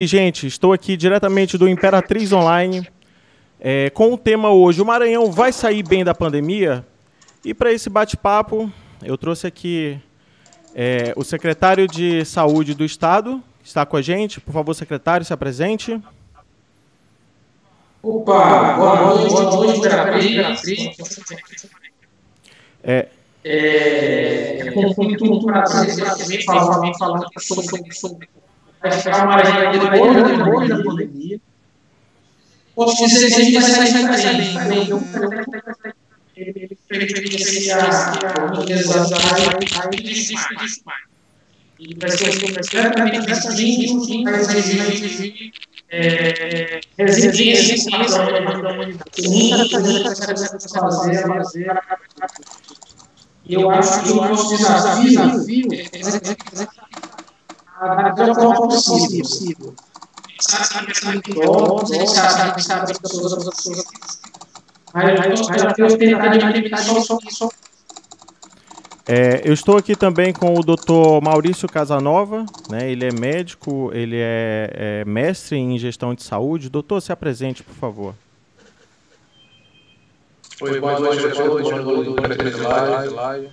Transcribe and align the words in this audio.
Gente, 0.00 0.46
estou 0.46 0.72
aqui 0.72 0.96
diretamente 0.96 1.58
do 1.58 1.68
Imperatriz 1.68 2.32
Online 2.32 2.88
é, 3.58 3.90
com 3.90 4.14
o 4.14 4.16
tema 4.16 4.52
hoje: 4.52 4.80
o 4.80 4.84
Maranhão 4.86 5.32
vai 5.32 5.52
sair 5.52 5.82
bem 5.82 6.04
da 6.04 6.14
pandemia? 6.14 6.86
E 7.44 7.52
para 7.52 7.72
esse 7.72 7.90
bate-papo, 7.90 8.72
eu 9.02 9.18
trouxe 9.18 9.48
aqui 9.48 10.00
é, 10.72 11.12
o 11.16 11.24
secretário 11.24 11.88
de 11.88 12.24
Saúde 12.24 12.74
do 12.74 12.84
Estado, 12.84 13.42
que 13.60 13.66
está 13.66 13.84
com 13.84 13.96
a 13.96 14.00
gente. 14.00 14.40
Por 14.40 14.52
favor, 14.52 14.72
secretário, 14.72 15.26
se 15.26 15.32
apresente. 15.32 16.00
Opa, 18.00 18.74
boa 18.74 19.16
noite, 19.16 19.30
boa 19.32 19.50
noite, 19.50 19.78
Imperatriz. 19.80 21.02
É, 22.84 23.08
é, 23.42 24.60
é 24.60 24.70
com 24.70 24.82
muito 25.02 25.44
prazer 25.44 26.44
falar, 26.44 26.92
falar 26.96 27.26
sobre, 27.40 27.92
sobre 27.92 28.28
vai 28.80 28.92
ficar 28.92 29.24
uma 29.24 29.36
agenda 29.36 29.90
depois, 29.90 30.38
depois 30.38 30.68
da 30.68 30.82
pandemia. 30.82 31.40
Posso 32.74 33.06
dizer 33.06 33.28
que 33.28 33.34
a 33.34 33.44
gente 33.44 33.52
vai 33.54 34.18
sair 34.18 34.52
bem, 34.68 34.68
bem. 34.68 34.88
Ele 36.36 36.78
fez 36.88 37.70
a 37.70 38.44
organização 38.44 39.18
e 39.92 39.96
disso 40.02 40.34
mais. 40.44 40.80
E 41.80 41.94
vai 41.94 42.10
ser 42.10 42.40
completamente 42.40 43.26
distinto, 43.26 44.24
vai 44.24 44.40
exigir 44.40 45.52
resiliência 46.98 47.90
da 47.90 48.72
humanidade. 48.72 49.28
Muita 49.28 49.68
coisa 49.68 50.00
para 50.04 50.90
fazer, 50.90 51.22
fazer. 51.26 51.66
E 53.46 53.54
eu 53.54 53.70
acho 53.70 54.02
que 54.02 54.10
o 54.10 54.16
nosso 54.16 54.56
desafio 54.56 55.20
é 55.22 55.78
da 57.80 58.12
melhor 58.14 58.34
forma 58.34 58.68
possível. 58.68 59.22
possível. 59.22 59.74
A 60.38 60.42
pessoas, 63.00 63.32
as 63.32 63.44
pessoas. 63.56 63.84
Mas 64.94 65.38
nós 65.38 65.72
temos 65.74 65.94
que 65.94 65.98
tentar 65.98 66.28
de 66.28 66.84
só 67.04 67.18
só 67.30 67.48
é, 69.10 69.40
eu 69.42 69.54
estou 69.54 69.78
aqui 69.78 69.96
também 69.96 70.34
com 70.34 70.52
o 70.52 70.62
Dr. 70.62 71.24
Maurício 71.24 71.66
Casanova, 71.66 72.44
né? 72.68 72.92
Ele 72.92 73.06
é 73.06 73.10
médico, 73.10 73.90
ele 73.94 74.18
é, 74.18 74.70
é, 74.74 75.04
mestre 75.06 75.56
em 75.56 75.78
gestão 75.78 76.14
de 76.14 76.22
saúde. 76.22 76.68
Doutor, 76.68 77.00
se 77.00 77.10
apresente, 77.10 77.62
por 77.62 77.74
favor. 77.74 78.14
Oi, 80.60 80.78
boa 80.78 81.00
noite, 81.00 81.22
boa 81.22 81.46
noite, 81.46 81.70
boa 81.70 81.82
noite, 81.82 83.50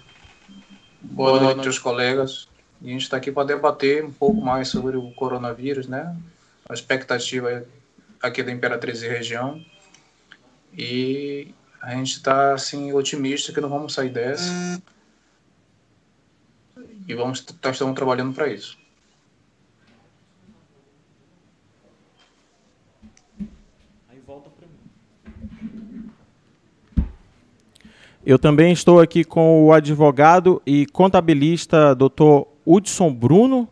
boa 1.04 1.40
noite 1.40 1.68
aos 1.68 1.80
colegas. 1.80 2.50
E 2.82 2.90
a 2.90 2.92
gente 2.92 3.04
está 3.04 3.18
aqui 3.18 3.32
para 3.32 3.48
debater 3.48 4.04
um 4.04 4.12
pouco 4.12 4.42
mais 4.42 4.68
sobre 4.68 4.98
o 4.98 5.12
coronavírus, 5.12 5.88
né? 5.88 6.16
A 6.68 6.74
expectativa 6.74 7.66
aqui 8.22 8.44
da 8.44 8.52
Imperatriz 8.52 9.02
e 9.02 9.08
região. 9.08 9.64
E 10.78 11.54
a 11.82 11.94
gente 11.96 12.14
está 12.14 12.54
assim 12.54 12.92
otimista 12.94 13.54
que 13.54 13.62
não 13.62 13.70
vamos 13.70 13.94
sair 13.94 14.10
dessa. 14.10 14.82
E 17.08 17.14
vamos 17.14 17.42
tá, 17.42 17.70
estamos 17.70 17.96
trabalhando 17.96 18.34
para 18.34 18.48
isso. 18.48 18.78
Eu 28.26 28.40
também 28.40 28.74
estou 28.74 29.00
aqui 29.00 29.24
com 29.24 29.66
o 29.66 29.72
advogado 29.72 30.60
e 30.66 30.88
contabilista 30.88 31.94
Dr. 31.94 32.55
Hudson 32.66 33.14
Bruno. 33.14 33.70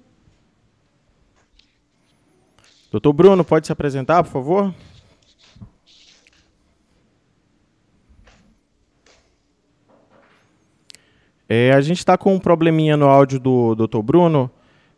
Doutor 2.92 3.14
Bruno, 3.14 3.44
pode 3.44 3.66
se 3.66 3.74
apresentar, 3.74 4.24
por 4.24 4.32
favor? 4.32 4.74
É, 11.50 11.72
a 11.74 11.82
gente 11.82 11.98
está 11.98 12.18
com 12.18 12.34
um 12.34 12.40
probleminha 12.40 12.96
no 12.96 13.08
áudio 13.08 13.40
do 13.40 13.76
doutor 13.76 14.02
Bruno. 14.02 14.50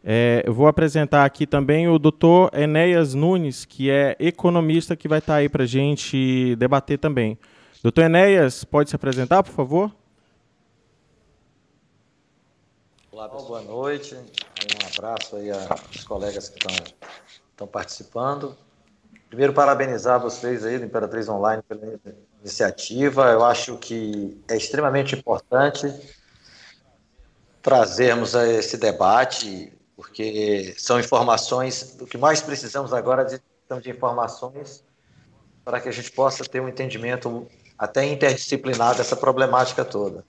É, 0.03 0.44
eu 0.46 0.53
vou 0.53 0.68
apresentar 0.68 1.25
aqui 1.25 1.48
também 1.48 1.88
o 1.88 1.98
doutor 1.98 2.52
Enéas 2.53 3.14
Nunes, 3.14 3.66
que 3.66 3.90
é 3.90 4.16
economista, 4.19 4.96
que 4.96 5.08
vai 5.08 5.19
estar 5.19 5.34
tá 5.34 5.38
aí 5.40 5.50
para 5.50 5.64
a 5.64 5.68
gente 5.68 6.56
debater 6.58 7.00
também. 7.00 7.38
Doutor 7.81 8.03
Enéas, 8.03 8.64
pode 8.64 8.90
se 8.90 8.96
apresentar, 8.96 9.42
por 9.42 9.52
favor? 9.52 9.92
Olá, 13.16 13.30
pessoal. 13.30 13.48
Boa 13.48 13.62
noite. 13.62 14.14
Um 14.14 14.88
abraço 14.94 15.38
aí 15.38 15.50
aos 15.50 16.03
colegas 16.03 16.50
que 16.50 16.58
estão, 16.58 17.66
participando. 17.66 18.58
Primeiro, 19.30 19.53
parabenizar 19.53 20.20
vocês 20.20 20.66
aí 20.66 20.78
do 20.78 20.84
Imperatriz 20.84 21.30
Online 21.30 21.64
pela 21.64 21.98
iniciativa. 22.42 23.31
Eu 23.31 23.46
acho 23.46 23.78
que 23.78 24.38
é 24.50 24.58
extremamente 24.58 25.16
importante 25.16 25.90
trazermos 27.62 28.36
esse 28.36 28.75
debate, 28.75 29.72
porque 29.96 30.75
são 30.78 31.00
informações, 31.00 31.96
o 32.02 32.06
que 32.06 32.18
mais 32.18 32.42
precisamos 32.42 32.92
agora 32.92 33.22
é 33.22 33.25
de, 33.25 33.81
de 33.81 33.92
informações 33.92 34.84
para 35.64 35.80
que 35.80 35.88
a 35.88 35.92
gente 35.94 36.12
possa 36.12 36.44
ter 36.44 36.59
um 36.59 36.68
entendimento 36.68 37.48
até 37.80 38.06
interdisciplinar 38.06 38.94
dessa 38.94 39.16
problemática 39.16 39.86
toda. 39.86 40.25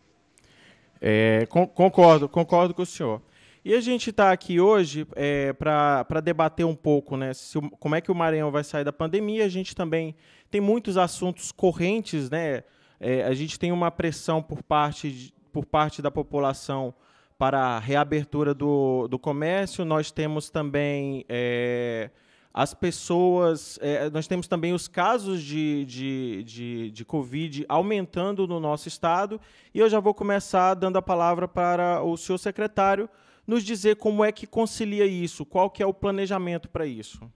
É, 1.01 1.47
concordo, 1.47 2.29
concordo 2.29 2.75
com 2.75 2.83
o 2.83 2.87
senhor. 2.87 3.21
E 3.65 3.75
a 3.75 3.81
gente 3.81 4.11
está 4.11 4.31
aqui 4.31 4.61
hoje 4.61 5.07
é, 5.17 5.53
para 5.53 6.21
debater 6.23 6.65
um 6.65 6.75
pouco 6.75 7.17
né, 7.17 7.35
se, 7.35 7.59
como 7.81 7.97
é 7.97 8.01
que 8.01 8.13
o 8.13 8.15
Maranhão 8.15 8.51
vai 8.51 8.63
sair 8.63 8.85
da 8.85 8.93
pandemia. 8.93 9.45
A 9.45 9.49
gente 9.49 9.75
também 9.75 10.15
tem 10.51 10.61
muitos 10.61 10.97
assuntos 10.97 11.51
correntes, 11.51 12.31
né? 12.31 12.63
É, 13.01 13.25
a 13.25 13.35
gente 13.35 13.59
tem 13.59 13.73
uma 13.73 13.91
pressão 13.91 14.41
por 14.41 14.63
parte, 14.63 15.11
de, 15.11 15.35
por 15.53 15.67
parte 15.67 16.01
da 16.01 16.11
população 16.11 16.95
para 17.37 17.61
a 17.61 17.79
reabertura 17.79 18.55
do, 18.55 19.09
do 19.09 19.19
comércio. 19.19 19.85
Nós 19.85 20.11
temos 20.11 20.49
também 20.49 21.25
é, 21.29 22.11
as 22.57 22.73
pessoas. 22.73 23.79
É, 23.83 24.09
nós 24.09 24.27
temos 24.27 24.49
também 24.49 24.73
os 24.73 24.89
casos 24.89 25.43
de, 25.43 25.85
de, 25.85 26.43
de, 26.43 26.91
de, 26.91 27.05
Covid 27.05 27.67
aumentando 27.69 28.47
no 28.47 28.59
nosso 28.59 28.89
estado. 28.89 29.39
E 29.75 29.79
eu 29.79 29.91
já 29.91 30.01
vou 30.01 30.15
começar 30.15 30.73
dando 30.73 30.97
a 30.97 31.03
palavra 31.03 31.47
para 31.47 32.03
o 32.03 32.17
senhor 32.17 32.39
secretário 32.39 33.11
nos 33.47 33.63
dizer 33.63 33.97
como 33.97 34.25
é 34.25 34.33
que 34.33 34.47
concilia 34.47 35.05
isso, 35.05 35.45
qual 35.45 35.69
que 35.69 35.83
é 35.83 35.87
o 35.87 35.93
planejamento 35.93 36.67
para 36.71 36.87
isso. 36.87 37.31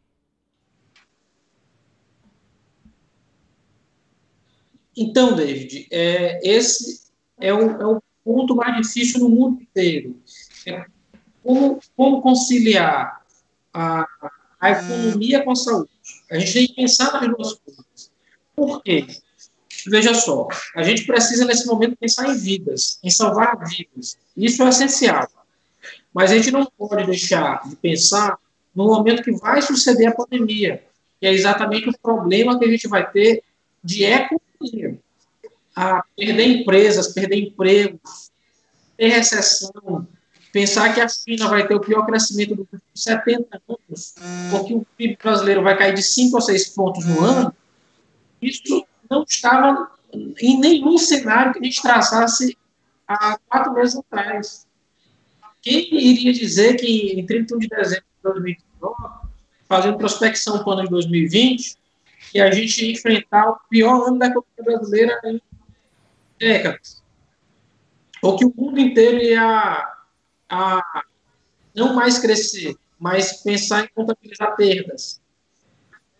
Então, 4.97 5.37
David, 5.37 5.87
é, 5.91 6.41
esse 6.43 7.13
é 7.39 7.53
o, 7.53 7.61
é 7.61 7.87
o 7.87 8.03
ponto 8.25 8.57
mais 8.57 8.75
difícil 8.87 9.21
no 9.21 9.29
mundo 9.29 9.61
inteiro. 9.61 10.19
É 10.67 10.87
como, 11.43 11.79
como 11.95 12.23
conciliar 12.23 13.23
a, 13.73 14.07
a 14.61 14.71
economia 14.71 15.43
com 15.43 15.53
a 15.53 15.57
saúde. 15.57 15.91
A 16.31 16.39
gente 16.39 16.53
tem 16.53 16.67
que 16.67 16.75
pensar 16.75 17.13
nas 17.13 17.29
duas 17.29 17.55
coisas. 17.55 18.11
Por 18.55 18.83
quê? 18.83 19.07
Veja 19.87 20.13
só, 20.13 20.47
a 20.77 20.83
gente 20.83 21.07
precisa 21.07 21.47
nesse 21.47 21.67
momento 21.67 21.97
pensar 21.97 22.29
em 22.29 22.37
vidas, 22.37 22.99
em 23.03 23.11
salvar 23.11 23.57
vidas. 23.67 24.19
Isso 24.37 24.63
é 24.63 24.69
essencial. 24.69 25.27
Mas 26.13 26.31
a 26.31 26.37
gente 26.37 26.51
não 26.51 26.67
pode 26.77 27.07
deixar 27.07 27.67
de 27.67 27.77
pensar 27.77 28.37
no 28.75 28.85
momento 28.85 29.23
que 29.23 29.33
vai 29.33 29.63
suceder 29.63 30.09
a 30.09 30.15
pandemia, 30.15 30.85
que 31.19 31.27
é 31.27 31.33
exatamente 31.33 31.89
o 31.89 31.99
problema 31.99 32.59
que 32.59 32.65
a 32.65 32.69
gente 32.69 32.87
vai 32.89 33.11
ter 33.11 33.43
de 33.83 34.05
economia. 34.05 34.99
A 35.75 36.05
perder 36.17 36.47
empresas, 36.47 37.09
perder 37.09 37.37
empregos, 37.37 38.31
ter 38.97 39.09
recessão, 39.09 40.07
Pensar 40.53 40.93
que 40.93 41.01
a 41.01 41.09
China 41.09 41.49
vai 41.49 41.67
ter 41.67 41.75
o 41.75 41.81
pior 41.81 42.05
crescimento 42.05 42.57
dos 42.57 42.67
últimos 42.73 42.83
70 42.95 43.63
anos, 43.69 44.15
porque 44.51 44.75
o 44.75 44.87
PIB 44.97 45.17
brasileiro 45.23 45.63
vai 45.63 45.77
cair 45.77 45.95
de 45.95 46.03
5 46.03 46.35
ou 46.35 46.41
6 46.41 46.69
pontos 46.71 47.05
no 47.07 47.21
ano, 47.25 47.55
isso 48.43 48.85
não 49.09 49.23
estava 49.23 49.91
em 50.13 50.59
nenhum 50.59 50.99
cenário 50.99 51.53
que 51.53 51.61
a 51.61 51.63
gente 51.63 51.81
traçasse 51.81 52.57
há 53.07 53.39
quatro 53.49 53.73
meses 53.75 53.97
atrás. 53.97 54.67
Quem 55.63 55.95
iria 55.95 56.33
dizer 56.33 56.75
que 56.75 57.21
em 57.21 57.25
31 57.25 57.59
de 57.59 57.69
dezembro 57.69 58.05
de 58.17 58.23
2019, 58.23 58.95
fazendo 59.69 59.99
prospecção 59.99 60.59
para 60.59 60.69
o 60.69 60.73
ano 60.73 60.85
de 60.85 60.91
2020, 60.91 61.77
que 62.33 62.41
a 62.41 62.51
gente 62.51 62.85
ia 62.85 62.93
enfrentar 62.93 63.51
o 63.51 63.61
pior 63.69 64.09
ano 64.09 64.19
da 64.19 64.27
economia 64.27 64.65
brasileira 64.65 65.21
em 65.25 65.41
décadas? 66.39 67.03
Ou 68.23 68.37
que 68.37 68.45
o 68.45 68.53
mundo 68.57 68.81
inteiro 68.81 69.19
ia 69.19 70.00
a 70.51 71.05
não 71.75 71.95
mais 71.95 72.19
crescer, 72.19 72.77
mas 72.99 73.43
pensar 73.43 73.85
em 73.85 73.89
contabilizar 73.95 74.57
perdas. 74.57 75.21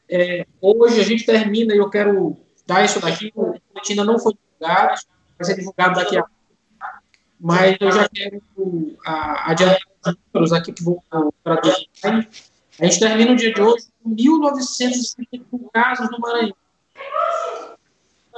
É, 0.09 0.47
hoje 0.61 1.01
a 1.01 1.05
gente 1.05 1.25
termina, 1.25 1.75
e 1.75 1.79
eu 1.79 1.91
quero 1.91 2.37
dar 2.67 2.85
isso 2.85 3.01
daqui, 3.01 3.33
o 3.35 3.55
ainda 3.89 4.05
não 4.05 4.19
foi 4.19 4.35
divulgado, 4.35 5.01
vai 5.39 5.47
ser 5.47 5.57
divulgado 5.57 5.95
daqui 5.95 6.17
a 6.17 6.23
pouco, 6.23 6.37
mas 7.41 7.77
eu 7.81 7.93
já 7.93 8.09
quero 8.09 8.43
a, 9.05 9.51
adiantar 9.51 9.81
os 10.07 10.17
números 10.33 10.53
aqui 10.53 10.73
que 10.73 10.83
vou 10.83 11.03
traduzir. 11.43 11.89
A 12.05 12.85
gente 12.85 12.99
termina 12.99 13.33
o 13.33 13.37
dia 13.37 13.53
de 13.53 13.61
hoje 13.61 13.87
com 14.03 14.15
1.951 14.15 15.71
casos 15.73 16.11
no 16.11 16.19
Maranhão, 16.19 16.57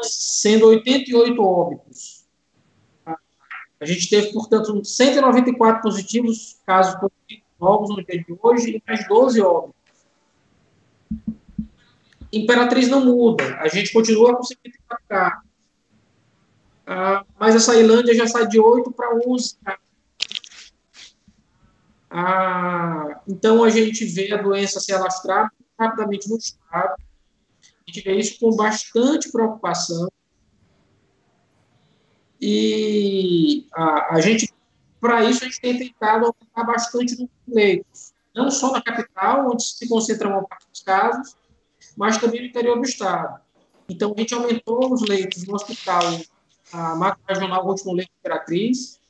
sendo 0.02 0.68
88 0.68 1.42
óbitos. 1.42 2.21
A 3.82 3.84
gente 3.84 4.08
teve, 4.08 4.32
portanto, 4.32 4.84
194 4.84 5.82
positivos, 5.82 6.56
casos 6.64 6.94
positivos 7.00 7.42
novos 7.60 7.90
no 7.90 8.04
dia 8.04 8.22
de 8.22 8.38
hoje, 8.40 8.76
e 8.76 8.82
mais 8.86 9.08
12 9.08 9.40
óbitos. 9.40 9.74
Imperatriz 12.32 12.88
não 12.88 13.04
muda, 13.04 13.56
a 13.56 13.66
gente 13.66 13.92
continua 13.92 14.36
com 14.36 14.44
54 14.44 15.04
casos. 15.08 15.48
Ah, 16.86 17.24
mas 17.36 17.56
a 17.56 17.58
Sailândia 17.58 18.14
já 18.14 18.28
sai 18.28 18.46
de 18.46 18.60
8 18.60 18.92
para 18.92 19.16
11 19.26 19.56
casos. 19.64 19.82
Ah, 22.08 23.20
então, 23.26 23.64
a 23.64 23.68
gente 23.70 24.04
vê 24.04 24.32
a 24.32 24.40
doença 24.40 24.78
se 24.78 24.92
alastrar 24.92 25.50
rapidamente 25.76 26.30
no 26.30 26.36
estado. 26.36 27.02
A 27.60 27.90
gente 27.90 28.04
vê 28.04 28.14
isso 28.14 28.38
com 28.38 28.54
bastante 28.54 29.32
preocupação. 29.32 30.08
E 32.44 33.68
a, 33.72 34.16
a 34.16 34.20
gente, 34.20 34.52
para 35.00 35.22
isso, 35.24 35.44
a 35.44 35.46
gente 35.46 35.60
tem 35.60 35.78
tentado 35.78 36.26
aumentar 36.26 36.64
bastante 36.64 37.16
no 37.16 37.30
leitos. 37.46 38.12
Não 38.34 38.50
só 38.50 38.72
na 38.72 38.82
capital, 38.82 39.48
onde 39.48 39.62
se 39.62 39.88
concentram 39.88 40.36
a 40.36 40.42
parte 40.42 40.66
dos 40.68 40.80
casos, 40.82 41.36
mas 41.96 42.18
também 42.18 42.40
no 42.40 42.46
interior 42.48 42.76
do 42.76 42.84
estado. 42.84 43.40
Então, 43.88 44.12
a 44.16 44.20
gente 44.20 44.34
aumentou 44.34 44.92
os 44.92 45.02
leitos 45.02 45.46
no 45.46 45.54
hospital, 45.54 46.02
a 46.72 46.96
macro 46.96 47.22
regional, 47.28 47.64
o 47.64 47.68
último 47.68 47.92
leito 47.92 48.10
Imperatriz, 48.18 49.00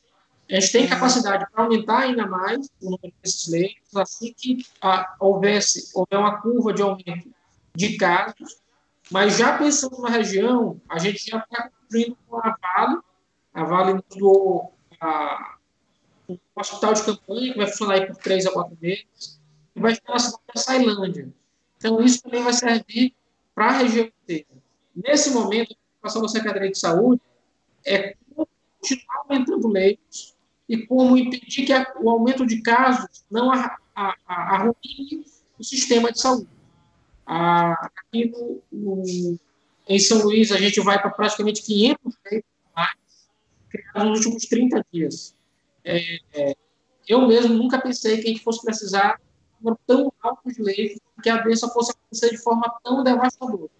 a 0.50 0.60
gente 0.60 0.72
tem 0.72 0.86
capacidade 0.86 1.46
para 1.50 1.64
aumentar 1.64 2.00
ainda 2.00 2.26
mais 2.26 2.66
o 2.82 2.90
número 2.90 3.14
desses 3.22 3.48
leitos, 3.48 3.96
assim 3.96 4.34
que 4.36 4.66
ah, 4.82 5.14
houvesse 5.18 5.90
houver 5.94 6.18
uma 6.18 6.42
curva 6.42 6.74
de 6.74 6.82
aumento 6.82 7.32
de 7.74 7.96
casos, 7.96 8.58
mas 9.10 9.38
já 9.38 9.56
pensando 9.56 10.02
na 10.02 10.10
região, 10.10 10.78
a 10.90 10.98
gente 10.98 11.30
já 11.30 11.38
está 11.38 11.70
construindo 11.70 12.18
com 12.28 12.36
a 12.36 12.56
Vale, 12.60 12.98
a 13.52 13.64
Vale 13.64 13.94
nos 13.94 14.04
doou 14.16 14.72
a, 15.00 15.56
um 16.28 16.38
hospital 16.56 16.94
de 16.94 17.04
campanha 17.04 17.52
que 17.52 17.58
vai 17.58 17.66
funcionar 17.66 17.94
aí 17.94 18.06
por 18.06 18.16
três 18.16 18.46
a 18.46 18.52
quatro 18.52 18.76
meses, 18.80 19.40
e 19.74 19.80
vai 19.80 19.92
estar 19.92 20.12
na 20.12 20.18
cidade 20.18 20.42
da 20.54 20.60
Sailândia. 20.60 21.28
Então, 21.76 22.00
isso 22.02 22.22
também 22.22 22.42
vai 22.42 22.52
servir 22.52 23.14
para 23.54 23.66
a 23.66 23.72
região 23.72 24.06
inteira. 24.06 24.46
Nesse 24.94 25.30
momento, 25.30 25.72
a 25.72 25.76
preocupação 25.76 26.22
da 26.22 26.28
Secretaria 26.28 26.70
de 26.70 26.78
Saúde 26.78 27.20
é 27.84 28.16
continuar 28.34 29.24
aumentando 29.24 29.68
leitos 29.68 30.34
e 30.68 30.86
como 30.86 31.16
impedir 31.16 31.66
que 31.66 31.72
a, 31.72 31.92
o 32.00 32.08
aumento 32.08 32.46
de 32.46 32.62
casos 32.62 33.24
não 33.30 33.50
arruine 34.26 35.24
o 35.58 35.64
sistema 35.64 36.12
de 36.12 36.20
saúde. 36.20 36.48
aqui 37.26 38.26
no, 38.26 38.62
no, 38.70 39.38
em 39.88 39.98
São 39.98 40.22
Luís, 40.22 40.52
a 40.52 40.58
gente 40.58 40.80
vai 40.80 41.00
para 41.00 41.10
praticamente 41.10 41.62
500 41.62 42.14
leitos 42.24 42.50
mais, 42.74 42.96
criados 43.72 44.04
nos 44.04 44.18
últimos 44.20 44.44
30 44.46 44.86
dias. 44.92 45.34
É, 45.84 46.18
é, 46.34 46.56
eu 47.08 47.26
mesmo 47.26 47.54
nunca 47.54 47.80
pensei 47.80 48.18
que 48.18 48.28
a 48.28 48.30
gente 48.32 48.44
fosse 48.44 48.62
precisar 48.64 49.20
de 49.60 49.70
um 49.70 49.76
tão 49.86 50.12
alto 50.22 50.52
de 50.52 50.62
leitos, 50.62 51.00
que 51.22 51.30
a 51.30 51.40
doença 51.40 51.68
fosse 51.68 51.92
acontecer 51.92 52.30
de 52.30 52.38
forma 52.38 52.72
tão 52.84 53.02
devastadora. 53.02 53.70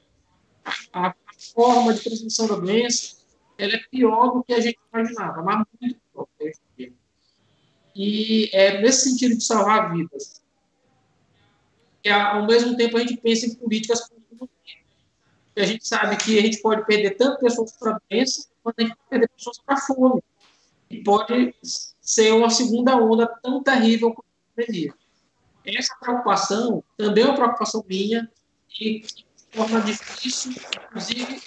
A, 0.93 1.15
forma 1.55 1.93
de 1.93 2.05
transmissão 2.05 2.47
da 2.47 2.55
doença 2.55 3.17
ela 3.59 3.75
é 3.75 3.79
pior 3.91 4.33
do 4.33 4.45
que 4.45 4.55
a 4.55 4.61
gente 4.61 4.79
imaginava, 4.93 5.43
mas 5.43 5.67
muito 5.81 6.01
pior. 6.13 6.29
E 7.95 8.49
é 8.53 8.81
nesse 8.81 9.11
sentido 9.11 9.37
de 9.37 9.45
salvar 9.45 9.93
vidas. 9.93 10.41
E, 12.05 12.11
ao 12.11 12.47
mesmo 12.47 12.77
tempo, 12.77 12.97
a 12.97 13.01
gente 13.01 13.17
pensa 13.19 13.47
em 13.47 13.55
políticas 13.55 14.11
e 15.55 15.61
a 15.61 15.67
gente 15.67 15.87
sabe 15.87 16.17
que 16.17 16.39
a 16.39 16.43
gente 16.43 16.63
pode 16.63 16.85
perder 16.87 17.11
tanto 17.17 17.41
pessoas 17.41 17.73
para 17.73 17.93
a 17.93 18.01
doença, 18.11 18.49
quanto 18.63 18.81
a 18.81 18.83
gente 18.83 18.97
perder 19.09 19.29
pessoas 19.29 19.59
para 19.59 19.75
a 19.75 19.81
fome. 19.81 20.23
E 20.91 21.03
pode 21.03 21.55
ser 22.01 22.33
uma 22.33 22.51
segunda 22.51 22.97
onda 22.97 23.27
tão 23.43 23.63
terrível 23.63 24.13
como 24.13 24.25
a 24.29 24.57
pandemia. 24.57 24.95
Essa 25.65 25.95
preocupação 26.01 26.83
também 26.97 27.25
é 27.25 27.27
uma 27.27 27.35
preocupação 27.35 27.85
minha 27.89 28.29
e 28.81 29.01
que 29.01 29.25
torna 29.53 29.81
difícil, 29.81 30.53
inclusive, 30.89 31.41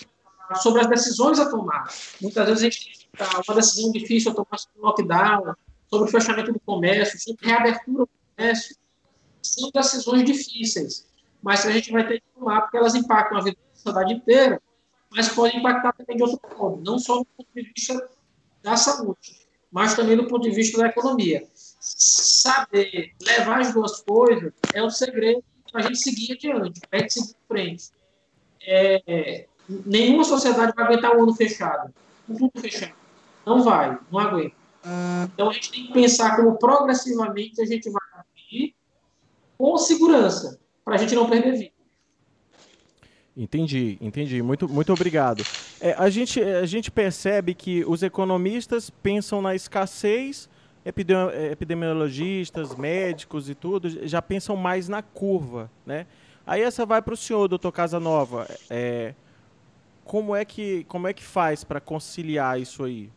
sobre 0.62 0.82
as 0.82 0.88
decisões 0.88 1.40
a 1.40 1.50
tomar. 1.50 1.88
Muitas 2.22 2.46
vezes 2.48 2.62
a 2.62 2.70
gente 2.70 3.10
tem 3.12 3.28
uma 3.48 3.56
decisão 3.56 3.92
difícil 3.92 4.32
a 4.32 4.36
tomar 4.36 4.58
sobre 4.58 4.80
o 4.80 4.86
lockdown, 4.86 5.56
sobre 5.90 6.08
o 6.08 6.12
fechamento 6.12 6.54
do 6.54 6.60
comércio, 6.60 7.20
sobre 7.20 7.46
reabertura 7.46 8.06
do 8.06 8.10
comércio. 8.36 8.76
São 9.42 9.70
decisões 9.72 10.24
difíceis, 10.24 11.08
mas 11.42 11.62
que 11.62 11.68
a 11.68 11.72
gente 11.72 11.92
vai 11.92 12.08
ter 12.08 12.20
que 12.20 12.28
tomar 12.34 12.62
porque 12.62 12.78
elas 12.78 12.96
impactam 12.96 13.38
a 13.38 13.42
vida 13.42 13.58
da 13.58 13.76
sociedade 13.76 14.14
inteira, 14.14 14.62
mas 15.16 15.30
podem 15.30 15.60
impactar 15.60 15.94
também 15.94 16.18
de 16.18 16.24
outro 16.24 16.40
ponto, 16.40 16.84
não 16.84 17.00
só 17.00 17.20
do 17.20 17.26
ponto 17.26 17.48
de 17.56 17.72
vista 17.74 18.10
da 18.62 18.76
saúde, 18.76 19.48
mas 19.72 19.96
também 19.96 20.18
do 20.18 20.28
ponto 20.28 20.44
de 20.44 20.52
vista 20.52 20.78
da 20.78 20.88
economia. 20.88 21.48
Saber 21.80 23.14
levar 23.22 23.62
as 23.62 23.74
duas 23.74 24.02
coisas 24.02 24.52
é 24.74 24.84
o 24.84 24.90
segredo 24.90 25.44
para 25.72 25.82
a 25.82 25.88
gente 25.88 26.00
seguir 26.00 26.34
adiante, 26.34 26.82
para 26.90 27.00
gente 27.00 27.14
seguir 27.14 27.30
em 27.30 27.48
frente. 27.48 27.90
É, 28.68 29.46
nenhuma 29.86 30.24
sociedade 30.24 30.74
vai 30.76 30.86
aguentar 30.86 31.16
o 31.16 31.24
ano 31.24 31.34
fechado, 31.34 31.94
tudo 32.28 32.52
fechado. 32.60 32.94
Não 33.46 33.64
vai, 33.64 33.98
não 34.12 34.20
aguenta. 34.20 34.56
Então 35.34 35.50
a 35.50 35.54
gente 35.54 35.72
tem 35.72 35.88
que 35.88 35.94
pensar 35.94 36.36
como 36.36 36.58
progressivamente 36.58 37.62
a 37.62 37.66
gente 37.66 37.90
vai 37.90 38.02
agir 38.36 38.76
com 39.58 39.78
segurança, 39.78 40.60
para 40.84 40.96
a 40.96 40.98
gente 40.98 41.16
não 41.16 41.30
perder 41.30 41.54
vida. 41.54 41.75
Entendi, 43.38 43.98
entendi. 44.00 44.42
Muito, 44.42 44.68
muito 44.70 44.94
obrigado. 44.94 45.44
É, 45.82 45.94
a, 45.94 46.10
gente, 46.10 46.42
a 46.42 46.66
gente 46.66 46.90
percebe 46.90 47.54
que 47.54 47.84
os 47.86 48.02
economistas 48.02 48.90
pensam 48.90 49.42
na 49.42 49.54
escassez, 49.54 50.50
epidemiologistas, 50.86 52.76
médicos 52.76 53.50
e 53.50 53.56
tudo, 53.56 54.08
já 54.08 54.22
pensam 54.22 54.56
mais 54.56 54.88
na 54.88 55.02
curva, 55.02 55.70
né? 55.86 56.06
Aí 56.48 56.62
essa 56.62 56.86
vai 56.86 57.02
para 57.02 57.14
o 57.14 57.18
senhor, 57.18 57.48
doutor 57.48 57.72
Casanova. 57.72 58.48
É, 58.70 59.14
como, 60.06 60.36
é 60.36 60.46
que, 60.46 60.86
como 60.86 61.08
é 61.08 61.14
que 61.14 61.24
faz 61.24 61.64
para 61.64 61.82
conciliar 61.82 62.62
isso 62.62 62.84
aí? 62.84 63.10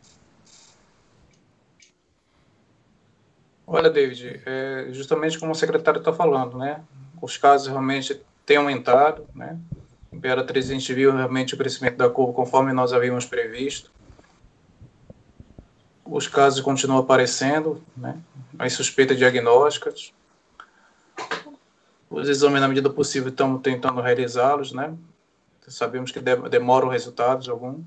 Olha, 3.66 3.90
David, 3.90 4.40
é 4.46 4.88
justamente 4.92 5.38
como 5.38 5.52
o 5.52 5.54
secretário 5.54 5.98
está 5.98 6.12
falando, 6.12 6.56
né? 6.56 6.82
Os 7.20 7.36
casos 7.36 7.68
realmente 7.68 8.18
têm 8.46 8.56
aumentado, 8.56 9.28
né? 9.34 9.58
Imperatriz, 10.12 10.70
a 10.70 10.72
gente 10.72 10.92
viu 10.94 11.14
realmente 11.14 11.54
o 11.54 11.58
crescimento 11.58 11.96
da 11.96 12.08
curva 12.08 12.32
conforme 12.32 12.72
nós 12.72 12.92
havíamos 12.92 13.26
previsto. 13.26 13.90
Os 16.04 16.26
casos 16.26 16.60
continuam 16.60 17.00
aparecendo, 17.00 17.82
né? 17.96 18.18
As 18.58 18.72
suspeitas 18.72 19.18
diagnósticas. 19.18 20.12
Os 22.08 22.28
exames, 22.28 22.60
na 22.60 22.68
medida 22.68 22.88
possível, 22.88 23.28
estamos 23.28 23.60
tentando 23.60 24.00
realizá-los, 24.00 24.72
né? 24.72 24.94
Sabemos 25.66 26.10
que 26.10 26.20
demoram 26.20 26.88
resultados 26.88 27.46
algum. 27.48 27.82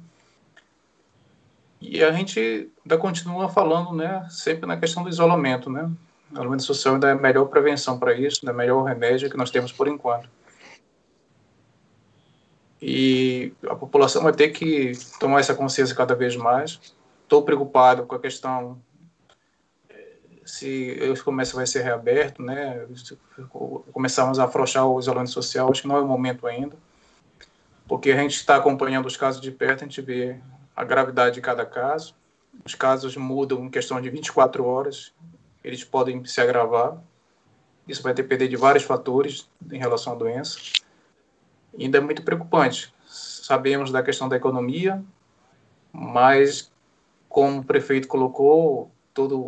E 1.82 2.04
a 2.04 2.12
gente 2.12 2.70
ainda 2.86 2.98
continua 3.00 3.50
falando, 3.50 3.92
né, 3.92 4.28
sempre 4.30 4.68
na 4.68 4.78
questão 4.78 5.02
do 5.02 5.10
isolamento, 5.10 5.68
né? 5.68 5.90
O 6.30 6.34
isolamento 6.34 6.62
social 6.62 6.94
ainda 6.94 7.10
é 7.10 7.14
a 7.14 7.16
melhor 7.16 7.46
prevenção 7.46 7.98
para 7.98 8.14
isso, 8.14 8.48
é 8.48 8.52
o 8.52 8.56
melhor 8.56 8.84
remédio 8.84 9.32
que 9.32 9.36
nós 9.36 9.50
temos 9.50 9.72
por 9.72 9.88
enquanto. 9.88 10.30
E 12.82 13.54
a 13.70 13.76
população 13.76 14.24
vai 14.24 14.34
ter 14.34 14.50
que 14.50 14.94
tomar 15.20 15.40
essa 15.40 15.54
consciência 15.54 15.96
cada 15.96 16.16
vez 16.16 16.36
mais. 16.36 16.80
Estou 17.24 17.44
preocupado 17.44 18.08
com 18.08 18.16
a 18.16 18.20
questão 18.20 18.82
eh, 19.88 20.16
se 20.44 20.98
o 21.12 21.24
comércio 21.24 21.56
vai 21.56 21.68
ser 21.68 21.84
reaberto, 21.84 22.42
né? 22.42 22.88
Se 22.96 23.16
começarmos 23.92 24.40
a 24.40 24.46
afrouxar 24.46 24.88
o 24.88 25.00
isolamento 25.00 25.30
social, 25.30 25.70
acho 25.70 25.84
que 25.84 25.88
não 25.88 25.98
é 25.98 26.02
o 26.02 26.08
momento 26.08 26.48
ainda, 26.48 26.76
porque 27.88 28.12
a 28.12 28.18
gente 28.18 28.36
está 28.36 28.56
acompanhando 28.56 29.06
os 29.06 29.16
casos 29.16 29.40
de 29.40 29.52
perto, 29.52 29.84
a 29.84 29.88
gente 29.88 30.02
vê 30.02 30.40
a 30.76 30.84
gravidade 30.84 31.36
de 31.36 31.42
cada 31.42 31.66
caso. 31.66 32.16
Os 32.66 32.74
casos 32.74 33.16
mudam 33.16 33.64
em 33.64 33.70
questão 33.70 34.02
de 34.02 34.10
24 34.10 34.66
horas, 34.66 35.14
eles 35.64 35.84
podem 35.84 36.26
se 36.26 36.42
agravar. 36.42 36.98
Isso 37.88 38.02
vai 38.02 38.14
depender 38.14 38.48
de 38.48 38.56
vários 38.56 38.84
fatores 38.84 39.48
em 39.72 39.78
relação 39.78 40.14
à 40.14 40.16
doença. 40.16 40.60
Ainda 41.78 41.98
é 41.98 42.02
muito 42.02 42.24
preocupante. 42.24 42.94
Sabemos 43.06 43.92
da 43.92 44.04
questão 44.04 44.30
da 44.30 44.36
economia, 44.36 45.04
mas 45.92 46.72
como 47.28 47.60
o 47.60 47.64
prefeito 47.64 48.08
colocou, 48.08 48.92
todos 49.14 49.40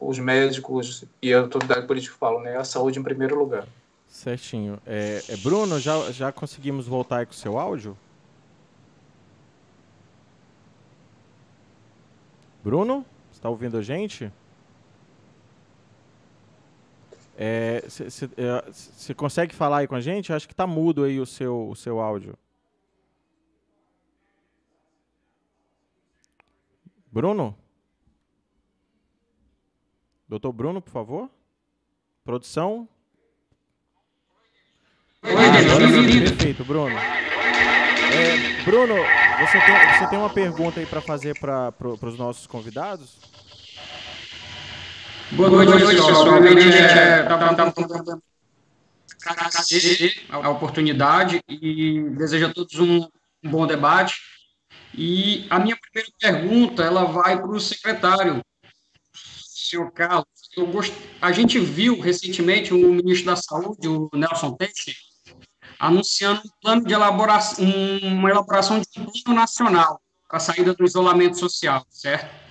os 0.00 0.18
médicos 0.18 1.04
e 1.20 1.32
a 1.32 1.40
autoridade 1.40 1.86
política 1.86 2.16
falam, 2.18 2.42
né, 2.42 2.56
a 2.56 2.64
saúde 2.64 2.98
em 2.98 3.02
primeiro 3.02 3.38
lugar. 3.38 3.66
Certinho. 4.08 4.78
É, 4.86 5.22
é 5.28 5.36
Bruno, 5.38 5.78
já, 5.80 6.10
já 6.10 6.30
conseguimos 6.30 6.86
voltar 6.86 7.24
com 7.24 7.32
o 7.32 7.34
seu 7.34 7.58
áudio? 7.58 7.96
Bruno, 12.62 13.04
está 13.32 13.48
ouvindo 13.48 13.78
a 13.78 13.82
gente? 13.82 14.30
Você 17.88 19.10
é, 19.10 19.14
consegue 19.14 19.54
falar 19.54 19.78
aí 19.78 19.86
com 19.86 19.94
a 19.94 20.00
gente? 20.00 20.32
Acho 20.32 20.46
que 20.46 20.52
está 20.52 20.66
mudo 20.66 21.04
aí 21.04 21.18
o 21.18 21.26
seu, 21.26 21.68
o 21.68 21.76
seu 21.76 22.00
áudio. 22.00 22.36
Bruno? 27.10 27.56
Doutor 30.28 30.52
Bruno, 30.52 30.80
por 30.80 30.90
favor. 30.90 31.30
Produção. 32.24 32.88
Ah, 35.22 35.28
perfeito, 36.24 36.64
Bruno. 36.64 36.96
É, 36.96 38.64
Bruno, 38.64 38.94
você 39.40 39.60
tem, 39.60 39.98
você 39.98 40.06
tem 40.08 40.18
uma 40.18 40.30
pergunta 40.30 40.80
aí 40.80 40.86
para 40.86 41.00
fazer 41.00 41.38
para 41.38 41.72
os 41.80 42.18
nossos 42.18 42.46
convidados? 42.46 43.18
Boa 45.34 45.48
noite, 45.48 45.72
pessoal. 45.72 46.24
Primeiramente, 46.34 46.76
é, 46.76 47.26
agradecer 49.24 50.26
a 50.28 50.50
oportunidade 50.50 51.40
e 51.48 52.02
desejo 52.10 52.46
a 52.46 52.52
todos 52.52 52.78
um, 52.78 53.08
um 53.42 53.50
bom 53.50 53.66
debate. 53.66 54.16
E 54.94 55.46
a 55.48 55.58
minha 55.58 55.74
primeira 55.76 56.12
pergunta, 56.20 56.82
ela 56.82 57.04
vai 57.04 57.40
para 57.40 57.50
o 57.50 57.58
secretário, 57.58 58.42
senhor 59.14 59.90
Carlos. 59.92 60.26
Gost... 60.70 60.92
A 61.20 61.32
gente 61.32 61.58
viu 61.58 61.98
recentemente 61.98 62.74
o 62.74 62.92
ministro 62.92 63.26
da 63.26 63.36
Saúde, 63.36 63.88
o 63.88 64.10
Nelson 64.12 64.52
Teixe, 64.52 64.94
anunciando 65.78 66.42
um 66.44 66.50
plano 66.60 66.84
de 66.84 66.92
elaboração, 66.92 67.64
uma 68.02 68.28
elaboração 68.28 68.80
de 68.80 69.00
um 69.00 69.06
plano 69.24 69.40
nacional 69.40 69.98
para 70.28 70.36
a 70.36 70.40
saída 70.40 70.74
do 70.74 70.84
isolamento 70.84 71.38
social, 71.38 71.86
certo? 71.88 72.41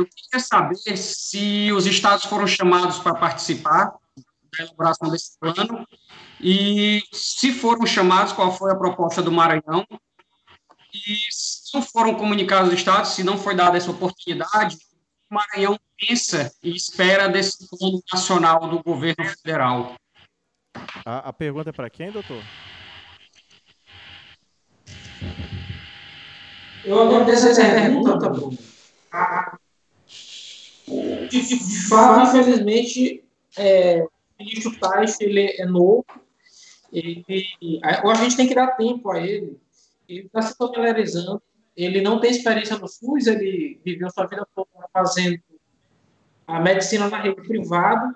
Eu 0.00 0.06
queria 0.06 0.40
saber 0.42 0.96
se 0.96 1.70
os 1.72 1.84
estados 1.84 2.24
foram 2.24 2.46
chamados 2.46 2.98
para 2.98 3.14
participar 3.14 3.92
da 4.16 4.64
elaboração 4.64 5.10
desse 5.10 5.38
plano 5.38 5.86
e, 6.40 7.02
se 7.12 7.52
foram 7.52 7.84
chamados, 7.84 8.32
qual 8.32 8.50
foi 8.56 8.72
a 8.72 8.76
proposta 8.76 9.20
do 9.20 9.30
Maranhão 9.30 9.86
e 10.94 11.16
se 11.30 11.74
não 11.74 11.82
foram 11.82 12.14
comunicados 12.14 12.72
os 12.72 12.78
estados, 12.78 13.10
se 13.10 13.22
não 13.22 13.36
foi 13.36 13.54
dada 13.54 13.76
essa 13.76 13.90
oportunidade, 13.90 14.78
o 15.30 15.34
Maranhão 15.34 15.78
pensa 15.98 16.50
e 16.62 16.74
espera 16.74 17.28
desse 17.28 17.68
plano 17.68 18.02
nacional 18.10 18.70
do 18.70 18.82
governo 18.82 19.22
federal. 19.36 19.96
A, 21.04 21.28
a 21.28 21.32
pergunta 21.32 21.68
é 21.68 21.72
para 21.74 21.90
quem, 21.90 22.10
doutor? 22.10 22.42
Eu 26.86 27.02
agradeço 27.02 27.48
essa 27.48 27.60
pergunta, 27.60 28.30
Bruno. 28.30 28.56
De, 28.56 29.59
de 31.30 31.88
fato, 31.88 32.36
infelizmente, 32.36 33.24
é, 33.56 34.02
o 34.02 34.10
ministro 34.38 34.78
Tais, 34.78 35.20
ele 35.20 35.46
é 35.58 35.64
novo, 35.64 36.04
ele, 36.92 37.44
a, 37.82 38.10
a 38.10 38.14
gente 38.14 38.36
tem 38.36 38.48
que 38.48 38.54
dar 38.54 38.76
tempo 38.76 39.10
a 39.10 39.20
ele, 39.20 39.58
ele 40.08 40.26
está 40.26 40.42
se 40.42 40.56
familiarizando, 40.56 41.40
ele 41.76 42.00
não 42.00 42.20
tem 42.20 42.30
experiência 42.30 42.76
no 42.76 42.88
SUS, 42.88 43.26
ele 43.26 43.80
viveu 43.84 44.10
sua 44.10 44.26
vida 44.26 44.46
toda 44.54 44.68
fazendo 44.92 45.38
a 46.46 46.60
medicina 46.60 47.08
na 47.08 47.20
rede 47.20 47.40
privada, 47.42 48.14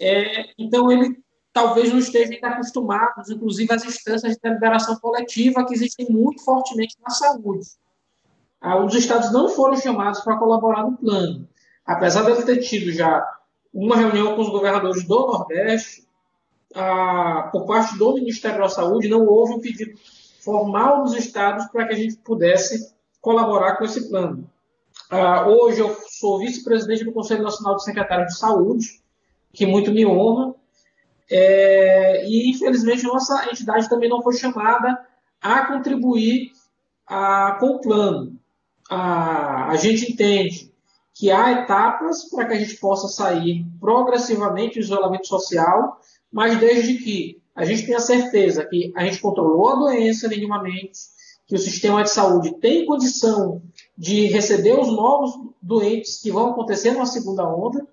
é, 0.00 0.46
então 0.58 0.90
ele 0.90 1.22
talvez 1.52 1.90
não 1.92 1.98
esteja 1.98 2.32
ainda 2.32 2.48
acostumado, 2.48 3.22
inclusive 3.30 3.72
às 3.72 3.84
instâncias 3.84 4.34
de 4.34 4.40
deliberação 4.40 4.96
coletiva 4.96 5.66
que 5.66 5.74
existem 5.74 6.06
muito 6.08 6.42
fortemente 6.42 6.96
na 7.02 7.10
saúde. 7.10 7.68
Ah, 8.60 8.82
os 8.82 8.94
estados 8.94 9.32
não 9.32 9.48
foram 9.48 9.76
chamados 9.76 10.20
para 10.20 10.38
colaborar 10.38 10.84
no 10.84 10.96
plano 10.96 11.48
apesar 11.90 12.22
de 12.22 12.30
ele 12.30 12.42
ter 12.42 12.58
tido 12.58 12.92
já 12.92 13.26
uma 13.74 13.96
reunião 13.96 14.36
com 14.36 14.42
os 14.42 14.48
governadores 14.48 15.02
do 15.04 15.26
Nordeste, 15.26 16.06
a, 16.72 17.48
por 17.50 17.66
parte 17.66 17.98
do 17.98 18.14
Ministério 18.14 18.60
da 18.60 18.68
Saúde, 18.68 19.08
não 19.08 19.26
houve 19.26 19.54
um 19.54 19.60
pedido 19.60 19.98
formal 20.40 21.02
dos 21.02 21.16
estados 21.16 21.66
para 21.66 21.88
que 21.88 21.94
a 21.94 21.96
gente 21.96 22.16
pudesse 22.18 22.94
colaborar 23.20 23.76
com 23.76 23.84
esse 23.84 24.08
plano. 24.08 24.48
Ah, 25.10 25.48
hoje 25.48 25.80
eu 25.80 25.96
sou 26.08 26.38
vice-presidente 26.38 27.04
do 27.04 27.12
Conselho 27.12 27.42
Nacional 27.42 27.74
de 27.74 27.82
Secretários 27.82 28.34
de 28.34 28.38
Saúde, 28.38 28.86
que 29.52 29.66
muito 29.66 29.90
me 29.90 30.06
honra, 30.06 30.54
é, 31.28 32.24
e 32.24 32.50
infelizmente 32.50 33.02
nossa 33.02 33.46
entidade 33.50 33.88
também 33.88 34.08
não 34.08 34.22
foi 34.22 34.34
chamada 34.34 35.04
a 35.42 35.66
contribuir 35.66 36.52
a, 37.04 37.56
com 37.58 37.66
o 37.66 37.80
plano. 37.80 38.38
A, 38.88 39.70
a 39.70 39.76
gente 39.76 40.12
entende 40.12 40.69
que 41.14 41.30
há 41.30 41.52
etapas 41.62 42.28
para 42.30 42.46
que 42.46 42.54
a 42.54 42.58
gente 42.58 42.76
possa 42.76 43.08
sair 43.08 43.66
progressivamente 43.80 44.78
do 44.78 44.84
isolamento 44.84 45.26
social, 45.26 46.00
mas 46.32 46.58
desde 46.58 46.94
que 46.94 47.40
a 47.54 47.64
gente 47.64 47.84
tenha 47.84 48.00
certeza 48.00 48.64
que 48.64 48.92
a 48.96 49.04
gente 49.04 49.20
controlou 49.20 49.70
a 49.70 49.76
doença 49.76 50.28
minimamente, 50.28 50.98
que 51.46 51.54
o 51.54 51.58
sistema 51.58 52.02
de 52.02 52.10
saúde 52.10 52.54
tem 52.60 52.86
condição 52.86 53.60
de 53.98 54.26
receber 54.26 54.78
os 54.78 54.88
novos 54.88 55.32
doentes 55.60 56.22
que 56.22 56.30
vão 56.30 56.50
acontecer 56.50 56.92
numa 56.92 57.06
segunda 57.06 57.46
onda, 57.46 57.86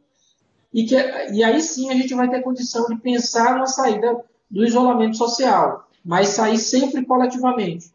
e, 0.73 0.85
que, 0.85 0.95
e 1.33 1.43
aí 1.43 1.61
sim 1.61 1.89
a 1.89 1.95
gente 1.95 2.13
vai 2.13 2.29
ter 2.29 2.43
condição 2.43 2.85
de 2.85 2.97
pensar 2.97 3.57
na 3.57 3.65
saída 3.65 4.15
do 4.49 4.63
isolamento 4.63 5.17
social, 5.17 5.87
mas 6.05 6.29
sair 6.29 6.59
sempre 6.59 7.05
coletivamente. 7.05 7.91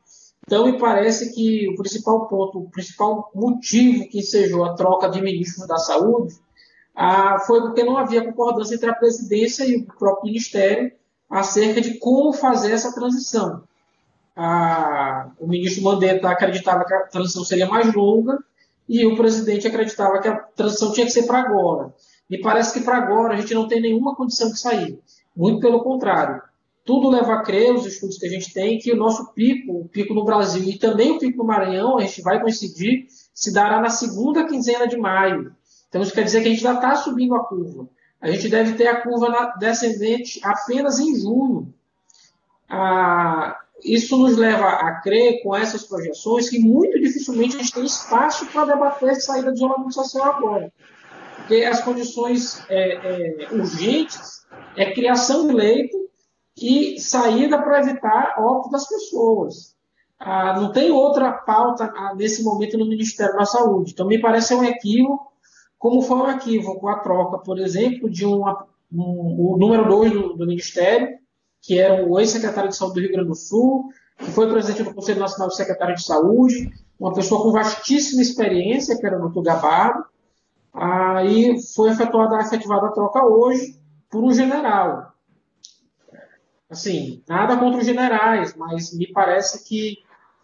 Então, 0.52 0.66
me 0.66 0.78
parece 0.78 1.32
que 1.32 1.66
o 1.70 1.76
principal 1.76 2.28
ponto, 2.28 2.58
o 2.58 2.68
principal 2.68 3.30
motivo 3.34 4.06
que 4.06 4.18
ensejou 4.18 4.66
a 4.66 4.74
troca 4.74 5.08
de 5.08 5.22
ministros 5.22 5.66
da 5.66 5.78
Saúde 5.78 6.34
ah, 6.94 7.38
foi 7.46 7.62
porque 7.62 7.82
não 7.82 7.96
havia 7.96 8.22
concordância 8.22 8.74
entre 8.74 8.90
a 8.90 8.94
presidência 8.94 9.64
e 9.64 9.78
o 9.78 9.86
próprio 9.86 10.26
ministério 10.26 10.92
acerca 11.30 11.80
de 11.80 11.98
como 11.98 12.34
fazer 12.34 12.70
essa 12.70 12.94
transição. 12.94 13.62
Ah, 14.36 15.30
o 15.40 15.48
ministro 15.48 15.84
Mandetta 15.84 16.28
acreditava 16.28 16.84
que 16.84 16.92
a 16.92 17.06
transição 17.06 17.46
seria 17.46 17.66
mais 17.66 17.90
longa 17.94 18.38
e 18.86 19.06
o 19.06 19.16
presidente 19.16 19.66
acreditava 19.66 20.20
que 20.20 20.28
a 20.28 20.36
transição 20.36 20.92
tinha 20.92 21.06
que 21.06 21.12
ser 21.12 21.22
para 21.22 21.40
agora. 21.40 21.94
Me 22.28 22.38
parece 22.42 22.78
que 22.78 22.84
para 22.84 22.98
agora 22.98 23.32
a 23.32 23.40
gente 23.40 23.54
não 23.54 23.66
tem 23.66 23.80
nenhuma 23.80 24.14
condição 24.14 24.50
de 24.50 24.60
sair. 24.60 25.00
Muito 25.34 25.60
pelo 25.60 25.82
contrário 25.82 26.42
tudo 26.84 27.10
leva 27.10 27.34
a 27.34 27.42
crer, 27.42 27.72
os 27.72 27.86
estudos 27.86 28.18
que 28.18 28.26
a 28.26 28.30
gente 28.30 28.52
tem, 28.52 28.78
que 28.78 28.92
o 28.92 28.96
nosso 28.96 29.32
pico, 29.32 29.80
o 29.80 29.88
pico 29.88 30.14
no 30.14 30.24
Brasil 30.24 30.62
e 30.64 30.78
também 30.78 31.12
o 31.12 31.18
pico 31.18 31.38
no 31.38 31.44
Maranhão, 31.44 31.98
a 31.98 32.00
gente 32.02 32.22
vai 32.22 32.40
coincidir, 32.40 33.06
se 33.32 33.52
dará 33.52 33.80
na 33.80 33.90
segunda 33.90 34.46
quinzena 34.46 34.86
de 34.86 34.96
maio. 34.96 35.54
Então, 35.88 36.02
isso 36.02 36.12
quer 36.12 36.24
dizer 36.24 36.42
que 36.42 36.48
a 36.48 36.50
gente 36.50 36.62
já 36.62 36.74
está 36.74 36.96
subindo 36.96 37.34
a 37.34 37.44
curva. 37.44 37.88
A 38.20 38.30
gente 38.30 38.48
deve 38.48 38.74
ter 38.74 38.86
a 38.86 39.02
curva 39.02 39.54
descendente 39.58 40.40
apenas 40.42 40.98
em 40.98 41.20
junho. 41.20 41.72
Ah, 42.68 43.58
isso 43.84 44.16
nos 44.16 44.36
leva 44.36 44.66
a 44.66 45.00
crer, 45.00 45.42
com 45.42 45.54
essas 45.54 45.84
projeções, 45.84 46.48
que 46.48 46.58
muito 46.58 46.98
dificilmente 47.00 47.56
a 47.56 47.58
gente 47.58 47.72
tem 47.72 47.84
espaço 47.84 48.46
para 48.46 48.66
debater 48.66 49.10
a 49.10 49.14
saída 49.16 49.50
do 49.50 49.56
isolamento 49.56 49.92
social 49.92 50.24
agora. 50.24 50.72
Porque 51.36 51.64
as 51.64 51.82
condições 51.82 52.64
é, 52.68 52.92
é, 52.92 53.48
urgentes 53.52 54.46
é 54.76 54.92
criação 54.92 55.48
de 55.48 55.54
leito, 55.54 56.08
e 56.56 57.00
saída 57.00 57.60
para 57.62 57.80
evitar 57.80 58.36
óbito 58.38 58.70
das 58.70 58.88
pessoas. 58.88 59.74
Ah, 60.18 60.60
não 60.60 60.70
tem 60.70 60.90
outra 60.90 61.32
pauta 61.32 61.92
ah, 61.96 62.14
nesse 62.14 62.44
momento 62.44 62.78
no 62.78 62.88
Ministério 62.88 63.34
da 63.36 63.44
Saúde. 63.44 63.92
Então, 63.92 64.06
me 64.06 64.20
parece 64.20 64.54
um 64.54 64.62
equívoco, 64.62 65.32
como 65.78 66.00
foi 66.02 66.16
um 66.16 66.30
equívoco 66.30 66.86
a 66.88 67.00
troca, 67.00 67.38
por 67.38 67.58
exemplo, 67.58 68.08
de 68.08 68.24
uma, 68.24 68.66
um, 68.92 69.52
o 69.52 69.56
número 69.58 69.88
2 69.88 70.12
do, 70.12 70.34
do, 70.34 70.46
Ministério, 70.46 71.18
que 71.60 71.78
era 71.78 72.06
o 72.06 72.20
ex-secretário 72.20 72.70
de 72.70 72.76
Saúde 72.76 72.94
do 72.94 73.00
Rio 73.00 73.12
Grande 73.12 73.28
do 73.28 73.34
Sul, 73.34 73.88
que 74.16 74.30
foi 74.30 74.48
presidente 74.48 74.84
do 74.84 74.94
Conselho 74.94 75.20
Nacional 75.20 75.48
de 75.48 75.56
Secretário 75.56 75.96
de 75.96 76.04
Saúde, 76.04 76.70
uma 77.00 77.12
pessoa 77.12 77.42
com 77.42 77.50
vastíssima 77.50 78.22
experiência, 78.22 78.96
que 78.96 79.04
era 79.04 79.18
o 79.18 79.28
Dr. 79.28 79.42
Gabardo, 79.42 80.04
aí 80.72 81.60
foi 81.74 81.90
efetuada, 81.90 82.38
efetivada 82.38 82.86
a 82.86 82.92
troca 82.92 83.24
hoje 83.24 83.76
por 84.08 84.22
um 84.22 84.32
general, 84.32 85.11
Assim, 86.72 87.22
nada 87.28 87.58
contra 87.58 87.80
os 87.80 87.84
generais, 87.84 88.54
mas 88.56 88.96
me 88.96 89.06
parece 89.06 89.62
que 89.62 89.98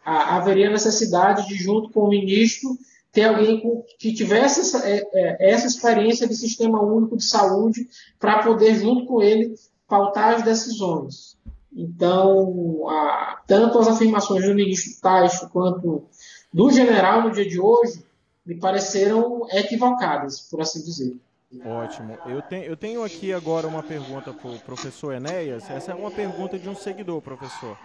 ah, 0.05 0.37
haveria 0.37 0.69
necessidade 0.69 1.49
de, 1.49 1.55
junto 1.55 1.89
com 1.89 2.01
o 2.01 2.11
ministro, 2.11 2.77
ter 3.11 3.25
alguém 3.25 3.59
com, 3.63 3.83
que 3.99 4.13
tivesse 4.13 4.61
essa, 4.61 4.87
é, 4.87 5.01
é, 5.15 5.53
essa 5.53 5.67
experiência 5.67 6.29
de 6.29 6.37
sistema 6.37 6.83
único 6.83 7.17
de 7.17 7.25
saúde 7.25 7.89
para 8.21 8.43
poder, 8.43 8.75
junto 8.75 9.07
com 9.07 9.23
ele, 9.23 9.55
pautar 9.89 10.35
as 10.35 10.43
decisões. 10.43 11.39
Então, 11.75 12.87
a, 12.91 13.41
tanto 13.47 13.79
as 13.79 13.89
afirmações 13.89 14.45
do 14.45 14.55
ministro 14.55 15.01
Taixo 15.01 15.49
quanto 15.49 16.05
do 16.53 16.71
general 16.71 17.23
no 17.23 17.31
dia 17.31 17.49
de 17.49 17.59
hoje 17.59 18.05
me 18.45 18.59
pareceram 18.59 19.47
equivocadas, 19.51 20.43
por 20.43 20.61
assim 20.61 20.85
dizer. 20.85 21.17
Ótimo. 21.65 22.19
Eu, 22.27 22.43
te, 22.43 22.57
eu 22.57 22.77
tenho 22.77 23.03
aqui 23.03 23.33
agora 23.33 23.67
uma 23.67 23.83
pergunta 23.83 24.35
para 24.35 24.51
o 24.51 24.59
professor 24.59 25.15
Enéas. 25.15 25.69
Essa 25.71 25.93
é 25.93 25.95
uma 25.95 26.11
pergunta 26.11 26.59
de 26.59 26.69
um 26.69 26.75
seguidor, 26.75 27.23
professor. 27.23 27.79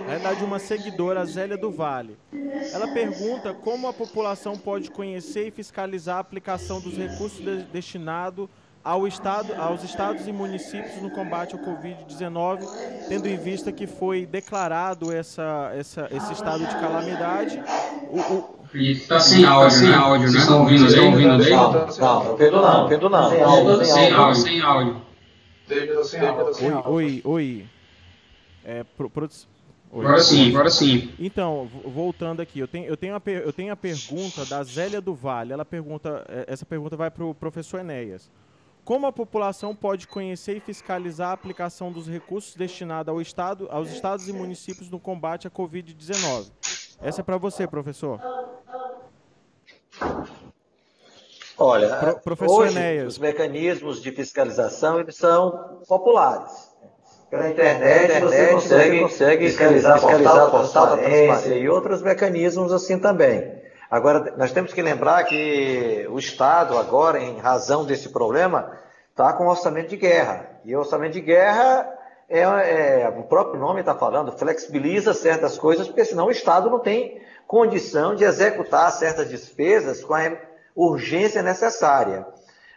Na 0.00 0.06
verdade, 0.06 0.42
uma 0.42 0.58
seguidora, 0.58 1.24
Zélia 1.26 1.58
do 1.58 1.70
Vale. 1.70 2.16
Ela 2.72 2.88
pergunta 2.88 3.52
como 3.52 3.86
a 3.86 3.92
população 3.92 4.56
pode 4.56 4.90
conhecer 4.90 5.48
e 5.48 5.50
fiscalizar 5.50 6.16
a 6.16 6.20
aplicação 6.20 6.80
dos 6.80 6.96
recursos 6.96 7.44
de, 7.44 7.64
destinados 7.64 8.48
ao 8.82 9.06
estado, 9.06 9.52
aos 9.54 9.84
estados 9.84 10.26
e 10.26 10.32
municípios 10.32 11.02
no 11.02 11.10
combate 11.10 11.54
ao 11.54 11.60
Covid-19, 11.60 12.66
tendo 13.06 13.28
em 13.28 13.36
vista 13.36 13.70
que 13.70 13.86
foi 13.86 14.24
declarado 14.24 15.12
essa, 15.12 15.70
essa, 15.74 16.08
esse 16.10 16.32
estado 16.32 16.66
de 16.66 16.74
calamidade. 16.80 17.62
O, 18.10 18.18
o... 18.18 18.59
Está 18.74 19.18
sem 19.18 19.44
áudio, 19.44 19.70
sem 19.70 19.92
áudio, 19.92 20.26
né? 20.26 20.32
Vocês 20.32 20.42
estão 20.42 20.60
ouvindo, 20.60 20.86
estão 20.86 21.06
ouvindo 21.06 21.38
daí? 21.38 21.50
Não, 21.50 21.72
não, 21.72 22.36
Pedro 22.36 22.60
não, 22.60 22.88
Pedro 22.88 23.10
não. 23.10 23.30
Sem 23.30 23.42
áudio, 23.42 23.84
sem 23.84 24.60
áudio. 24.60 25.02
Sem 26.04 26.70
áudio. 26.70 26.82
Oi, 26.86 27.04
oi, 27.04 27.22
oi. 27.24 27.66
É, 28.64 28.84
pro, 28.84 29.10
pro, 29.10 29.28
Oi. 29.92 30.04
Agora 30.04 30.20
sim, 30.20 30.50
agora 30.50 30.70
sim. 30.70 31.12
Então, 31.18 31.68
voltando 31.84 32.40
aqui, 32.40 32.60
eu 32.60 32.68
tenho, 32.68 32.86
eu 32.86 32.96
tenho, 32.96 33.16
a, 33.16 33.22
eu 33.26 33.52
tenho 33.52 33.72
a 33.72 33.76
pergunta 33.76 34.46
da 34.46 34.62
Zélia 34.62 35.00
do 35.00 35.14
Vale. 35.14 35.52
Ela 35.52 35.64
pergunta, 35.64 36.24
é, 36.28 36.44
essa 36.46 36.64
pergunta 36.64 36.96
vai 36.96 37.10
para 37.10 37.24
o 37.24 37.34
professor 37.34 37.80
Enéas. 37.80 38.30
Como 38.84 39.04
a 39.06 39.12
população 39.12 39.74
pode 39.74 40.06
conhecer 40.06 40.56
e 40.56 40.60
fiscalizar 40.60 41.30
a 41.30 41.32
aplicação 41.32 41.90
dos 41.90 42.06
recursos 42.06 42.54
destinados 42.54 43.12
ao 43.12 43.20
Estado, 43.20 43.66
aos 43.68 43.90
estados 43.90 44.28
e 44.28 44.32
municípios 44.32 44.88
no 44.88 45.00
combate 45.00 45.48
à 45.48 45.50
Covid-19? 45.50 46.52
Essa 47.02 47.20
é 47.20 47.24
para 47.24 47.38
você, 47.38 47.66
professor. 47.66 48.20
Olha, 51.56 51.96
Pro, 51.96 52.20
professor 52.20 52.62
hoje, 52.62 52.78
Enéas. 52.78 53.06
os 53.08 53.18
mecanismos 53.18 54.00
de 54.00 54.12
fiscalização 54.12 54.98
eles 54.98 55.16
são 55.16 55.82
populares. 55.86 56.70
Pela 57.28 57.48
internet, 57.48 58.04
internet 58.04 58.24
você 58.24 58.46
consegue, 58.48 59.00
consegue 59.00 59.46
fiscalizar, 59.46 59.98
fiscalizar 59.98 60.48
o 60.48 60.50
portal 60.50 60.86
da 60.86 60.96
transparência 60.96 61.54
e 61.54 61.68
outros 61.68 62.02
mecanismos 62.02 62.72
assim 62.72 62.98
também. 62.98 63.60
Agora, 63.90 64.34
nós 64.36 64.52
temos 64.52 64.72
que 64.72 64.80
lembrar 64.82 65.24
que 65.24 66.06
o 66.10 66.18
Estado, 66.18 66.78
agora, 66.78 67.20
em 67.20 67.38
razão 67.38 67.84
desse 67.84 68.08
problema, 68.08 68.72
está 69.10 69.32
com 69.32 69.46
orçamento 69.46 69.88
de 69.88 69.96
guerra. 69.96 70.60
E 70.64 70.74
o 70.74 70.78
orçamento 70.78 71.12
de 71.12 71.20
guerra, 71.20 71.88
é, 72.30 73.02
é 73.02 73.08
o 73.08 73.24
próprio 73.24 73.60
nome 73.60 73.80
está 73.80 73.94
falando, 73.94 74.32
flexibiliza 74.32 75.12
certas 75.12 75.58
coisas, 75.58 75.88
porque 75.88 76.04
senão 76.04 76.26
o 76.26 76.30
Estado 76.30 76.70
não 76.70 76.78
tem 76.78 77.20
condição 77.46 78.14
de 78.14 78.22
executar 78.24 78.92
certas 78.92 79.28
despesas 79.28 80.04
com 80.04 80.14
a 80.14 80.32
urgência 80.74 81.42
necessária. 81.42 82.24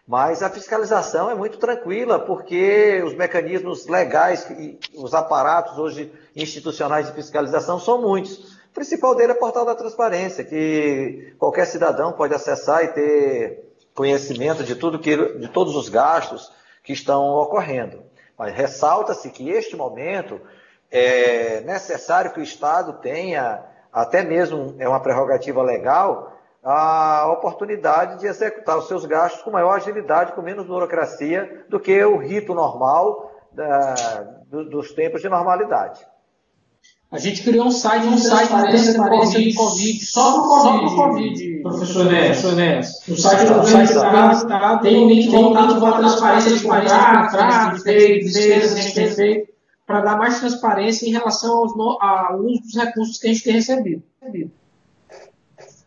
Mas 0.06 0.44
a 0.44 0.50
fiscalização 0.50 1.30
é 1.30 1.36
muito 1.36 1.58
tranquila, 1.58 2.20
porque 2.20 3.02
os 3.06 3.14
mecanismos 3.14 3.88
legais, 3.88 4.46
os 4.96 5.14
aparatos 5.14 5.78
hoje 5.78 6.12
institucionais 6.36 7.06
de 7.06 7.14
fiscalização 7.14 7.80
são 7.80 8.02
muitos. 8.02 8.58
O 8.70 8.74
principal 8.74 9.16
dele 9.16 9.32
é 9.32 9.36
o 9.36 9.40
portal 9.40 9.64
da 9.64 9.76
transparência, 9.76 10.44
que 10.44 11.34
qualquer 11.38 11.68
cidadão 11.68 12.12
pode 12.12 12.34
acessar 12.34 12.84
e 12.84 12.88
ter 12.88 13.74
conhecimento 13.94 14.64
de 14.64 14.76
tudo 14.76 15.00
que, 15.00 15.16
de 15.16 15.48
todos 15.48 15.76
os 15.76 15.88
gastos 15.88 16.52
que 16.84 16.92
estão 16.92 17.24
ocorrendo. 17.36 18.04
Mas 18.38 18.54
ressalta-se 18.54 19.30
que 19.30 19.50
este 19.50 19.76
momento 19.76 20.40
é 20.92 21.62
necessário 21.62 22.32
que 22.32 22.40
o 22.40 22.44
Estado 22.44 22.94
tenha, 22.94 23.64
até 23.92 24.24
mesmo 24.24 24.76
é 24.80 24.88
uma 24.88 25.00
prerrogativa 25.00 25.62
legal, 25.62 26.34
a 26.64 27.28
oportunidade 27.32 28.20
de 28.20 28.28
executar 28.28 28.78
os 28.78 28.88
seus 28.88 29.06
gastos 29.06 29.42
com 29.42 29.52
maior 29.52 29.76
agilidade, 29.76 30.32
com 30.32 30.42
menos 30.42 30.66
burocracia 30.66 31.66
do 31.68 31.80
que 31.80 32.04
o 32.04 32.18
rito 32.18 32.54
normal 32.54 33.32
da, 33.52 33.94
do, 34.48 34.70
dos 34.70 34.94
tempos 34.94 35.22
de 35.22 35.28
normalidade. 35.28 36.06
A 37.14 37.20
gente 37.20 37.44
criou 37.44 37.68
um 37.68 37.72
site, 37.72 38.08
um 38.08 38.18
site 38.18 38.48
de 38.48 38.72
transparência 38.72 39.40
de 39.40 39.54
Covid, 39.54 40.04
só 40.04 40.32
para 40.32 40.88
o 40.88 40.96
COVID, 40.96 41.62
professor 41.62 42.06
Nés. 42.06 42.44
O 43.08 43.16
site 43.16 43.46
do 43.46 43.54
governo 43.54 43.84
está, 43.84 44.80
tem 44.80 44.98
um 44.98 45.08
link 45.08 45.30
voltado 45.30 45.80
para 45.80 45.90
a 45.90 45.98
transparência 46.00 46.58
de 46.58 46.64
contratos, 46.64 47.84
despesas 47.84 48.74
que 48.74 48.80
a 48.80 48.82
gente 48.82 48.96
tem 48.96 49.12
feito, 49.12 49.54
para 49.86 50.02
dar 50.02 50.18
mais 50.18 50.40
transparência 50.40 51.08
em 51.08 51.12
relação 51.12 51.56
aos, 51.56 51.74
ao 52.02 52.40
uso 52.40 52.62
dos 52.64 52.76
recursos 52.76 53.20
que 53.20 53.28
a 53.28 53.32
gente 53.32 53.44
tem 53.44 53.54
recebido. 53.54 54.02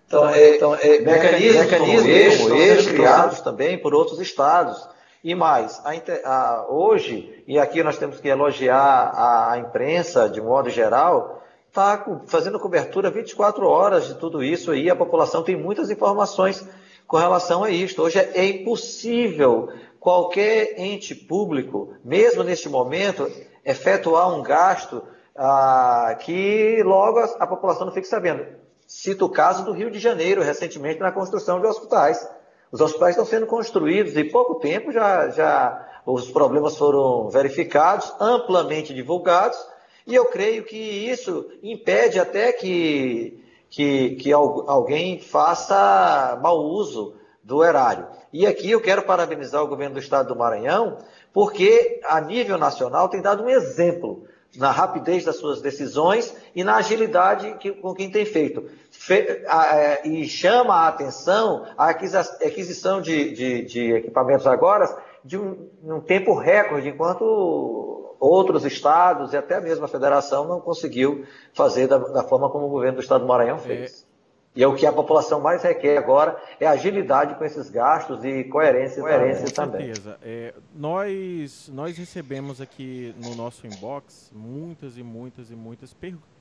Então, 0.07 0.29
é, 0.29 0.55
então 0.55 0.77
é, 0.77 1.01
mecanismos, 1.01 1.65
mecanismos 1.65 2.03
como 2.03 2.13
estes, 2.13 2.43
como 2.43 2.55
estes 2.55 2.93
criados 2.93 3.41
também 3.41 3.77
por 3.77 3.93
outros 3.93 4.21
estados. 4.21 4.79
E 5.27 5.35
mais, 5.35 5.83
a, 5.85 5.91
a, 6.31 6.67
hoje, 6.69 7.43
e 7.49 7.59
aqui 7.59 7.83
nós 7.83 7.99
temos 7.99 8.21
que 8.21 8.29
elogiar 8.29 8.79
a, 8.79 9.55
a 9.55 9.59
imprensa 9.59 10.29
de 10.29 10.41
modo 10.41 10.71
geral, 10.71 11.43
está 11.67 12.07
fazendo 12.29 12.61
cobertura 12.61 13.11
24 13.11 13.67
horas 13.67 14.07
de 14.07 14.15
tudo 14.15 14.41
isso 14.41 14.71
aí, 14.71 14.89
a 14.89 14.95
população 14.95 15.43
tem 15.43 15.57
muitas 15.57 15.91
informações 15.91 16.65
com 17.09 17.17
relação 17.17 17.65
a 17.65 17.71
isto. 17.71 18.03
Hoje 18.03 18.21
é, 18.21 18.31
é 18.37 18.47
impossível 18.47 19.69
qualquer 19.99 20.79
ente 20.79 21.13
público, 21.13 21.93
mesmo 22.05 22.45
neste 22.45 22.69
momento, 22.69 23.29
efetuar 23.65 24.33
um 24.33 24.45
gasto 24.45 25.03
ah, 25.35 26.17
que 26.21 26.81
logo 26.85 27.19
a, 27.19 27.25
a 27.41 27.47
população 27.49 27.85
não 27.85 27.93
fique 27.93 28.07
sabendo. 28.07 28.47
Cito 28.87 29.25
o 29.25 29.31
caso 29.31 29.65
do 29.65 29.73
Rio 29.73 29.91
de 29.91 29.99
Janeiro, 29.99 30.41
recentemente, 30.41 31.01
na 31.01 31.11
construção 31.11 31.61
de 31.61 31.67
hospitais. 31.67 32.25
Os 32.71 32.81
hospitais 32.81 33.11
estão 33.11 33.25
sendo 33.25 33.47
construídos 33.47 34.17
e 34.17 34.25
pouco 34.25 34.57
tempo 34.57 34.91
já, 34.91 35.29
já 35.29 35.89
os 36.05 36.31
problemas 36.31 36.77
foram 36.77 37.29
verificados, 37.29 38.13
amplamente 38.21 38.93
divulgados, 38.95 39.59
e 40.07 40.15
eu 40.15 40.25
creio 40.27 40.65
que 40.65 40.77
isso 40.77 41.51
impede 41.63 42.21
até 42.21 42.53
que, 42.53 43.43
que, 43.69 44.11
que 44.17 44.33
alguém 44.33 45.21
faça 45.21 46.39
mau 46.43 46.59
uso 46.59 47.17
do 47.43 47.65
erário. 47.65 48.07
E 48.33 48.47
aqui 48.47 48.71
eu 48.71 48.81
quero 48.81 49.03
parabenizar 49.03 49.63
o 49.63 49.69
governo 49.69 49.95
do 49.95 50.01
estado 50.01 50.29
do 50.29 50.39
Maranhão, 50.39 50.99
porque 51.33 52.01
a 52.05 52.21
nível 52.21 52.59
nacional 52.59 53.09
tem 53.09 53.23
dado 53.23 53.43
um 53.43 53.49
exemplo 53.49 54.25
na 54.57 54.71
rapidez 54.71 55.25
das 55.25 55.37
suas 55.37 55.61
decisões 55.61 56.35
e 56.55 56.65
na 56.65 56.77
agilidade 56.77 57.57
que, 57.59 57.73
com 57.73 57.95
quem 57.95 58.11
tem 58.11 58.25
feito. 58.25 58.69
Fe, 59.07 59.45
a, 59.47 59.77
é, 59.77 60.09
e 60.09 60.27
chama 60.27 60.75
a 60.75 60.89
atenção 60.89 61.65
a 61.79 61.91
aquisição 61.91 63.01
de, 63.01 63.31
de, 63.31 63.65
de 63.65 63.93
equipamentos 63.93 64.49
agora 64.49 64.85
de 65.25 65.39
um, 65.39 65.69
um, 65.85 66.01
tempo 66.01 66.35
recorde, 66.35 66.89
enquanto 66.89 68.17
outros 68.19 68.65
estados 68.65 69.33
e 69.33 69.37
até 69.37 69.61
mesmo 69.61 69.85
a 69.85 69.89
federação 69.89 70.49
não 70.49 70.61
conseguiu 70.61 71.25
fazer 71.55 71.87
da, 71.87 71.99
da 71.99 72.25
forma 72.25 72.51
como 72.51 72.67
o 72.67 72.69
governo 72.69 72.97
do 72.97 73.01
estado 73.01 73.21
do 73.21 73.29
Maranhão 73.29 73.59
fez. 73.59 74.03
É. 74.03 74.17
E 74.57 74.63
é 74.65 74.67
o 74.67 74.75
que 74.75 74.85
a 74.85 74.93
população 74.93 75.41
mais 75.41 75.63
requer 75.63 75.99
agora, 75.99 76.37
é 76.59 76.67
agilidade 76.67 77.37
com 77.37 77.45
esses 77.45 77.71
gastos 77.71 78.25
e 78.25 78.43
coerência, 78.45 79.01
coerência 79.01 79.53
também. 79.53 79.89
Com 79.89 79.95
certeza. 79.95 80.19
É, 80.21 80.53
nós, 80.75 81.71
nós 81.73 81.97
recebemos 81.97 82.61
aqui 82.61 83.15
no 83.23 83.37
nosso 83.37 83.69
inbox 83.69 84.33
muitas 84.35 84.99
e 84.99 85.03
muitas 85.05 85.53
e 85.53 85.55
muitas 85.55 85.95
perguntas. 85.95 86.36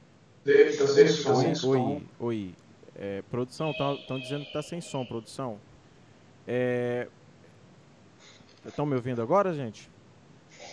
Oi, 0.45 1.53
oi, 1.63 2.03
oi. 2.19 2.55
É, 2.95 3.23
produção, 3.31 3.71
estão 3.71 4.19
dizendo 4.19 4.41
que 4.41 4.49
está 4.49 4.61
sem 4.61 4.79
som, 4.79 5.03
produção. 5.03 5.57
Estão 8.63 8.85
é, 8.85 8.87
me 8.87 8.93
ouvindo 8.93 9.23
agora, 9.23 9.55
gente? 9.55 9.89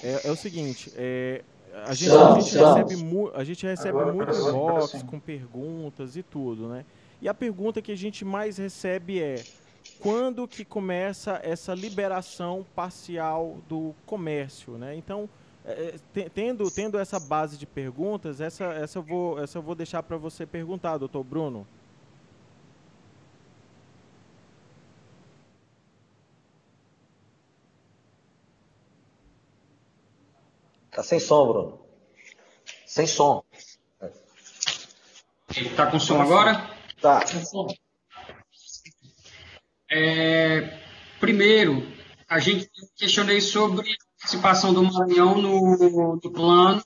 É, 0.05 0.29
é 0.29 0.31
o 0.31 0.37
seguinte, 0.37 0.93
é, 0.95 1.43
a 1.87 1.95
gente, 1.95 2.11
a 2.13 2.39
gente 2.39 2.59
recebe, 2.59 2.97
mu 2.97 3.31
a 3.33 3.43
gente 3.45 3.67
recebe 3.67 4.13
muito 4.13 4.31
inbox 4.31 5.03
com 5.05 5.19
perguntas 5.19 6.17
e 6.17 6.23
tudo, 6.23 6.69
né? 6.69 6.85
E 7.23 7.27
a 7.27 7.33
pergunta 7.33 7.81
que 7.81 7.93
a 7.93 7.97
gente 7.97 8.27
mais 8.27 8.59
recebe 8.59 9.23
é: 9.23 9.43
quando 10.01 10.47
que 10.47 10.67
começa 10.67 11.41
essa 11.43 11.73
liberação 11.73 12.67
parcial 12.75 13.57
do 13.71 13.95
comércio, 14.05 14.77
né? 14.77 14.95
Então, 14.95 15.31
é, 15.65 15.95
é 16.17 16.29
tendo, 16.29 16.71
tendo 16.71 16.99
essa 16.99 17.21
base 17.21 17.57
de 17.57 17.67
perguntas, 17.67 18.41
essa, 18.41 18.65
essa, 18.65 18.99
eu, 18.99 19.03
vou, 19.03 19.43
essa 19.43 19.59
eu 19.59 19.63
vou 19.63 19.75
deixar 19.75 20.03
para 20.03 20.17
você 20.17 20.45
perguntar, 20.45 20.99
doutor 20.99 21.23
Bruno. 21.23 21.67
Tá 30.91 31.03
sem 31.03 31.19
som, 31.19 31.47
Bruno. 31.47 31.81
Sem 32.87 33.07
som. 33.07 33.43
Tá 35.77 35.91
com 35.91 35.99
som 35.99 36.21
agora? 36.21 36.71
Tá. 37.01 37.25
É, 39.91 40.79
primeiro, 41.19 41.87
a 42.29 42.39
gente 42.39 42.71
questionei 42.97 43.41
sobre 43.41 43.97
participação 44.23 44.73
do 44.73 44.85
Maranhão 44.85 45.43
no, 45.43 46.21
no 46.23 46.31
plano 46.31 46.83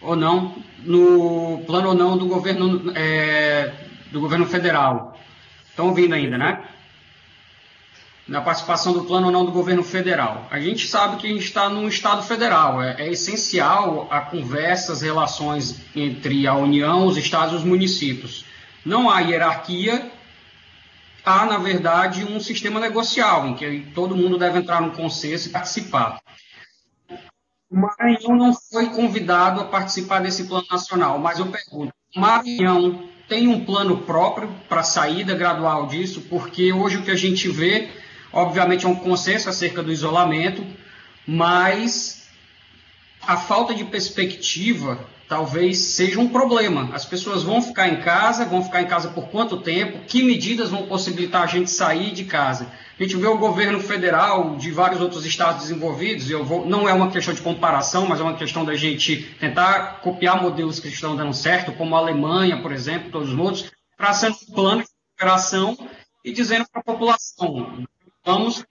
ou 0.00 0.16
não, 0.16 0.56
no 0.80 1.62
plano 1.66 1.88
ou 1.90 1.94
não 1.94 2.18
do 2.18 2.26
governo, 2.26 2.92
é, 2.96 3.72
do 4.10 4.20
governo 4.20 4.44
federal. 4.44 5.16
Estão 5.70 5.86
ouvindo 5.86 6.14
ainda, 6.14 6.36
né? 6.36 6.64
Na 8.26 8.40
participação 8.40 8.92
do 8.92 9.04
plano 9.04 9.26
ou 9.26 9.32
não 9.32 9.44
do 9.44 9.52
governo 9.52 9.84
federal. 9.84 10.48
A 10.50 10.58
gente 10.58 10.88
sabe 10.88 11.16
que 11.18 11.26
a 11.26 11.30
gente 11.30 11.44
está 11.44 11.68
num 11.68 11.86
Estado 11.86 12.22
federal. 12.24 12.82
É, 12.82 12.96
é 12.98 13.12
essencial 13.12 14.08
a 14.10 14.20
conversa, 14.20 14.92
as 14.92 15.02
relações 15.02 15.80
entre 15.94 16.46
a 16.46 16.54
União, 16.54 17.06
os 17.06 17.16
estados 17.16 17.54
e 17.54 17.56
os 17.58 17.64
municípios. 17.64 18.44
Não 18.84 19.08
há 19.08 19.20
hierarquia 19.20 20.10
há, 21.24 21.46
na 21.46 21.56
verdade, 21.56 22.24
um 22.24 22.38
sistema 22.38 22.78
negocial, 22.78 23.46
em 23.46 23.54
que 23.54 23.86
todo 23.94 24.16
mundo 24.16 24.36
deve 24.36 24.58
entrar 24.58 24.82
no 24.82 24.90
consenso 24.90 25.48
e 25.48 25.52
participar. 25.52 26.23
O 27.74 27.76
Maranhão 27.76 28.36
não 28.36 28.54
foi 28.54 28.88
convidado 28.90 29.60
a 29.60 29.64
participar 29.64 30.20
desse 30.20 30.44
plano 30.44 30.64
nacional, 30.70 31.18
mas 31.18 31.40
eu 31.40 31.46
pergunto, 31.46 31.92
o 32.14 32.20
Maranhão 32.20 33.08
tem 33.28 33.48
um 33.48 33.64
plano 33.64 34.02
próprio 34.02 34.48
para 34.68 34.84
saída 34.84 35.34
gradual 35.34 35.88
disso? 35.88 36.20
Porque 36.30 36.72
hoje 36.72 36.98
o 36.98 37.02
que 37.02 37.10
a 37.10 37.16
gente 37.16 37.48
vê, 37.48 37.90
obviamente, 38.32 38.86
é 38.86 38.88
um 38.88 38.94
consenso 38.94 39.48
acerca 39.48 39.82
do 39.82 39.90
isolamento, 39.90 40.64
mas 41.26 42.28
a 43.26 43.36
falta 43.36 43.74
de 43.74 43.82
perspectiva 43.82 44.96
talvez 45.28 45.78
seja 45.78 46.20
um 46.20 46.28
problema. 46.28 46.90
As 46.92 47.04
pessoas 47.04 47.42
vão 47.42 47.62
ficar 47.62 47.88
em 47.88 48.00
casa, 48.00 48.44
vão 48.44 48.62
ficar 48.62 48.82
em 48.82 48.86
casa 48.86 49.08
por 49.08 49.28
quanto 49.28 49.60
tempo? 49.60 50.04
Que 50.06 50.22
medidas 50.22 50.70
vão 50.70 50.86
possibilitar 50.86 51.42
a 51.42 51.46
gente 51.46 51.70
sair 51.70 52.12
de 52.12 52.24
casa? 52.24 52.70
A 52.98 53.02
gente 53.02 53.16
vê 53.16 53.26
o 53.26 53.38
governo 53.38 53.80
federal 53.80 54.56
de 54.56 54.70
vários 54.70 55.00
outros 55.00 55.26
estados 55.26 55.62
desenvolvidos, 55.62 56.30
eu 56.30 56.44
vou, 56.44 56.64
não 56.64 56.88
é 56.88 56.92
uma 56.92 57.10
questão 57.10 57.34
de 57.34 57.40
comparação, 57.40 58.06
mas 58.06 58.20
é 58.20 58.22
uma 58.22 58.36
questão 58.36 58.64
da 58.64 58.76
gente 58.76 59.34
tentar 59.40 60.00
copiar 60.00 60.40
modelos 60.40 60.78
que 60.78 60.86
estão 60.86 61.16
dando 61.16 61.34
certo, 61.34 61.72
como 61.72 61.96
a 61.96 61.98
Alemanha, 61.98 62.62
por 62.62 62.70
exemplo, 62.70 63.10
todos 63.10 63.30
os 63.30 63.38
outros, 63.38 63.72
traçando 63.96 64.36
um 64.48 64.54
plano 64.54 64.82
de 64.82 64.88
recuperação 65.10 65.76
e 66.24 66.32
dizendo 66.32 66.66
para 66.70 66.80
a 66.80 66.84
população, 66.84 67.84
vamos 68.24 68.64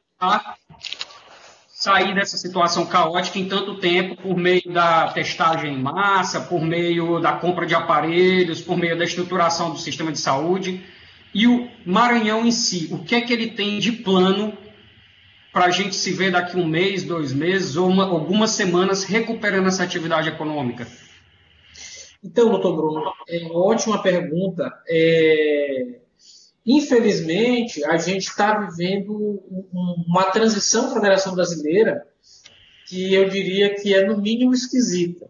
sair 1.84 2.15
dessa 2.15 2.38
situação 2.38 2.86
caótica 2.86 3.38
em 3.38 3.46
tanto 3.46 3.76
tempo 3.76 4.15
por 4.15 4.38
meio 4.38 4.72
da 4.72 5.10
testagem 5.10 5.74
em 5.74 5.82
massa, 5.82 6.39
por 6.39 6.62
meio 6.62 7.19
da 7.19 7.34
compra 7.34 7.65
de 7.65 7.76
aparelhos, 7.76 8.62
por 8.62 8.78
meio 8.78 8.98
da 8.98 9.04
estruturação 9.04 9.72
do 9.72 9.78
sistema 9.78 10.10
de 10.10 10.17
saúde. 10.17 10.82
E 11.34 11.46
o 11.46 11.69
Maranhão 11.86 12.46
em 12.46 12.52
si, 12.52 12.88
o 12.89 13.00
que 13.00 13.15
é 13.15 13.19
que 13.19 13.34
ele 13.34 13.48
tem 13.48 13.80
de 13.80 13.91
plano 13.91 14.58
para 15.52 15.65
a 15.65 15.72
gente 15.72 15.93
se 15.93 16.13
ver 16.13 16.32
daqui 16.32 16.56
um 16.56 16.65
mês, 16.65 17.04
dois 17.04 17.34
meses 17.34 17.76
ou 17.76 17.89
uma, 17.89 18.06
algumas 18.06 18.52
semanas 18.52 19.04
recuperando 19.04 19.67
essa 19.67 19.84
atividade 19.84 20.30
econômica? 20.30 20.88
Então, 22.24 22.50
doutor 22.50 22.78
Bruno, 22.78 23.12
é 23.28 23.39
uma 23.39 23.60
ótima 23.60 24.02
pergunta. 24.02 24.72
É, 24.88 26.00
Infelizmente, 26.65 27.84
a 27.86 27.97
gente 27.97 28.30
está 28.30 28.58
vivendo 28.60 29.43
uma 30.08 30.26
transição 30.32 30.84
para 30.84 30.91
a 30.91 30.95
Federação 30.95 31.36
Brasileira 31.36 32.08
que 32.88 33.13
eu 33.13 33.28
diria 33.30 33.76
que 33.76 33.93
é 33.93 34.06
no 34.06 34.17
mínimo 34.17 34.54
esquisita. 34.54 35.30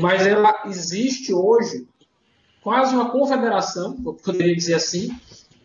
Mas 0.00 0.26
ela 0.26 0.62
existe 0.66 1.32
hoje 1.32 1.86
quase 2.62 2.94
uma 2.94 3.10
confederação, 3.10 3.96
eu 4.04 4.14
poderia 4.14 4.54
dizer 4.54 4.74
assim. 4.74 5.10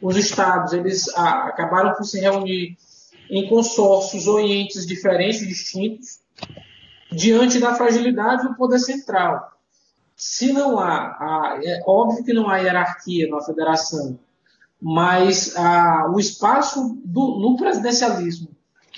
Os 0.02 0.18
estados 0.18 0.74
eles 0.74 1.08
acabaram 1.16 1.94
por 1.94 2.04
se 2.04 2.20
reunir 2.20 2.78
em 3.30 3.48
consórcios 3.48 4.28
ou 4.28 4.40
em 4.40 4.62
entes 4.62 4.86
diferentes, 4.86 5.48
distintos, 5.48 6.20
diante 7.12 7.60
da 7.60 7.74
fragilidade 7.74 8.48
do 8.48 8.56
poder 8.56 8.80
central. 8.80 9.52
Se 10.16 10.52
não 10.52 10.80
há, 10.80 11.58
é 11.64 11.82
óbvio 11.88 12.24
que 12.24 12.34
não 12.34 12.50
há 12.50 12.58
hierarquia 12.58 13.28
na 13.30 13.42
federação, 13.42 14.20
mas 14.86 15.56
ah, 15.56 16.12
o 16.14 16.20
espaço 16.20 17.00
do, 17.06 17.40
no 17.40 17.56
presidencialismo 17.56 18.50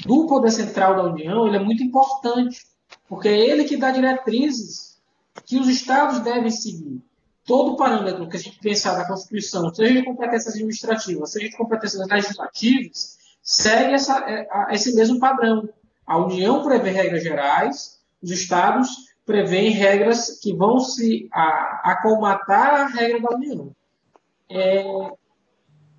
do 0.03 0.25
poder 0.25 0.49
central 0.49 0.95
da 0.95 1.03
União 1.03 1.45
ele 1.45 1.57
é 1.57 1.59
muito 1.59 1.83
importante, 1.83 2.65
porque 3.07 3.27
é 3.27 3.37
ele 3.37 3.65
que 3.65 3.77
dá 3.77 3.91
diretrizes 3.91 4.97
que 5.45 5.59
os 5.59 5.69
estados 5.69 6.21
devem 6.21 6.49
seguir. 6.49 6.99
Todo 7.45 7.75
parâmetro 7.75 8.27
que 8.27 8.35
a 8.35 8.39
gente 8.39 8.57
pensar 8.57 8.97
na 8.97 9.05
Constituição, 9.05 9.71
seja 9.71 9.93
de 9.93 10.03
competências 10.03 10.55
administrativas, 10.55 11.31
seja 11.31 11.49
de 11.49 11.55
competências 11.55 12.07
legislativas, 12.07 13.17
segue 13.43 13.93
essa, 13.93 14.25
é, 14.27 14.47
esse 14.73 14.95
mesmo 14.95 15.19
padrão. 15.19 15.69
A 16.07 16.17
União 16.17 16.63
prevê 16.63 16.89
regras 16.89 17.21
gerais, 17.21 17.99
os 18.23 18.31
estados 18.31 18.89
prevêem 19.23 19.69
regras 19.69 20.39
que 20.39 20.51
vão 20.55 20.79
se 20.79 21.29
a, 21.31 21.91
a 21.91 22.87
regra 22.87 23.21
da 23.21 23.35
União. 23.35 23.75
É, 24.49 24.83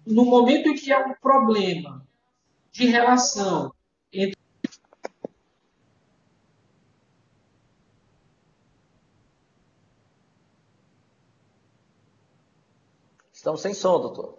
no 0.06 0.24
momento 0.24 0.68
em 0.68 0.74
que 0.74 0.92
há 0.92 1.04
um 1.04 1.14
problema 1.14 2.06
de 2.70 2.86
relação 2.86 3.74
entre 4.12 4.36
Estamos 13.32 13.60
sem 13.60 13.74
som, 13.74 14.00
doutor. 14.00 14.38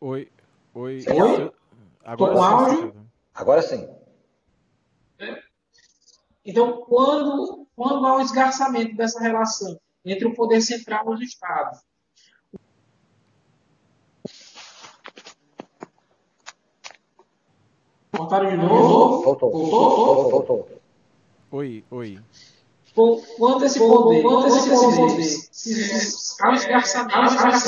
Oi, 0.00 0.32
oi. 0.74 1.04
Oi? 1.06 1.52
Agora 2.04 2.32
com 2.32 2.42
áudio? 2.42 3.10
Agora 3.32 3.62
sim. 3.62 3.88
Então, 6.44 6.80
quando, 6.82 7.68
quando 7.76 8.04
há 8.04 8.16
um 8.16 8.20
esgarçamento 8.20 8.96
dessa 8.96 9.20
relação 9.20 9.78
entre 10.04 10.26
o 10.26 10.34
poder 10.34 10.60
central 10.60 11.12
e 11.12 11.14
os 11.14 11.20
estados, 11.22 11.80
Cortaram 18.20 18.50
de 18.50 18.56
novo? 18.56 19.22
Voltou. 19.22 19.50
Voltou? 19.50 20.30
Voltou. 20.30 20.68
Oi, 21.52 21.82
oi. 21.90 22.18
Quando 22.94 23.64
esse 23.64 23.78
poder, 23.78 24.22
quando 24.22 24.46
esse 24.46 24.68
poder, 24.68 25.22
se 25.52 26.14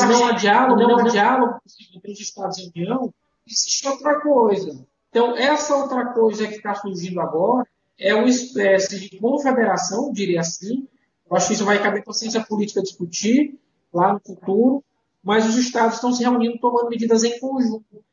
não 0.07 0.27
há 0.27 0.33
diálogo, 0.33 0.83
não 0.83 0.99
há 0.99 1.03
diálogo 1.09 1.59
entre 1.95 2.13
os 2.13 2.21
Estados 2.21 2.59
e 2.59 2.65
a 2.65 2.67
União, 2.69 3.15
existe 3.49 3.89
outra 3.89 4.21
coisa. 4.21 4.79
Então, 5.09 5.35
essa 5.37 5.75
outra 5.75 6.13
coisa 6.13 6.47
que 6.47 6.57
está 6.57 6.75
surgindo 6.75 7.21
agora 7.21 7.67
é 7.99 8.15
uma 8.15 8.29
espécie 8.29 9.01
de 9.01 9.19
confederação, 9.19 10.13
diria 10.13 10.41
assim. 10.41 10.87
Eu 11.31 11.37
acho 11.37 11.47
que 11.47 11.55
isso 11.55 11.65
vai 11.65 11.83
caber 11.83 12.03
para 12.05 12.11
a 12.11 12.15
ciência 12.15 12.45
política 12.45 12.83
discutir 12.83 13.59
lá 13.93 14.13
no 14.13 14.21
futuro, 14.21 14.85
mas 15.25 15.49
os 15.49 15.57
Estados 15.57 15.95
estão 15.95 16.13
se 16.13 16.23
reunindo 16.23 16.59
tomando 16.59 16.91
medidas 16.91 17.25
em 17.25 17.41
conjunto. 17.41 18.05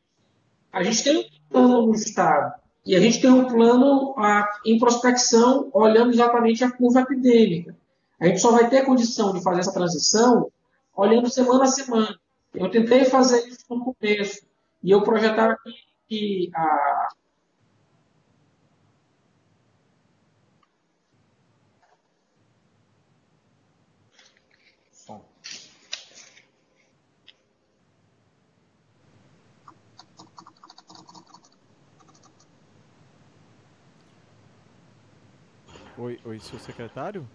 A 0.71 0.83
gente 0.83 1.03
tem 1.03 1.17
um 1.17 1.23
plano 1.49 1.85
no 1.87 1.95
Estado 1.95 2.53
e 2.85 2.95
a 2.95 2.99
gente 2.99 3.21
tem 3.21 3.31
um 3.31 3.45
plano 3.45 4.13
a, 4.17 4.47
em 4.65 4.77
prospecção 4.77 5.69
olhando 5.73 6.11
exatamente 6.11 6.63
a 6.63 6.71
curva 6.71 7.01
epidêmica. 7.01 7.75
A 8.19 8.27
gente 8.27 8.39
só 8.39 8.51
vai 8.51 8.69
ter 8.69 8.85
condição 8.85 9.33
de 9.33 9.41
fazer 9.41 9.61
essa 9.61 9.73
transição 9.73 10.51
olhando 10.95 11.29
semana 11.29 11.63
a 11.63 11.67
semana. 11.67 12.19
Eu 12.53 12.69
tentei 12.69 13.05
fazer 13.05 13.47
isso 13.47 13.65
no 13.69 13.93
começo 13.93 14.41
e 14.83 14.91
eu 14.91 15.01
projetava 15.01 15.57
que, 15.63 15.71
que 16.07 16.51
a, 16.53 17.09
Oi, 36.01 36.17
oi, 36.23 36.39
seu 36.39 36.57
secretário? 36.57 37.27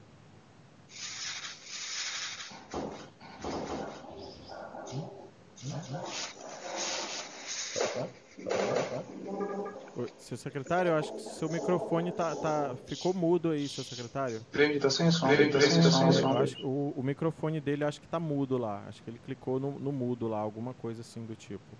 Oi, 9.96 10.08
seu 10.16 10.38
secretário, 10.38 10.92
eu 10.92 10.96
acho 10.96 11.12
que 11.12 11.20
seu 11.20 11.50
microfone 11.50 12.10
tá, 12.10 12.34
tá, 12.36 12.74
ficou 12.86 13.12
mudo 13.12 13.50
aí, 13.50 13.68
seu 13.68 13.84
secretário. 13.84 14.40
Ele 14.54 14.80
tá 14.80 14.88
sem 14.88 15.10
som. 15.10 15.30
Ele 15.30 15.52
tá 15.52 15.60
sem 15.60 15.82
som. 15.82 16.38
Acho, 16.38 16.66
o, 16.66 16.94
o 16.96 17.02
microfone 17.02 17.60
dele 17.60 17.84
acho 17.84 18.00
que 18.00 18.08
tá 18.08 18.18
mudo 18.18 18.56
lá. 18.56 18.82
Acho 18.88 19.02
que 19.02 19.10
ele 19.10 19.20
clicou 19.26 19.60
no, 19.60 19.78
no 19.78 19.92
mudo 19.92 20.26
lá, 20.26 20.38
alguma 20.38 20.72
coisa 20.72 21.02
assim 21.02 21.22
do 21.26 21.36
tipo. 21.36 21.76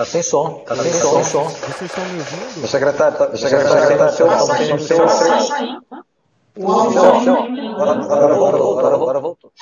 Tá 0.00 0.06
sem 0.06 0.22
som, 0.22 0.64
tá 0.64 0.74
sem 0.76 0.90
som, 0.94 1.12
sem 1.12 1.24
som. 1.24 1.44
Vocês 1.44 1.82
estão 1.82 2.04
me 2.06 2.20
ouvindo? 2.20 2.64
O 2.64 2.66
secretário, 2.66 3.18
tá, 3.18 3.28
o 3.28 3.36
secretário 3.36 3.98
tá 3.98 4.08
seu 4.10 4.30
som, 4.30 4.74
o 4.74 4.78
seu 4.78 5.04
O 6.56 6.72
áudio 6.72 7.02
Agora 7.04 8.34
voltou, 8.34 8.78
agora, 8.78 8.94
agora 8.94 9.20
voltou. 9.20 9.52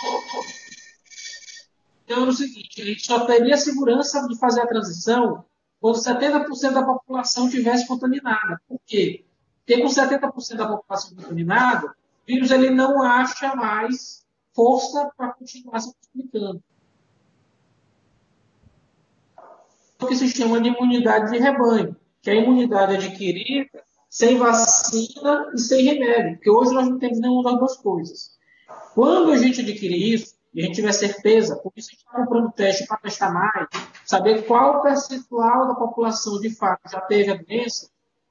Então 2.04 2.24
é 2.24 2.28
o 2.28 2.32
seguinte, 2.32 2.80
a 2.80 2.84
gente 2.84 3.04
só 3.04 3.26
teria 3.26 3.56
segurança 3.56 4.28
de 4.28 4.38
fazer 4.38 4.60
a 4.60 4.68
transição 4.68 5.44
quando 5.80 5.96
70% 5.96 6.72
da 6.72 6.84
população 6.84 7.50
tivesse 7.50 7.88
contaminada. 7.88 8.60
Por 8.68 8.78
quê? 8.86 9.24
Porque 9.66 9.82
com 9.82 9.88
70% 9.88 10.54
da 10.54 10.68
população 10.68 11.16
contaminada, 11.16 11.88
o 11.88 11.92
vírus 12.24 12.52
ele 12.52 12.70
não 12.70 13.02
acha 13.02 13.56
mais 13.56 14.24
força 14.54 15.10
para 15.16 15.32
continuar 15.32 15.80
se 15.80 15.92
multiplicando. 16.14 16.62
Que 20.06 20.14
se 20.14 20.28
chama 20.28 20.60
de 20.60 20.68
imunidade 20.68 21.32
de 21.32 21.38
rebanho, 21.38 21.96
que 22.22 22.30
é 22.30 22.34
a 22.34 22.36
imunidade 22.36 22.94
adquirida 22.94 23.82
sem 24.08 24.38
vacina 24.38 25.50
e 25.54 25.58
sem 25.58 25.84
remédio, 25.84 26.36
porque 26.36 26.50
hoje 26.50 26.72
nós 26.72 26.88
não 26.88 26.98
temos 26.98 27.20
nenhuma 27.20 27.42
das 27.42 27.58
duas 27.58 27.76
coisas. 27.76 28.38
Quando 28.94 29.32
a 29.32 29.38
gente 29.38 29.60
adquirir 29.60 30.14
isso, 30.14 30.38
e 30.54 30.62
a 30.62 30.64
gente 30.64 30.76
tiver 30.76 30.92
certeza, 30.92 31.56
por 31.56 31.72
isso 31.76 31.88
a 31.88 31.92
gente 31.92 32.04
está 32.04 32.12
comprando 32.12 32.52
teste 32.52 32.86
para 32.86 32.96
testar 32.96 33.30
mais, 33.32 33.68
saber 34.04 34.46
qual 34.46 34.82
percentual 34.82 35.68
da 35.68 35.74
população 35.74 36.40
de 36.40 36.50
fato 36.50 36.90
já 36.90 37.00
teve 37.02 37.30
a 37.30 37.36
doença, 37.36 37.90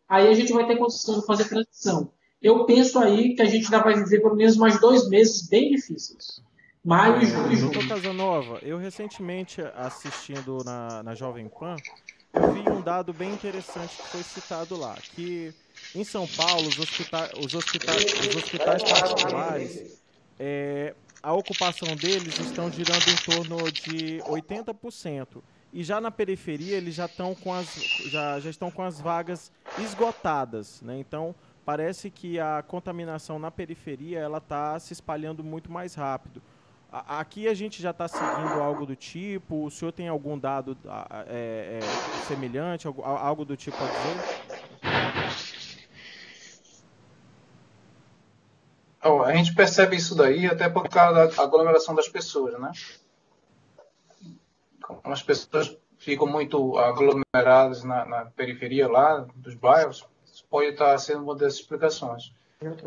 aí 0.10 0.28
a 0.28 0.34
gente 0.34 0.52
vai 0.52 0.66
ter 0.66 0.78
condição 0.78 1.20
de 1.20 1.26
fazer 1.26 1.48
transição. 1.48 2.12
Eu 2.42 2.66
penso 2.66 3.00
aí 3.00 3.36
que 3.36 3.42
a 3.42 3.46
gente 3.46 3.66
ainda 3.66 3.84
vai 3.84 3.94
viver 3.96 4.22
pelo 4.22 4.36
menos 4.36 4.58
mais 4.58 4.80
dois 4.80 5.08
meses 5.10 5.48
bem 5.48 5.70
difíceis. 5.70 6.42
Maio, 6.88 7.26
junho 7.26 7.52
e 7.52 7.56
julho. 7.58 7.74
Doutor 7.74 7.90
Casanova, 7.90 8.60
eu 8.62 8.78
recentemente 8.78 9.62
assistindo 9.76 10.64
na, 10.64 11.04
na 11.04 11.14
Jovem 11.14 11.50
Pan, 11.50 11.76
eu 12.32 12.54
vi 12.54 12.62
um 12.70 12.80
dado 12.80 13.12
bem 13.12 13.30
interessante 13.34 13.98
que 13.98 14.08
foi 14.08 14.24
citado 14.24 14.78
lá, 14.78 14.96
que 15.14 15.54
em 15.94 16.06
São 16.06 16.26
Paulo 16.26 16.66
os, 16.66 16.80
hospita 16.80 17.30
os, 17.44 17.54
hospita 17.54 17.92
os 17.92 18.36
hospitais 18.38 18.84
particulares, 18.84 20.02
é, 20.40 20.96
a 21.22 21.34
ocupação 21.34 21.94
deles 21.94 22.40
estão 22.40 22.72
girando 22.72 23.10
em 23.10 23.18
torno 23.18 23.70
de 23.70 24.20
80%. 24.20 25.44
E 25.74 25.84
já 25.84 26.00
na 26.00 26.10
periferia 26.10 26.78
eles 26.78 26.96
já 26.96 27.08
estão 27.08 27.36
com 27.36 27.54
as, 27.54 27.68
já, 28.06 28.40
já 28.40 28.50
estão 28.50 28.72
com 28.72 28.82
as 28.82 28.98
vagas 28.98 29.52
esgotadas. 29.78 30.82
Né? 30.82 30.98
Então 31.00 31.36
parece 31.66 32.10
que 32.10 32.40
a 32.40 32.64
contaminação 32.66 33.38
na 33.38 33.52
periferia 33.52 34.20
ela 34.20 34.38
está 34.38 34.80
se 34.80 34.94
espalhando 34.94 35.44
muito 35.44 35.70
mais 35.70 35.94
rápido. 35.94 36.42
Aqui 36.92 37.50
a 37.50 37.54
gente 37.54 37.82
já 37.82 37.92
está 37.92 38.08
seguindo 38.08 38.62
algo 38.62 38.86
do 38.86 38.96
tipo. 38.96 39.66
O 39.66 39.72
senhor 39.72 39.92
tem 39.92 40.08
algum 40.08 40.38
dado 40.38 40.78
é, 41.28 41.80
é, 41.80 42.26
semelhante, 42.28 42.88
algo 42.88 43.44
do 43.44 43.58
tipo 43.58 43.78
a 43.78 43.88
dizer? 43.88 44.48
a 49.24 49.36
gente 49.36 49.54
percebe 49.54 49.96
isso 49.96 50.16
daí 50.16 50.48
até 50.48 50.70
por 50.70 50.90
causa 50.90 51.28
da 51.28 51.44
aglomeração 51.44 51.96
das 51.96 52.08
pessoas, 52.08 52.60
né? 52.60 52.72
Como 54.82 55.14
as 55.14 55.22
pessoas 55.22 55.78
ficam 55.98 56.28
muito 56.28 56.78
aglomeradas 56.78 57.84
na, 57.84 58.06
na 58.06 58.26
periferia 58.26 58.88
lá 58.88 59.26
dos 59.36 59.56
bairros, 59.56 60.06
isso 60.26 60.46
pode 60.50 60.70
estar 60.70 60.98
sendo 60.98 61.24
uma 61.24 61.36
das 61.36 61.56
explicações. 61.56 62.34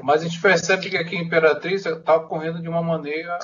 Mas 0.03 0.23
a 0.23 0.25
gente 0.25 0.41
percebe 0.41 0.91
que 0.91 0.97
aqui 0.97 1.17
em 1.17 1.25
Imperatriz 1.25 1.87
está 1.87 2.17
ocorrendo 2.17 2.61
de 2.61 2.69
uma 2.69 2.83
maneira 2.83 3.39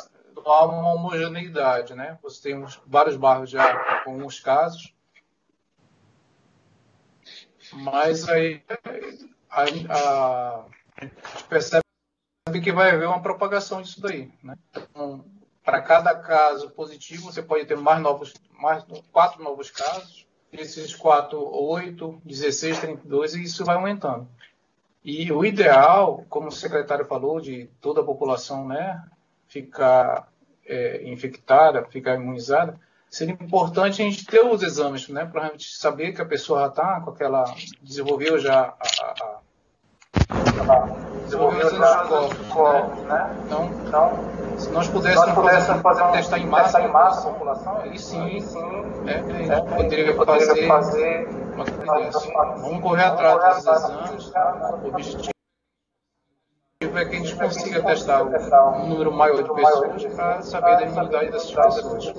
há 0.51 0.65
uma 0.65 0.95
homogeneidade, 0.95 1.95
né? 1.95 2.19
Você 2.23 2.43
tem 2.43 2.59
uns, 2.59 2.81
vários 2.87 3.17
bairros 3.17 3.51
já 3.51 4.03
com 4.05 4.17
uns 4.17 4.41
casos, 4.41 4.95
mas 7.73 8.29
aí 8.29 8.63
a, 9.51 9.63
a, 9.63 10.65
a 10.97 11.05
gente 11.05 11.45
percebe 11.49 11.83
que 12.63 12.73
vai 12.73 12.91
haver 12.91 13.09
uma 13.09 13.21
propagação 13.21 13.83
disso 13.83 14.01
daí, 14.01 14.33
né? 14.43 14.57
Então, 14.77 15.25
para 15.65 15.83
cada 15.83 16.15
caso 16.15 16.71
positivo, 16.71 17.31
você 17.33 17.43
pode 17.43 17.67
ter 17.67 17.77
mais 17.77 18.01
novos, 18.01 18.33
mais 18.53 18.85
quatro 19.11 19.43
novos 19.43 19.71
casos, 19.71 20.27
esses 20.53 20.95
quatro, 20.95 21.45
oito, 21.53 22.21
16, 22.25 22.79
32, 22.79 23.35
e 23.35 23.43
isso 23.43 23.65
vai 23.65 23.75
aumentando. 23.75 24.29
E 25.05 25.31
o 25.33 25.45
ideal, 25.45 26.25
como 26.29 26.49
o 26.49 26.53
secretário 26.53 27.05
falou, 27.05 27.41
de 27.41 27.69
toda 27.81 28.01
a 28.01 28.05
população, 28.05 28.67
né, 28.67 29.05
ficar 29.49 30.29
é, 30.67 31.09
infectada, 31.09 31.85
ficar 31.85 32.15
imunizada, 32.15 32.79
seria 33.09 33.35
importante 33.35 34.03
a 34.03 34.05
gente 34.05 34.27
ter 34.27 34.45
os 34.45 34.63
exames, 34.63 35.09
né, 35.09 35.25
para 35.25 35.43
a 35.43 35.49
gente 35.49 35.77
saber 35.77 36.13
que 36.13 36.21
a 36.21 36.27
pessoa 36.27 36.61
já 36.61 36.67
está 36.69 37.01
com 37.01 37.11
aquela, 37.11 37.45
desenvolveu 37.83 38.39
já 38.39 38.75
a, 38.79 38.87
a, 39.03 39.41
a 40.73 40.87
desenvolveu 41.25 41.67
os 41.67 41.73
anticorpos, 41.73 42.99
né? 43.05 43.15
né? 43.15 43.37
Então, 43.45 43.71
então, 43.87 44.59
se 44.59 44.71
nós 44.71 44.89
pudéssemos, 44.89 45.35
fazer, 45.35 45.83
fazer 45.83 46.03
um 46.03 46.13
testar 46.13 46.39
em 46.39 46.47
massa, 46.47 46.81
em 46.81 46.89
massa 46.89 47.29
a 47.29 47.33
população, 47.33 47.79
aí 47.79 47.99
sim, 47.99 48.41
sim 48.41 48.59
é, 49.07 49.15
a 49.15 49.23
gente 49.23 49.51
é, 49.51 49.61
poderia, 49.61 50.15
fazer, 50.15 50.67
fazer 50.67 51.29
uma 51.55 51.65
coisa 51.65 52.19
assim. 52.19 52.33
Vamos 52.33 52.81
correr 52.81 53.05
atrás 53.05 53.65
desses 53.65 53.67
exames, 53.67 54.33
o 55.29 55.36
objetivo 56.77 56.99
é 56.99 57.05
que 57.07 57.17
a 57.17 57.19
gente 57.19 57.35
consiga 57.37 57.83
testar 57.83 58.23
um 58.23 58.89
número 58.89 59.11
maior 59.11 59.43
de 59.43 59.55
pessoas 59.55 60.05
para 60.15 60.43
saber 60.43 60.77
da 60.77 60.83
imunidade 60.83 61.31
dessas 61.31 61.51
pessoas. 61.51 62.12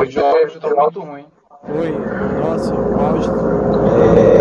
O 0.00 0.04
Jorge 0.10 0.56
está 0.56 0.74
muito 0.74 1.00
ruim. 1.00 1.26
Oi, 1.68 1.90
nossa, 2.40 2.74
o 2.74 3.00
áudio. 3.00 3.32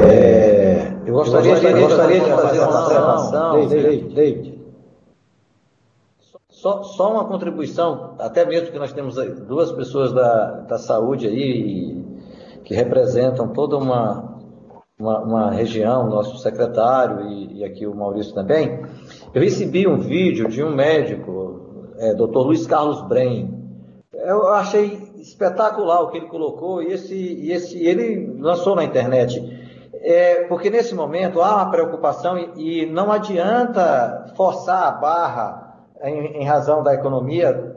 É, 0.07 0.93
eu 1.07 1.13
gostaria, 1.13 1.53
eu 1.53 1.81
gostaria 1.81 2.19
de 2.19 2.29
fazer 2.29 2.59
uma 2.59 2.81
observação, 2.81 3.67
David, 3.67 4.13
David. 4.13 4.56
Só, 6.57 6.81
só 6.81 7.11
uma 7.11 7.25
contribuição, 7.25 8.15
até 8.17 8.43
mesmo 8.43 8.71
que 8.71 8.79
nós 8.79 8.91
temos 8.91 9.15
duas 9.47 9.71
pessoas 9.71 10.11
da, 10.11 10.61
da 10.61 10.79
saúde 10.79 11.27
aí 11.27 12.03
que 12.63 12.73
representam 12.73 13.49
toda 13.49 13.77
uma, 13.77 14.39
uma, 14.99 15.19
uma 15.19 15.51
região, 15.51 16.09
nosso 16.09 16.39
secretário 16.39 17.27
e, 17.27 17.59
e, 17.59 17.63
aqui 17.63 17.85
o 17.85 17.95
Maurício 17.95 18.33
também. 18.33 18.81
Eu 19.35 19.41
recebi 19.41 19.87
um 19.87 19.99
vídeo 19.99 20.47
de 20.47 20.63
um 20.63 20.73
médico, 20.73 21.93
é, 21.99 22.15
Dr. 22.15 22.39
Luiz 22.39 22.65
Carlos 22.65 23.07
Bren. 23.07 23.53
Eu 24.11 24.47
achei 24.47 25.13
espetacular 25.19 26.01
o 26.01 26.09
que 26.09 26.17
ele 26.17 26.27
colocou 26.27 26.81
e 26.81 26.87
esse, 26.87 27.15
e 27.15 27.51
esse 27.51 27.77
ele 27.85 28.35
lançou 28.39 28.75
na 28.75 28.83
internet. 28.83 29.39
É, 29.93 30.45
porque 30.45 30.71
nesse 30.71 30.95
momento 30.95 31.39
há 31.39 31.57
uma 31.57 31.69
preocupação 31.69 32.35
e, 32.35 32.81
e 32.81 32.85
não 32.87 33.11
adianta 33.11 34.33
forçar 34.35 34.87
a 34.87 34.91
barra 34.91 35.66
em, 36.03 36.41
em 36.41 36.45
razão 36.45 36.83
da 36.83 36.93
economia, 36.93 37.75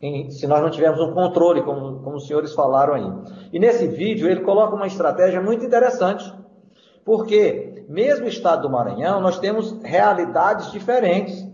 em, 0.00 0.30
se 0.30 0.46
nós 0.46 0.60
não 0.60 0.70
tivermos 0.70 1.00
um 1.00 1.12
controle, 1.12 1.62
como, 1.62 2.02
como 2.02 2.16
os 2.16 2.26
senhores 2.26 2.52
falaram 2.52 2.94
aí. 2.94 3.12
E 3.52 3.58
nesse 3.58 3.86
vídeo 3.86 4.28
ele 4.28 4.40
coloca 4.40 4.74
uma 4.74 4.86
estratégia 4.86 5.40
muito 5.40 5.64
interessante, 5.64 6.32
porque 7.04 7.84
mesmo 7.88 8.26
o 8.26 8.28
estado 8.28 8.62
do 8.62 8.70
Maranhão, 8.70 9.20
nós 9.20 9.38
temos 9.38 9.78
realidades 9.82 10.70
diferentes. 10.72 11.46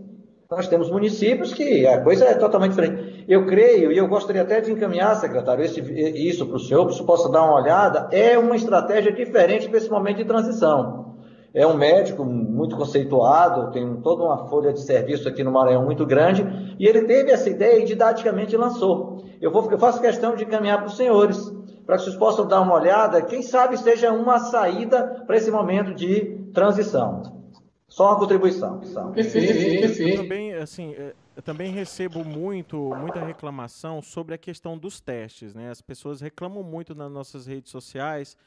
Nós 0.49 0.67
temos 0.67 0.91
municípios 0.91 1.53
que 1.53 1.87
a 1.87 2.01
coisa 2.01 2.25
é 2.25 2.33
totalmente 2.33 2.71
diferente. 2.71 3.23
Eu 3.25 3.45
creio, 3.45 3.89
e 3.89 3.97
eu 3.97 4.07
gostaria 4.07 4.41
até 4.41 4.59
de 4.59 4.69
encaminhar, 4.69 5.15
secretário, 5.15 5.63
esse, 5.63 5.79
isso 5.79 6.45
para 6.45 6.57
o 6.57 6.59
senhor, 6.59 6.83
para 6.83 6.91
o 6.91 6.93
senhor 6.93 7.05
possa 7.05 7.29
dar 7.29 7.43
uma 7.43 7.55
olhada, 7.55 8.09
é 8.11 8.37
uma 8.37 8.55
estratégia 8.55 9.13
diferente 9.13 9.69
para 9.69 9.77
esse 9.77 9.89
momento 9.89 10.17
de 10.17 10.25
transição 10.25 11.10
é 11.53 11.67
um 11.67 11.75
médico 11.75 12.23
muito 12.23 12.77
conceituado, 12.77 13.71
tem 13.71 14.01
toda 14.01 14.23
uma 14.23 14.47
folha 14.47 14.71
de 14.71 14.81
serviço 14.81 15.27
aqui 15.27 15.43
no 15.43 15.51
Maranhão 15.51 15.83
muito 15.83 16.05
grande, 16.05 16.45
e 16.79 16.87
ele 16.87 17.03
teve 17.03 17.31
essa 17.31 17.49
ideia 17.49 17.81
e 17.81 17.85
didaticamente 17.85 18.55
lançou. 18.55 19.23
Eu, 19.41 19.51
vou, 19.51 19.69
eu 19.69 19.77
faço 19.77 19.99
questão 19.99 20.35
de 20.35 20.45
caminhar 20.45 20.77
para 20.77 20.87
os 20.87 20.95
senhores, 20.95 21.37
para 21.85 21.97
que 21.97 22.03
vocês 22.03 22.15
possam 22.15 22.47
dar 22.47 22.61
uma 22.61 22.75
olhada, 22.75 23.21
quem 23.21 23.41
sabe 23.41 23.77
seja 23.77 24.11
uma 24.13 24.39
saída 24.39 25.23
para 25.25 25.35
esse 25.35 25.51
momento 25.51 25.93
de 25.93 26.37
transição. 26.53 27.41
Só 27.87 28.07
uma 28.07 28.19
contribuição. 28.19 28.79
Perfeito, 29.11 30.21
também, 30.21 30.53
assim, 30.53 30.93
é, 30.93 31.13
eu 31.35 31.41
também 31.41 31.73
recebo 31.73 32.23
muito, 32.23 32.77
muita 32.95 33.19
reclamação 33.19 34.01
sobre 34.01 34.33
a 34.33 34.37
questão 34.37 34.77
dos 34.77 35.01
testes, 35.01 35.53
né? 35.53 35.69
As 35.69 35.81
pessoas 35.81 36.21
reclamam 36.21 36.63
muito 36.63 36.95
nas 36.95 37.11
nossas 37.11 37.45
redes 37.45 37.69
sociais. 37.69 38.37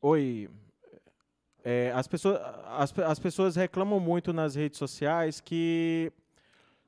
Oi, 0.00 0.48
é, 1.64 1.90
as, 1.94 2.06
pessoas, 2.06 2.38
as, 2.66 2.98
as 2.98 3.18
pessoas 3.18 3.56
reclamam 3.56 3.98
muito 3.98 4.34
nas 4.34 4.54
redes 4.54 4.78
sociais 4.78 5.40
que, 5.40 6.12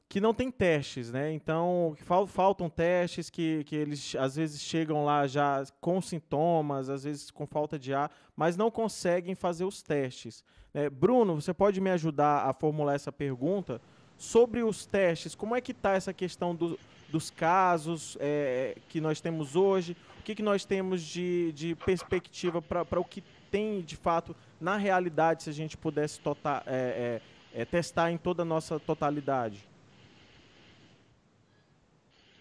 que 0.06 0.20
não 0.20 0.34
tem 0.34 0.50
testes, 0.50 1.10
né? 1.10 1.32
Então, 1.32 1.96
fal, 2.00 2.26
faltam 2.26 2.68
testes 2.68 3.30
que, 3.30 3.64
que 3.64 3.74
eles 3.74 4.14
às 4.16 4.36
vezes 4.36 4.60
chegam 4.60 5.02
lá 5.02 5.26
já 5.26 5.64
com 5.80 6.02
sintomas, 6.02 6.90
às 6.90 7.04
vezes 7.04 7.30
com 7.30 7.46
falta 7.46 7.78
de 7.78 7.94
ar, 7.94 8.10
mas 8.36 8.54
não 8.54 8.70
conseguem 8.70 9.34
fazer 9.34 9.64
os 9.64 9.80
testes. 9.80 10.44
É, 10.74 10.90
Bruno, 10.90 11.40
você 11.40 11.54
pode 11.54 11.80
me 11.80 11.88
ajudar 11.88 12.46
a 12.46 12.52
formular 12.52 12.94
essa 12.94 13.10
pergunta 13.10 13.80
sobre 14.18 14.62
os 14.62 14.84
testes? 14.84 15.34
Como 15.34 15.56
é 15.56 15.60
que 15.62 15.72
está 15.72 15.92
essa 15.92 16.12
questão 16.12 16.54
do, 16.54 16.78
dos 17.08 17.30
casos 17.30 18.18
é, 18.20 18.76
que 18.90 19.00
nós 19.00 19.22
temos 19.22 19.56
hoje? 19.56 19.96
O 20.20 20.22
que, 20.22 20.34
que 20.34 20.42
nós 20.42 20.66
temos 20.66 21.00
de, 21.00 21.50
de 21.52 21.74
perspectiva 21.76 22.60
para 22.60 23.00
o 23.00 23.04
que 23.04 23.24
tem 23.50 23.80
de 23.80 23.96
fato 23.96 24.36
na 24.60 24.76
realidade 24.76 25.42
se 25.42 25.50
a 25.50 25.52
gente 25.52 25.76
pudesse 25.76 26.20
tota, 26.20 26.62
é, 26.66 27.20
é, 27.54 27.62
é, 27.62 27.64
testar 27.64 28.10
em 28.10 28.18
toda 28.18 28.42
a 28.42 28.44
nossa 28.44 28.78
totalidade? 28.78 29.66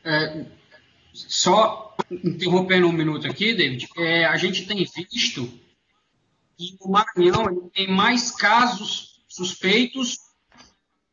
É, 0.03 0.45
só 1.13 1.95
interrompendo 2.11 2.87
um 2.87 2.91
minuto 2.91 3.27
aqui, 3.27 3.53
David, 3.53 3.87
é, 3.97 4.25
a 4.25 4.37
gente 4.37 4.67
tem 4.67 4.77
visto 4.77 5.47
que 6.57 6.77
o 6.79 6.89
Maranhão 6.89 7.69
tem 7.73 7.87
mais 7.87 8.31
casos 8.31 9.21
suspeitos 9.27 10.17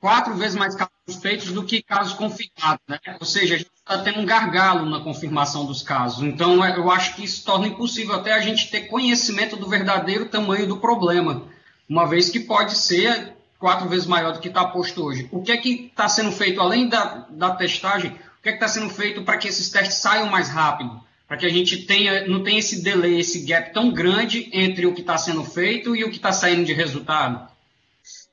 quatro 0.02 0.34
vezes 0.34 0.56
mais 0.56 0.74
casos 0.74 0.92
suspeitos 1.08 1.52
do 1.52 1.64
que 1.64 1.80
casos 1.80 2.14
confirmados, 2.14 2.82
né? 2.88 2.98
Ou 3.20 3.26
seja, 3.26 3.54
a 3.54 3.58
gente 3.58 3.70
está 3.82 3.98
tendo 3.98 4.20
um 4.20 4.26
gargalo 4.26 4.88
na 4.88 5.00
confirmação 5.00 5.66
dos 5.66 5.82
casos. 5.82 6.22
Então, 6.22 6.64
é, 6.64 6.76
eu 6.76 6.90
acho 6.90 7.16
que 7.16 7.24
isso 7.24 7.44
torna 7.44 7.66
impossível 7.66 8.14
até 8.14 8.32
a 8.32 8.40
gente 8.40 8.70
ter 8.70 8.82
conhecimento 8.82 9.56
do 9.56 9.68
verdadeiro 9.68 10.28
tamanho 10.28 10.66
do 10.66 10.78
problema, 10.78 11.44
uma 11.88 12.06
vez 12.06 12.30
que 12.30 12.40
pode 12.40 12.76
ser 12.76 13.34
quatro 13.58 13.88
vezes 13.88 14.06
maior 14.06 14.32
do 14.32 14.40
que 14.40 14.48
está 14.48 14.64
posto 14.64 15.04
hoje. 15.04 15.28
O 15.30 15.42
que 15.42 15.52
é 15.52 15.56
que 15.56 15.86
está 15.86 16.08
sendo 16.08 16.32
feito, 16.32 16.60
além 16.60 16.88
da, 16.88 17.26
da 17.30 17.54
testagem, 17.54 18.10
o 18.10 18.42
que 18.42 18.48
é 18.48 18.52
que 18.52 18.58
está 18.58 18.68
sendo 18.68 18.90
feito 18.90 19.22
para 19.22 19.36
que 19.36 19.48
esses 19.48 19.70
testes 19.70 19.98
saiam 19.98 20.26
mais 20.26 20.48
rápido? 20.48 21.00
Para 21.28 21.36
que 21.36 21.46
a 21.46 21.48
gente 21.48 21.86
tenha, 21.86 22.26
não 22.26 22.42
tenha 22.42 22.58
esse 22.58 22.82
delay, 22.82 23.20
esse 23.20 23.44
gap 23.46 23.72
tão 23.72 23.92
grande 23.92 24.50
entre 24.52 24.86
o 24.86 24.94
que 24.94 25.00
está 25.00 25.16
sendo 25.16 25.44
feito 25.44 25.94
e 25.96 26.04
o 26.04 26.10
que 26.10 26.16
está 26.16 26.32
saindo 26.32 26.64
de 26.64 26.72
resultado? 26.72 27.48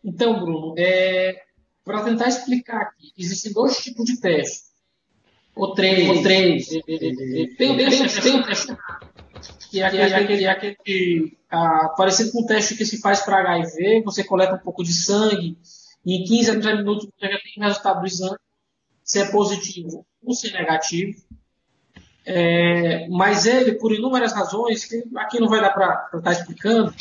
Então, 0.03 0.39
Bruno, 0.39 0.75
é, 0.77 1.43
para 1.85 2.03
tentar 2.03 2.27
explicar 2.27 2.81
aqui, 2.81 3.13
existem 3.17 3.53
dois 3.53 3.77
tipos 3.77 4.05
de 4.05 4.19
teste. 4.19 4.68
Ou 5.60 5.74
três. 5.74 6.10
Ou 6.10 6.24
três. 6.24 6.67
Tem 7.58 7.72
o 7.72 7.78
teste, 7.78 8.22
tem 8.22 8.39
o 8.39 8.43
teste 8.43 8.76
que 9.69 9.82
é 9.82 9.86
aquele, 9.86 10.13
aquele, 10.13 10.48
aquele 10.48 11.38
ah, 11.50 11.93
parecido 11.95 12.32
com 12.32 12.41
o 12.41 12.45
teste 12.45 12.76
que 12.76 12.86
se 12.86 13.00
faz 13.00 13.22
para 13.22 13.39
HIV, 13.39 14.02
você 14.04 14.24
coleta 14.24 14.56
um 14.56 14.60
pouco 14.60 14.84
de 14.84 14.93
sangue 14.93 15.58
e 16.06 16.15
em 16.15 16.24
15 16.24 16.52
a 16.52 16.54
30 16.54 16.76
minutos 16.78 17.06
você 17.06 17.32
já 17.32 17.39
tem 17.39 17.54
o 17.58 17.62
resultado 17.62 18.00
do 18.00 18.08
exame, 18.08 18.38
se 19.04 19.19
é 19.19 19.32
positivo 19.32 20.06
ou 20.24 20.34
se 20.34 20.50
é 20.50 20.60
negativo. 20.60 21.19
É, 22.26 23.08
mas 23.10 23.45
ele, 23.45 23.74
por 23.74 23.91
inúmeras 23.91 24.34
razões, 24.34 24.86
que 24.86 25.04
aqui 25.15 25.39
não 25.39 25.48
vai 25.48 25.62
dar 25.62 25.72
para 25.72 26.06
estar 26.06 26.22
tá 26.22 26.32
explicando, 26.32 26.93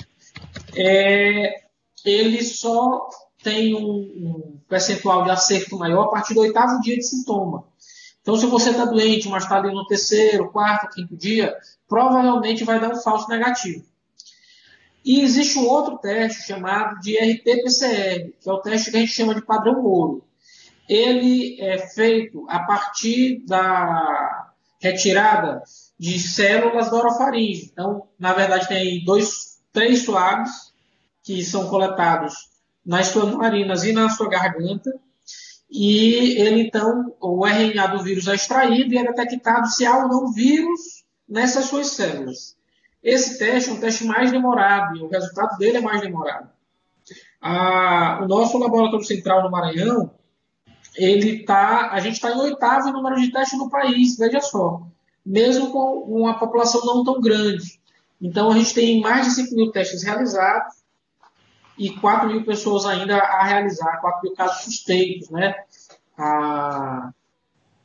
é, 0.74 1.62
ele 2.04 2.42
só 2.42 3.08
tem 3.42 3.74
um, 3.74 3.80
um, 3.80 4.60
percentual 4.68 5.24
de 5.24 5.30
acerto 5.30 5.78
maior 5.78 6.04
a 6.04 6.08
partir 6.08 6.34
do 6.34 6.40
oitavo 6.40 6.80
dia 6.80 6.96
de 6.96 7.06
sintoma. 7.06 7.67
Então, 8.28 8.36
se 8.36 8.44
você 8.44 8.72
está 8.72 8.84
doente, 8.84 9.26
mas 9.26 9.44
está 9.44 9.56
ali 9.56 9.72
no 9.72 9.86
terceiro, 9.86 10.52
quarto, 10.52 10.94
quinto 10.94 11.16
dia, 11.16 11.56
provavelmente 11.88 12.62
vai 12.62 12.78
dar 12.78 12.90
um 12.90 13.00
falso 13.00 13.26
negativo. 13.26 13.86
E 15.02 15.22
existe 15.22 15.58
um 15.58 15.66
outro 15.66 15.96
teste 15.96 16.46
chamado 16.46 17.00
de 17.00 17.16
RT-PCR, 17.16 18.34
que 18.38 18.50
é 18.50 18.52
o 18.52 18.60
teste 18.60 18.90
que 18.90 18.98
a 18.98 19.00
gente 19.00 19.12
chama 19.12 19.34
de 19.34 19.40
padrão 19.40 19.82
ouro. 19.82 20.22
Ele 20.86 21.58
é 21.58 21.78
feito 21.78 22.44
a 22.50 22.58
partir 22.58 23.42
da 23.46 24.50
retirada 24.78 25.62
de 25.98 26.18
células 26.18 26.90
da 26.90 26.98
orofaringe. 26.98 27.70
Então, 27.72 28.08
na 28.18 28.34
verdade, 28.34 28.68
tem 28.68 29.02
dois, 29.06 29.58
três 29.72 30.04
suaves 30.04 30.50
que 31.22 31.42
são 31.42 31.66
coletados 31.70 32.34
nas 32.84 33.06
suas 33.06 33.34
narinas 33.34 33.84
e 33.84 33.92
na 33.94 34.10
sua 34.10 34.28
garganta. 34.28 34.92
E 35.70 36.40
ele, 36.40 36.62
então, 36.62 37.14
o 37.20 37.46
RNA 37.46 37.88
do 37.88 38.02
vírus 38.02 38.26
é 38.26 38.34
extraído 38.34 38.94
e 38.94 38.98
é 38.98 39.04
detectado 39.04 39.68
se 39.68 39.84
há 39.84 39.98
ou 39.98 40.08
não 40.08 40.32
vírus 40.32 41.04
nessas 41.28 41.66
suas 41.66 41.88
células. 41.88 42.56
Esse 43.02 43.38
teste 43.38 43.70
é 43.70 43.72
um 43.74 43.80
teste 43.80 44.04
mais 44.04 44.30
demorado 44.30 44.96
e 44.96 45.02
o 45.02 45.08
resultado 45.08 45.58
dele 45.58 45.78
é 45.78 45.80
mais 45.80 46.00
demorado. 46.00 46.48
o 47.42 48.26
nosso 48.26 48.58
laboratório 48.58 49.04
central 49.04 49.42
no 49.42 49.50
Maranhão, 49.50 50.10
ele 50.96 51.44
tá, 51.44 51.90
a 51.92 52.00
gente 52.00 52.14
está 52.14 52.30
em 52.32 52.38
oitavo 52.38 52.90
número 52.90 53.20
de 53.20 53.30
testes 53.30 53.58
no 53.58 53.70
país, 53.70 54.16
veja 54.16 54.40
só, 54.40 54.82
mesmo 55.24 55.70
com 55.70 56.00
uma 56.08 56.38
população 56.38 56.84
não 56.84 57.04
tão 57.04 57.20
grande. 57.20 57.78
Então, 58.20 58.50
a 58.50 58.54
gente 58.58 58.74
tem 58.74 59.00
mais 59.00 59.26
de 59.26 59.34
5 59.34 59.54
mil 59.54 59.70
testes 59.70 60.02
realizados 60.02 60.77
e 61.78 61.90
4 61.90 62.28
mil 62.28 62.44
pessoas 62.44 62.84
ainda 62.84 63.16
a 63.16 63.44
realizar, 63.44 64.00
4 64.00 64.22
mil 64.22 64.34
casos 64.34 64.64
suspeitos, 64.64 65.30
né? 65.30 65.54
Ah, 66.18 67.10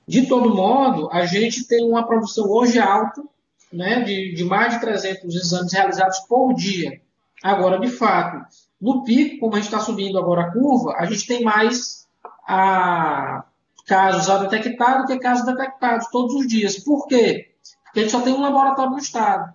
de 0.07 0.25
todo 0.27 0.53
modo, 0.53 1.09
a 1.11 1.25
gente 1.25 1.67
tem 1.67 1.87
uma 1.87 2.05
produção 2.05 2.45
hoje 2.49 2.79
alta, 2.79 3.23
né, 3.71 4.01
de, 4.01 4.33
de 4.33 4.43
mais 4.43 4.73
de 4.73 4.81
300 4.81 5.35
exames 5.35 5.71
realizados 5.71 6.19
por 6.21 6.53
dia. 6.53 7.01
Agora, 7.41 7.79
de 7.79 7.89
fato, 7.89 8.45
no 8.81 9.03
pico, 9.03 9.39
como 9.39 9.53
a 9.53 9.57
gente 9.57 9.65
está 9.65 9.79
subindo 9.79 10.17
agora 10.17 10.43
a 10.43 10.51
curva, 10.51 10.95
a 10.97 11.05
gente 11.05 11.25
tem 11.25 11.43
mais 11.43 12.07
ah, 12.47 13.45
casos 13.85 14.29
a 14.29 14.37
detectar 14.39 14.99
do 15.01 15.07
que 15.07 15.19
casos 15.19 15.45
detectados 15.45 16.07
todos 16.07 16.33
os 16.35 16.47
dias. 16.47 16.77
Por 16.83 17.07
quê? 17.07 17.53
Porque 17.85 17.99
a 17.99 18.03
gente 18.03 18.11
só 18.11 18.21
tem 18.21 18.33
um 18.33 18.41
laboratório 18.41 18.91
no 18.91 18.97
estado. 18.97 19.53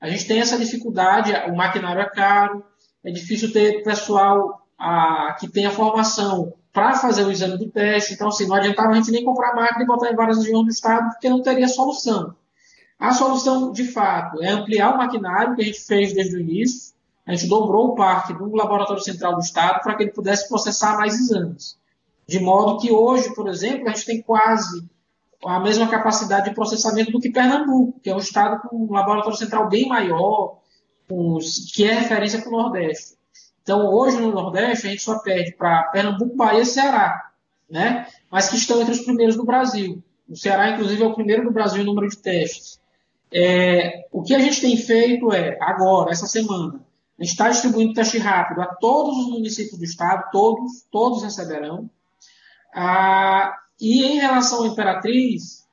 A 0.00 0.08
gente 0.08 0.26
tem 0.26 0.40
essa 0.40 0.58
dificuldade, 0.58 1.32
o 1.50 1.56
maquinário 1.56 2.00
é 2.00 2.08
caro, 2.08 2.64
é 3.04 3.10
difícil 3.10 3.52
ter 3.52 3.82
pessoal 3.82 4.62
a, 4.78 5.36
que 5.38 5.48
tenha 5.48 5.70
formação 5.70 6.52
para 6.72 6.94
fazer 6.94 7.24
o 7.24 7.32
exame 7.32 7.58
do 7.58 7.70
teste. 7.70 8.14
Então, 8.14 8.28
assim, 8.28 8.46
não 8.46 8.56
adiantava 8.56 8.90
a 8.90 8.94
gente 8.94 9.10
nem 9.10 9.24
comprar 9.24 9.54
máquina 9.54 9.82
e 9.82 9.86
botar 9.86 10.10
em 10.10 10.16
várias 10.16 10.38
regiões 10.38 10.64
do 10.64 10.70
estado, 10.70 11.10
porque 11.10 11.28
não 11.28 11.42
teria 11.42 11.68
solução. 11.68 12.34
A 12.98 13.12
solução, 13.12 13.72
de 13.72 13.84
fato, 13.84 14.42
é 14.42 14.50
ampliar 14.50 14.94
o 14.94 14.98
maquinário 14.98 15.56
que 15.56 15.62
a 15.62 15.64
gente 15.64 15.80
fez 15.80 16.12
desde 16.12 16.36
o 16.36 16.40
início. 16.40 16.94
A 17.26 17.34
gente 17.34 17.48
dobrou 17.48 17.88
o 17.88 17.94
parque 17.94 18.34
do 18.34 18.54
Laboratório 18.54 19.02
Central 19.02 19.34
do 19.34 19.40
Estado 19.40 19.80
para 19.82 19.94
que 19.94 20.02
ele 20.04 20.12
pudesse 20.12 20.48
processar 20.48 20.96
mais 20.96 21.14
exames. 21.14 21.78
De 22.26 22.38
modo 22.38 22.78
que 22.78 22.92
hoje, 22.92 23.34
por 23.34 23.48
exemplo, 23.48 23.88
a 23.88 23.92
gente 23.92 24.06
tem 24.06 24.22
quase 24.22 24.88
a 25.44 25.58
mesma 25.58 25.88
capacidade 25.88 26.48
de 26.48 26.54
processamento 26.54 27.10
do 27.10 27.20
que 27.20 27.30
Pernambuco, 27.30 27.98
que 28.00 28.10
é 28.10 28.14
um 28.14 28.18
estado 28.18 28.68
com 28.68 28.84
um 28.84 28.92
laboratório 28.92 29.38
central 29.38 29.68
bem 29.68 29.88
maior, 29.88 30.58
que 31.74 31.84
é 31.84 31.94
referência 31.94 32.40
para 32.40 32.48
o 32.48 32.62
Nordeste. 32.62 33.16
Então, 33.62 33.86
hoje 33.86 34.18
no 34.18 34.32
Nordeste, 34.32 34.86
a 34.86 34.90
gente 34.90 35.02
só 35.02 35.18
perde 35.18 35.52
para 35.52 35.84
Pernambuco, 35.84 36.36
Bahia 36.36 36.62
e 36.62 36.66
Ceará, 36.66 37.30
né? 37.68 38.06
mas 38.30 38.48
que 38.48 38.56
estão 38.56 38.80
entre 38.80 38.92
os 38.92 39.00
primeiros 39.00 39.36
do 39.36 39.44
Brasil. 39.44 40.02
O 40.28 40.36
Ceará, 40.36 40.70
inclusive, 40.70 41.02
é 41.02 41.06
o 41.06 41.14
primeiro 41.14 41.44
do 41.44 41.52
Brasil 41.52 41.82
em 41.82 41.86
número 41.86 42.08
de 42.08 42.16
testes. 42.16 42.80
É, 43.32 44.06
o 44.10 44.22
que 44.22 44.34
a 44.34 44.38
gente 44.38 44.60
tem 44.60 44.76
feito 44.76 45.32
é, 45.32 45.56
agora, 45.60 46.10
essa 46.10 46.26
semana, 46.26 46.80
a 47.18 47.22
gente 47.22 47.32
está 47.32 47.48
distribuindo 47.48 47.92
teste 47.92 48.18
rápido 48.18 48.62
a 48.62 48.66
todos 48.66 49.16
os 49.18 49.30
municípios 49.30 49.78
do 49.78 49.84
estado, 49.84 50.30
todos, 50.32 50.86
todos 50.90 51.22
receberão. 51.22 51.88
Ah, 52.74 53.54
e 53.80 54.04
em 54.04 54.18
relação 54.18 54.64
à 54.64 54.68
Imperatriz, 54.68 55.66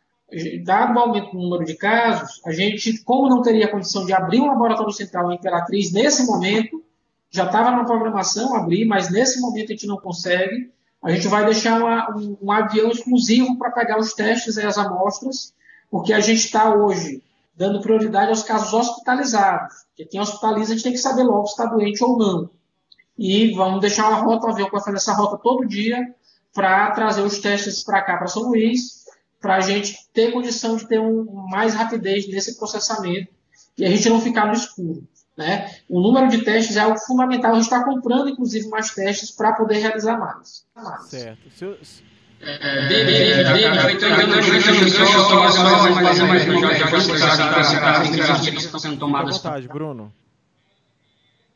dado 0.64 0.96
o 0.96 1.00
aumento 1.00 1.32
do 1.32 1.40
número 1.40 1.64
de 1.64 1.76
casos, 1.76 2.42
a 2.46 2.52
gente, 2.52 3.02
como 3.04 3.30
não 3.30 3.42
teria 3.42 3.70
condição 3.70 4.06
de 4.06 4.14
abrir 4.14 4.42
um 4.42 4.48
laboratório 4.48 4.92
central 4.92 5.32
em 5.32 5.36
Imperatriz 5.36 5.92
nesse 5.92 6.26
momento, 6.26 6.84
já 7.30 7.46
estava 7.46 7.72
na 7.72 7.86
programação 7.86 8.56
abrir, 8.56 8.86
mas 8.86 9.10
nesse 9.10 9.40
momento 9.40 9.70
a 9.70 9.74
gente 9.74 9.88
não 9.88 9.98
consegue. 9.98 10.72
A 11.02 11.12
gente 11.12 11.28
vai 11.28 11.46
deixar 11.46 11.80
uma, 11.80 12.18
um, 12.18 12.38
um, 12.42 12.52
avião 12.52 12.90
exclusivo 12.90 13.58
para 13.58 13.72
pegar 13.72 14.00
os 14.00 14.14
testes 14.14 14.58
e 14.58 14.66
as 14.66 14.78
amostras, 14.78 15.54
porque 15.90 16.12
a 16.12 16.20
gente 16.20 16.40
está 16.40 16.74
hoje 16.74 17.24
dando 17.56 17.82
prioridade 17.82 18.30
aos 18.30 18.44
casos 18.44 18.74
hospitalizados. 18.74 19.86
Porque 19.90 20.06
quem 20.06 20.20
hospitaliza 20.20 20.74
a 20.74 20.76
gente 20.76 20.84
tem 20.84 20.94
que 20.94 20.98
saber 20.98 21.24
logo 21.24 21.48
se 21.48 21.54
está 21.54 21.66
doente 21.66 22.04
ou 22.04 22.18
não. 22.18 22.50
E 23.18 23.54
vamos 23.56 23.82
deixar 23.82 24.10
uma 24.10 24.20
rota, 24.20 24.48
o 24.48 24.52
avião 24.52 24.70
vai 24.72 24.82
fazer 24.82 24.98
essa 24.98 25.14
rota 25.14 25.38
todo 25.38 25.68
dia 25.68 26.14
para 26.54 26.92
trazer 26.92 27.22
os 27.22 27.40
testes 27.40 27.84
para 27.84 28.02
cá, 28.02 28.18
para 28.18 28.28
São 28.28 28.44
Luís, 28.44 29.06
para 29.42 29.56
a 29.56 29.60
gente 29.60 29.96
ter 30.14 30.32
condição 30.32 30.76
de 30.76 30.88
ter 30.88 31.00
um, 31.00 31.26
mais 31.50 31.74
rapidez 31.74 32.28
nesse 32.28 32.58
processamento 32.58 33.32
e 33.78 33.86
a 33.86 33.90
gente 33.90 34.10
não 34.10 34.22
ficar 34.22 34.48
no 34.48 34.54
escuro. 34.54 35.08
Né? 35.38 35.72
O 35.88 36.02
número 36.02 36.28
de 36.30 36.44
testes 36.44 36.78
é 36.78 36.80
algo 36.80 36.98
fundamental. 36.98 37.52
A 37.52 37.56
gente 37.56 37.66
está 37.66 37.84
comprando, 37.84 38.28
inclusive, 38.28 38.68
mais 38.70 38.90
testes 38.90 39.30
para 39.30 39.54
poder 39.54 39.78
realizar 39.78 40.18
mais. 40.18 40.66
Certo. 41.08 41.50
Se 41.56 41.64
eu... 41.64 41.78
vontade, 49.24 49.68
Bruno. 49.68 50.12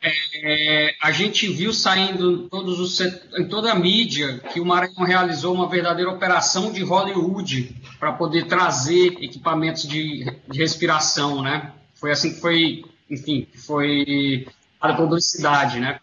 É, 0.03 0.95
a 0.99 1.11
gente 1.11 1.47
viu 1.47 1.71
saindo 1.71 2.49
todos 2.49 2.79
os, 2.79 2.99
em 2.99 3.47
toda 3.47 3.71
a 3.71 3.75
mídia 3.75 4.39
que 4.51 4.59
o 4.59 4.65
Maranhão 4.65 5.05
realizou 5.05 5.53
uma 5.53 5.69
verdadeira 5.69 6.09
operação 6.09 6.71
de 6.71 6.81
Hollywood 6.81 7.75
para 7.99 8.11
poder 8.11 8.47
trazer 8.47 9.17
equipamentos 9.21 9.83
de, 9.83 10.25
de, 10.49 10.57
respiração, 10.57 11.43
né? 11.43 11.71
Foi 11.93 12.09
assim 12.11 12.33
que 12.33 12.41
foi, 12.41 12.83
enfim, 13.11 13.47
foi 13.53 14.47
a 14.79 14.91
publicidade, 14.91 15.79
né? 15.79 15.99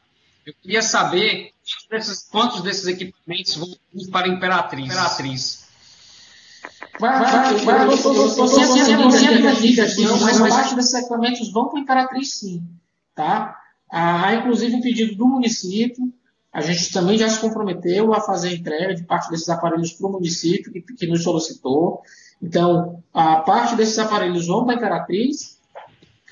Eu 0.46 0.55
queria 0.62 0.80
saber 0.80 1.53
desses, 1.90 2.22
quantos 2.30 2.62
desses 2.62 2.86
equipamentos 2.86 3.57
vão 3.57 3.68
para 4.12 4.26
a 4.26 4.30
Imperatriz. 4.30 4.86
Imperatriz. 4.86 5.68
Mas 10.20 10.38
parte 10.38 10.74
desses 10.76 10.94
equipamentos 10.94 11.53
vão 11.53 11.68
para 11.68 11.80
a 11.80 11.82
Imperatriz 11.82 12.38
sim, 12.38 12.62
tá? 13.12 13.57
Há, 13.91 14.34
inclusive, 14.34 14.76
um 14.76 14.80
pedido 14.80 15.16
do 15.16 15.26
município. 15.26 16.12
A 16.53 16.61
gente 16.61 16.93
também 16.93 17.16
já 17.18 17.28
se 17.28 17.41
comprometeu 17.41 18.12
a 18.12 18.20
fazer 18.20 18.55
entrega 18.55 18.95
de 18.95 19.05
parte 19.05 19.30
desses 19.30 19.49
aparelhos 19.49 19.93
para 19.93 20.07
o 20.07 20.12
município, 20.12 20.72
que, 20.72 20.80
que, 20.80 21.07
nos 21.07 21.22
solicitou. 21.22 22.03
Então, 22.43 23.03
a 23.12 23.36
parte 23.36 23.76
desses 23.76 23.99
aparelhos 23.99 24.47
vão 24.47 24.64
para 24.64 24.74
a 24.74 24.76
Imperatriz, 24.76 25.59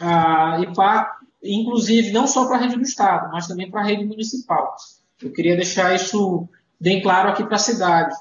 a, 0.01 0.59
e 0.61 0.75
para, 0.75 1.19
inclusive, 1.43 2.13
não 2.13 2.27
só 2.27 2.47
para 2.47 2.57
a 2.57 2.61
rede 2.61 2.77
do 2.77 2.83
Estado, 2.83 3.31
mas 3.33 3.47
também 3.47 3.71
para 3.71 3.81
a 3.81 3.85
rede 3.85 4.05
municipal. 4.05 4.75
Eu 5.23 5.33
queria 5.33 5.57
deixar 5.57 5.95
isso 5.95 6.49
bem 6.81 7.03
claro 7.03 7.31
aqui 7.31 7.45
para 7.45 7.57
a 7.57 7.61
cidade. 7.61 8.15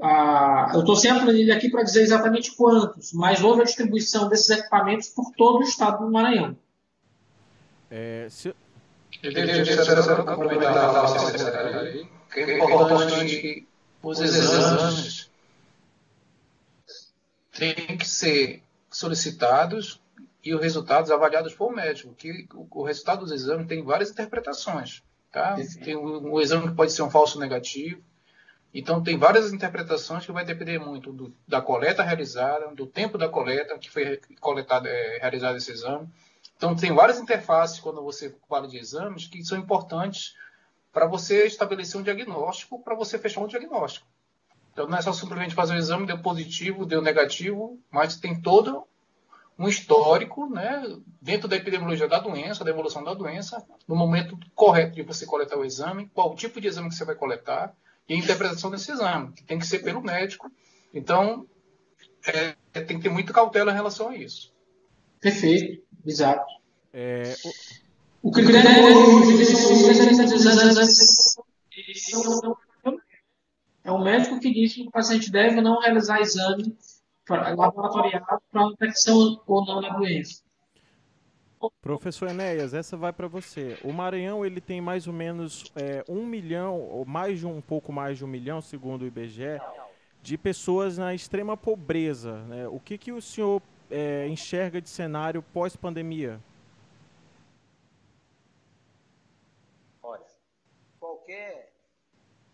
Ah, 0.00 0.72
eu 0.74 0.80
estou 0.80 0.96
sem 0.96 1.10
a 1.10 1.20
planilha 1.20 1.54
aqui 1.54 1.70
para 1.70 1.84
dizer 1.84 2.02
exatamente 2.02 2.54
quantos, 2.56 3.12
mas 3.12 3.42
houve 3.42 3.62
a 3.62 3.64
distribuição 3.64 4.28
desses 4.28 4.50
equipamentos 4.50 5.08
por 5.08 5.30
todo 5.36 5.60
o 5.60 5.62
estado 5.62 6.04
do 6.04 6.10
Maranhão. 6.10 6.56
É, 7.90 8.26
se... 8.28 8.52
complementar 10.24 10.92
que 12.32 12.40
é 12.40 12.58
importante 12.58 13.40
que 13.40 13.68
os 14.02 14.20
exames 14.20 15.30
têm 17.52 17.96
que 17.96 18.06
ser 18.06 18.62
solicitados 18.90 20.00
e 20.44 20.54
os 20.54 20.60
resultados 20.60 21.10
avaliados 21.10 21.54
por 21.54 21.72
médico, 21.72 22.14
que 22.14 22.46
o, 22.52 22.82
resultado 22.82 23.20
dos 23.20 23.32
exames 23.32 23.66
tem 23.66 23.82
várias 23.82 24.10
interpretações. 24.10 25.02
Tá? 25.32 25.56
Tem 25.82 25.96
um, 25.96 26.34
um, 26.34 26.40
exame 26.40 26.68
que 26.68 26.74
pode 26.74 26.92
ser 26.92 27.02
um 27.02 27.10
falso 27.10 27.40
negativo. 27.40 28.02
Então, 28.72 29.02
tem 29.02 29.16
várias 29.16 29.52
interpretações 29.52 30.26
que 30.26 30.32
vai 30.32 30.44
depender 30.44 30.78
muito 30.78 31.12
do, 31.12 31.34
da 31.46 31.62
coleta 31.62 32.02
realizada, 32.02 32.74
do 32.74 32.86
tempo 32.86 33.16
da 33.16 33.28
coleta 33.28 33.78
que 33.78 33.88
foi 33.88 34.20
coletado, 34.40 34.86
é, 34.86 35.18
realizado 35.18 35.56
esse 35.56 35.72
exame. 35.72 36.08
Então, 36.56 36.74
tem 36.74 36.92
várias 36.92 37.18
interfaces 37.18 37.80
quando 37.80 38.02
você 38.02 38.34
fala 38.48 38.68
de 38.68 38.78
exames 38.78 39.26
que 39.26 39.44
são 39.44 39.58
importantes 39.58 40.34
para 40.92 41.06
você 41.06 41.46
estabelecer 41.46 42.00
um 42.00 42.04
diagnóstico, 42.04 42.82
para 42.82 42.94
você 42.94 43.18
fechar 43.18 43.40
um 43.40 43.48
diagnóstico. 43.48 44.06
Então, 44.72 44.88
não 44.88 44.98
é 44.98 45.02
só 45.02 45.12
simplesmente 45.12 45.54
fazer 45.54 45.74
o 45.74 45.78
exame, 45.78 46.06
deu 46.06 46.20
positivo, 46.20 46.86
deu 46.86 47.02
negativo, 47.02 47.78
mas 47.90 48.16
tem 48.16 48.40
todo 48.40 48.86
um 49.58 49.68
histórico, 49.68 50.48
né, 50.48 50.82
dentro 51.20 51.46
da 51.46 51.56
epidemiologia 51.56 52.08
da 52.08 52.18
doença, 52.18 52.64
da 52.64 52.70
evolução 52.70 53.04
da 53.04 53.14
doença, 53.14 53.64
no 53.86 53.94
momento 53.94 54.36
correto 54.54 54.96
de 54.96 55.02
você 55.02 55.24
coletar 55.24 55.56
o 55.56 55.64
exame, 55.64 56.10
qual 56.12 56.34
tipo 56.34 56.60
de 56.60 56.66
exame 56.66 56.88
que 56.88 56.96
você 56.96 57.04
vai 57.04 57.14
coletar 57.14 57.72
e 58.08 58.14
a 58.14 58.16
interpretação 58.16 58.70
desse 58.70 58.90
exame, 58.90 59.32
que 59.32 59.44
tem 59.44 59.58
que 59.58 59.66
ser 59.66 59.78
pelo 59.78 60.02
médico. 60.02 60.50
Então, 60.92 61.46
é, 62.26 62.80
tem 62.80 62.96
que 62.96 63.04
ter 63.04 63.10
muita 63.10 63.32
cautela 63.32 63.70
em 63.70 63.74
relação 63.74 64.08
a 64.08 64.16
isso. 64.16 64.52
Perfeito, 65.20 65.82
exato. 66.04 66.44
É, 66.92 67.34
o... 68.22 68.28
o 68.28 68.30
critério 68.30 68.70
é 73.84 73.90
o 73.90 73.98
médico 73.98 74.40
que 74.40 74.52
diz 74.52 74.74
que 74.74 74.82
o 74.82 74.90
paciente 74.90 75.30
deve 75.30 75.60
não 75.60 75.80
realizar 75.80 76.20
exame 76.20 76.76
laboratorial 77.28 78.22
para 78.50 78.68
detecção 78.70 79.40
ou 79.46 79.64
não 79.66 79.80
da 79.80 79.90
doença. 79.90 80.42
Professor 81.80 82.28
Enéas, 82.28 82.74
essa 82.74 82.96
vai 82.96 83.12
para 83.12 83.26
você. 83.26 83.78
O 83.82 83.92
Maranhão 83.92 84.44
ele 84.44 84.60
tem 84.60 84.80
mais 84.80 85.06
ou 85.06 85.12
menos 85.12 85.72
é, 85.74 86.04
um 86.08 86.26
milhão, 86.26 86.78
ou 86.78 87.04
mais 87.06 87.38
de 87.38 87.46
um, 87.46 87.56
um 87.56 87.60
pouco 87.60 87.92
mais 87.92 88.18
de 88.18 88.24
um 88.24 88.28
milhão, 88.28 88.60
segundo 88.60 89.02
o 89.02 89.06
IBGE, 89.06 89.58
de 90.22 90.36
pessoas 90.36 90.98
na 90.98 91.14
extrema 91.14 91.56
pobreza. 91.56 92.42
Né? 92.44 92.68
O 92.68 92.78
que, 92.78 92.98
que 92.98 93.12
o 93.12 93.20
senhor 93.20 93.62
é, 93.94 94.26
enxerga 94.26 94.80
de 94.80 94.88
cenário 94.88 95.40
pós-pandemia? 95.40 96.42
Olha, 100.02 100.26
qualquer. 100.98 101.72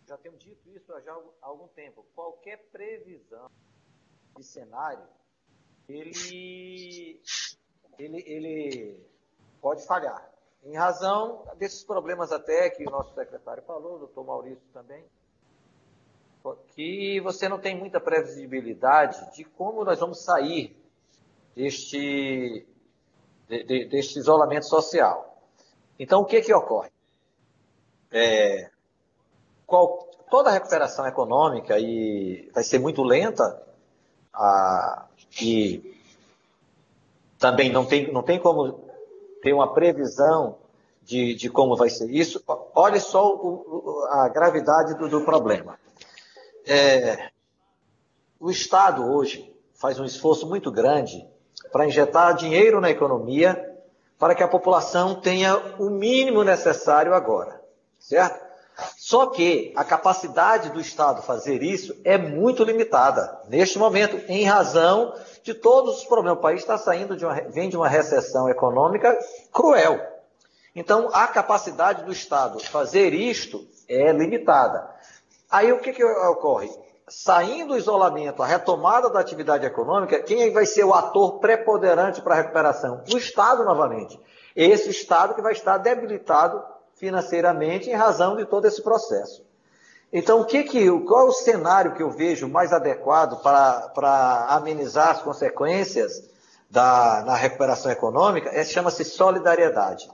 Já 0.06 0.18
temos 0.18 0.38
dito 0.44 0.68
isso 0.68 0.92
há 0.92 1.00
já 1.00 1.16
algum 1.40 1.66
tempo. 1.68 2.04
Qualquer 2.14 2.58
previsão 2.70 3.50
de 4.36 4.44
cenário, 4.44 5.06
ele, 5.88 7.22
ele, 7.98 8.22
ele 8.26 9.06
pode 9.62 9.86
falhar. 9.86 10.30
Em 10.62 10.76
razão 10.76 11.46
desses 11.56 11.82
problemas 11.82 12.32
até 12.32 12.68
que 12.68 12.86
o 12.86 12.90
nosso 12.90 13.14
secretário 13.14 13.62
falou, 13.62 13.94
o 13.94 13.98
doutor 14.00 14.26
Maurício 14.26 14.68
também, 14.74 15.02
que 16.74 17.18
você 17.22 17.48
não 17.48 17.58
tem 17.58 17.78
muita 17.78 17.98
previsibilidade 17.98 19.34
de 19.34 19.44
como 19.44 19.84
nós 19.84 19.98
vamos 19.98 20.22
sair 20.22 20.79
deste, 21.54 22.66
de, 23.48 23.64
de, 23.64 23.84
deste 23.86 24.18
isolamento 24.18 24.66
social. 24.66 25.42
Então, 25.98 26.20
o 26.20 26.24
que, 26.24 26.40
que 26.40 26.52
ocorre? 26.54 26.90
É, 28.10 28.70
qual, 29.66 30.08
toda 30.30 30.50
a 30.50 30.52
recuperação 30.52 31.06
econômica 31.06 31.78
e 31.78 32.50
vai 32.54 32.64
ser 32.64 32.78
muito 32.78 33.02
lenta 33.02 33.62
ah, 34.32 35.06
e 35.40 35.94
também 37.38 37.70
não 37.70 37.84
tem, 37.84 38.12
não 38.12 38.22
tem 38.22 38.38
como 38.38 38.88
ter 39.42 39.52
uma 39.52 39.72
previsão 39.72 40.58
de, 41.02 41.34
de 41.34 41.48
como 41.48 41.76
vai 41.76 41.90
ser 41.90 42.10
isso. 42.10 42.42
Olha 42.74 43.00
só 43.00 43.34
o, 43.34 44.06
a 44.10 44.28
gravidade 44.28 44.94
do, 44.94 45.08
do 45.08 45.24
problema. 45.24 45.78
É, 46.66 47.30
o 48.38 48.50
Estado 48.50 49.04
hoje 49.04 49.54
faz 49.74 49.98
um 49.98 50.04
esforço 50.04 50.46
muito 50.46 50.70
grande 50.70 51.26
para 51.72 51.86
injetar 51.86 52.34
dinheiro 52.34 52.80
na 52.80 52.90
economia 52.90 53.66
para 54.18 54.34
que 54.34 54.42
a 54.42 54.48
população 54.48 55.14
tenha 55.14 55.56
o 55.78 55.88
mínimo 55.88 56.44
necessário 56.44 57.14
agora, 57.14 57.60
certo? 57.98 58.50
Só 58.98 59.26
que 59.26 59.72
a 59.74 59.84
capacidade 59.84 60.70
do 60.70 60.80
Estado 60.80 61.22
fazer 61.22 61.62
isso 61.62 61.98
é 62.04 62.16
muito 62.18 62.62
limitada 62.64 63.40
neste 63.48 63.78
momento, 63.78 64.16
em 64.28 64.44
razão 64.44 65.14
de 65.42 65.54
todos 65.54 65.98
os 65.98 66.04
problemas. 66.04 66.38
O 66.38 66.42
país 66.42 66.60
está 66.60 66.76
saindo 66.76 67.16
de 67.16 67.24
uma, 67.24 67.34
vem 67.48 67.68
de 67.68 67.76
uma 67.76 67.88
recessão 67.88 68.48
econômica 68.48 69.18
cruel. 69.52 69.98
Então, 70.74 71.08
a 71.12 71.26
capacidade 71.26 72.04
do 72.04 72.12
Estado 72.12 72.60
fazer 72.60 73.12
isto 73.12 73.66
é 73.88 74.12
limitada. 74.12 74.88
Aí 75.50 75.72
o 75.72 75.80
que, 75.80 75.92
que 75.92 76.04
ocorre? 76.04 76.70
Saindo 77.10 77.70
do 77.70 77.76
isolamento, 77.76 78.40
a 78.40 78.46
retomada 78.46 79.10
da 79.10 79.18
atividade 79.18 79.66
econômica, 79.66 80.22
quem 80.22 80.52
vai 80.52 80.64
ser 80.64 80.84
o 80.84 80.94
ator 80.94 81.40
preponderante 81.40 82.22
para 82.22 82.34
a 82.34 82.36
recuperação? 82.36 83.02
O 83.12 83.18
Estado, 83.18 83.64
novamente. 83.64 84.18
Esse 84.54 84.90
Estado 84.90 85.34
que 85.34 85.42
vai 85.42 85.52
estar 85.52 85.76
debilitado 85.78 86.62
financeiramente 86.94 87.90
em 87.90 87.94
razão 87.94 88.36
de 88.36 88.44
todo 88.44 88.64
esse 88.66 88.80
processo. 88.80 89.44
Então, 90.12 90.40
o 90.40 90.44
que 90.44 90.62
que, 90.62 90.88
qual 91.00 91.26
é 91.26 91.28
o 91.30 91.32
cenário 91.32 91.94
que 91.94 92.02
eu 92.02 92.10
vejo 92.12 92.48
mais 92.48 92.72
adequado 92.72 93.42
para 93.42 94.46
amenizar 94.48 95.10
as 95.10 95.22
consequências 95.22 96.30
da, 96.70 97.24
na 97.26 97.34
recuperação 97.34 97.90
econômica? 97.90 98.50
É, 98.50 98.62
Chama-se 98.62 99.04
solidariedade. 99.04 100.08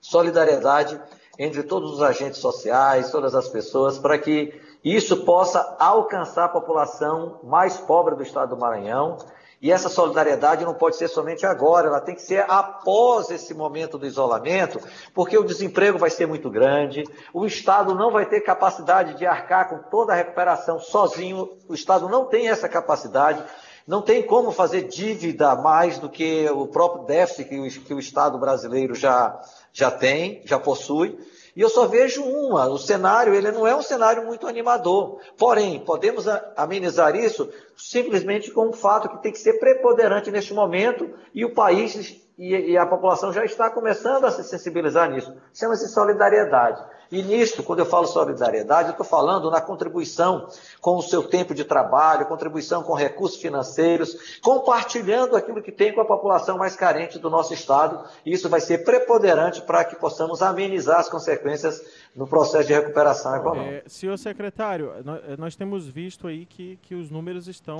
Solidariedade 0.00 1.00
entre 1.36 1.64
todos 1.64 1.92
os 1.92 2.00
agentes 2.00 2.38
sociais, 2.38 3.10
todas 3.10 3.34
as 3.34 3.48
pessoas, 3.48 3.98
para 3.98 4.16
que 4.18 4.65
isso 4.94 5.24
possa 5.24 5.76
alcançar 5.80 6.44
a 6.44 6.48
população 6.48 7.40
mais 7.42 7.76
pobre 7.76 8.14
do 8.14 8.22
estado 8.22 8.54
do 8.54 8.60
Maranhão 8.60 9.16
e 9.60 9.72
essa 9.72 9.88
solidariedade 9.88 10.64
não 10.64 10.74
pode 10.74 10.96
ser 10.96 11.08
somente 11.08 11.46
agora, 11.46 11.88
ela 11.88 12.00
tem 12.00 12.14
que 12.14 12.22
ser 12.22 12.44
após 12.46 13.30
esse 13.30 13.54
momento 13.54 13.96
do 13.96 14.06
isolamento, 14.06 14.78
porque 15.14 15.36
o 15.36 15.44
desemprego 15.44 15.98
vai 15.98 16.10
ser 16.10 16.26
muito 16.26 16.50
grande, 16.50 17.04
o 17.32 17.46
Estado 17.46 17.94
não 17.94 18.10
vai 18.10 18.26
ter 18.26 18.42
capacidade 18.42 19.14
de 19.14 19.24
arcar 19.24 19.70
com 19.70 19.78
toda 19.90 20.12
a 20.12 20.16
recuperação 20.16 20.78
sozinho, 20.78 21.56
o 21.68 21.74
Estado 21.74 22.08
não 22.08 22.26
tem 22.26 22.48
essa 22.48 22.68
capacidade, 22.68 23.42
não 23.86 24.02
tem 24.02 24.22
como 24.22 24.52
fazer 24.52 24.82
dívida 24.82 25.54
mais 25.56 25.98
do 25.98 26.08
que 26.08 26.48
o 26.50 26.66
próprio 26.66 27.04
déficit 27.04 27.48
que 27.48 27.58
o, 27.58 27.84
que 27.84 27.94
o 27.94 27.98
Estado 27.98 28.38
brasileiro 28.38 28.94
já, 28.94 29.40
já 29.72 29.90
tem, 29.90 30.42
já 30.44 30.58
possui. 30.58 31.18
E 31.56 31.60
eu 31.62 31.70
só 31.70 31.86
vejo 31.86 32.22
uma, 32.22 32.68
o 32.68 32.76
cenário, 32.76 33.34
ele 33.34 33.50
não 33.50 33.66
é 33.66 33.74
um 33.74 33.80
cenário 33.80 34.26
muito 34.26 34.46
animador. 34.46 35.20
Porém, 35.38 35.80
podemos 35.80 36.26
amenizar 36.54 37.16
isso 37.16 37.50
simplesmente 37.74 38.50
com 38.50 38.68
o 38.68 38.74
fato 38.74 39.08
que 39.08 39.22
tem 39.22 39.32
que 39.32 39.38
ser 39.38 39.54
preponderante 39.54 40.30
neste 40.30 40.52
momento 40.52 41.10
e 41.34 41.46
o 41.46 41.54
país 41.54 42.22
e, 42.38 42.76
a 42.76 42.84
população 42.84 43.32
já 43.32 43.42
está 43.42 43.70
começando 43.70 44.26
a 44.26 44.30
se 44.30 44.44
sensibilizar 44.44 45.10
nisso. 45.10 45.34
Chama-se 45.54 45.88
solidariedade. 45.88 46.84
E 47.10 47.22
nisso, 47.22 47.62
quando 47.62 47.80
eu 47.80 47.86
falo 47.86 48.06
solidariedade, 48.06 48.88
eu 48.88 48.92
estou 48.92 49.06
falando 49.06 49.50
na 49.50 49.60
contribuição 49.60 50.48
com 50.80 50.96
o 50.96 51.02
seu 51.02 51.22
tempo 51.22 51.54
de 51.54 51.64
trabalho, 51.64 52.26
contribuição 52.26 52.82
com 52.82 52.94
recursos 52.94 53.40
financeiros, 53.40 54.38
compartilhando 54.40 55.36
aquilo 55.36 55.62
que 55.62 55.72
tem 55.72 55.92
com 55.92 56.00
a 56.00 56.04
população 56.04 56.58
mais 56.58 56.74
carente 56.74 57.18
do 57.18 57.30
nosso 57.30 57.54
Estado. 57.54 58.04
E 58.24 58.32
isso 58.32 58.48
vai 58.48 58.60
ser 58.60 58.84
preponderante 58.84 59.62
para 59.62 59.84
que 59.84 59.96
possamos 59.96 60.42
amenizar 60.42 61.00
as 61.00 61.08
consequências 61.08 61.82
no 62.14 62.26
processo 62.26 62.66
de 62.66 62.74
recuperação 62.74 63.36
econômica. 63.36 63.82
É, 63.86 63.88
senhor 63.88 64.16
secretário, 64.18 64.92
nós 65.38 65.54
temos 65.54 65.86
visto 65.86 66.26
aí 66.26 66.46
que, 66.46 66.78
que 66.82 66.94
os 66.94 67.10
números 67.10 67.46
estão 67.46 67.78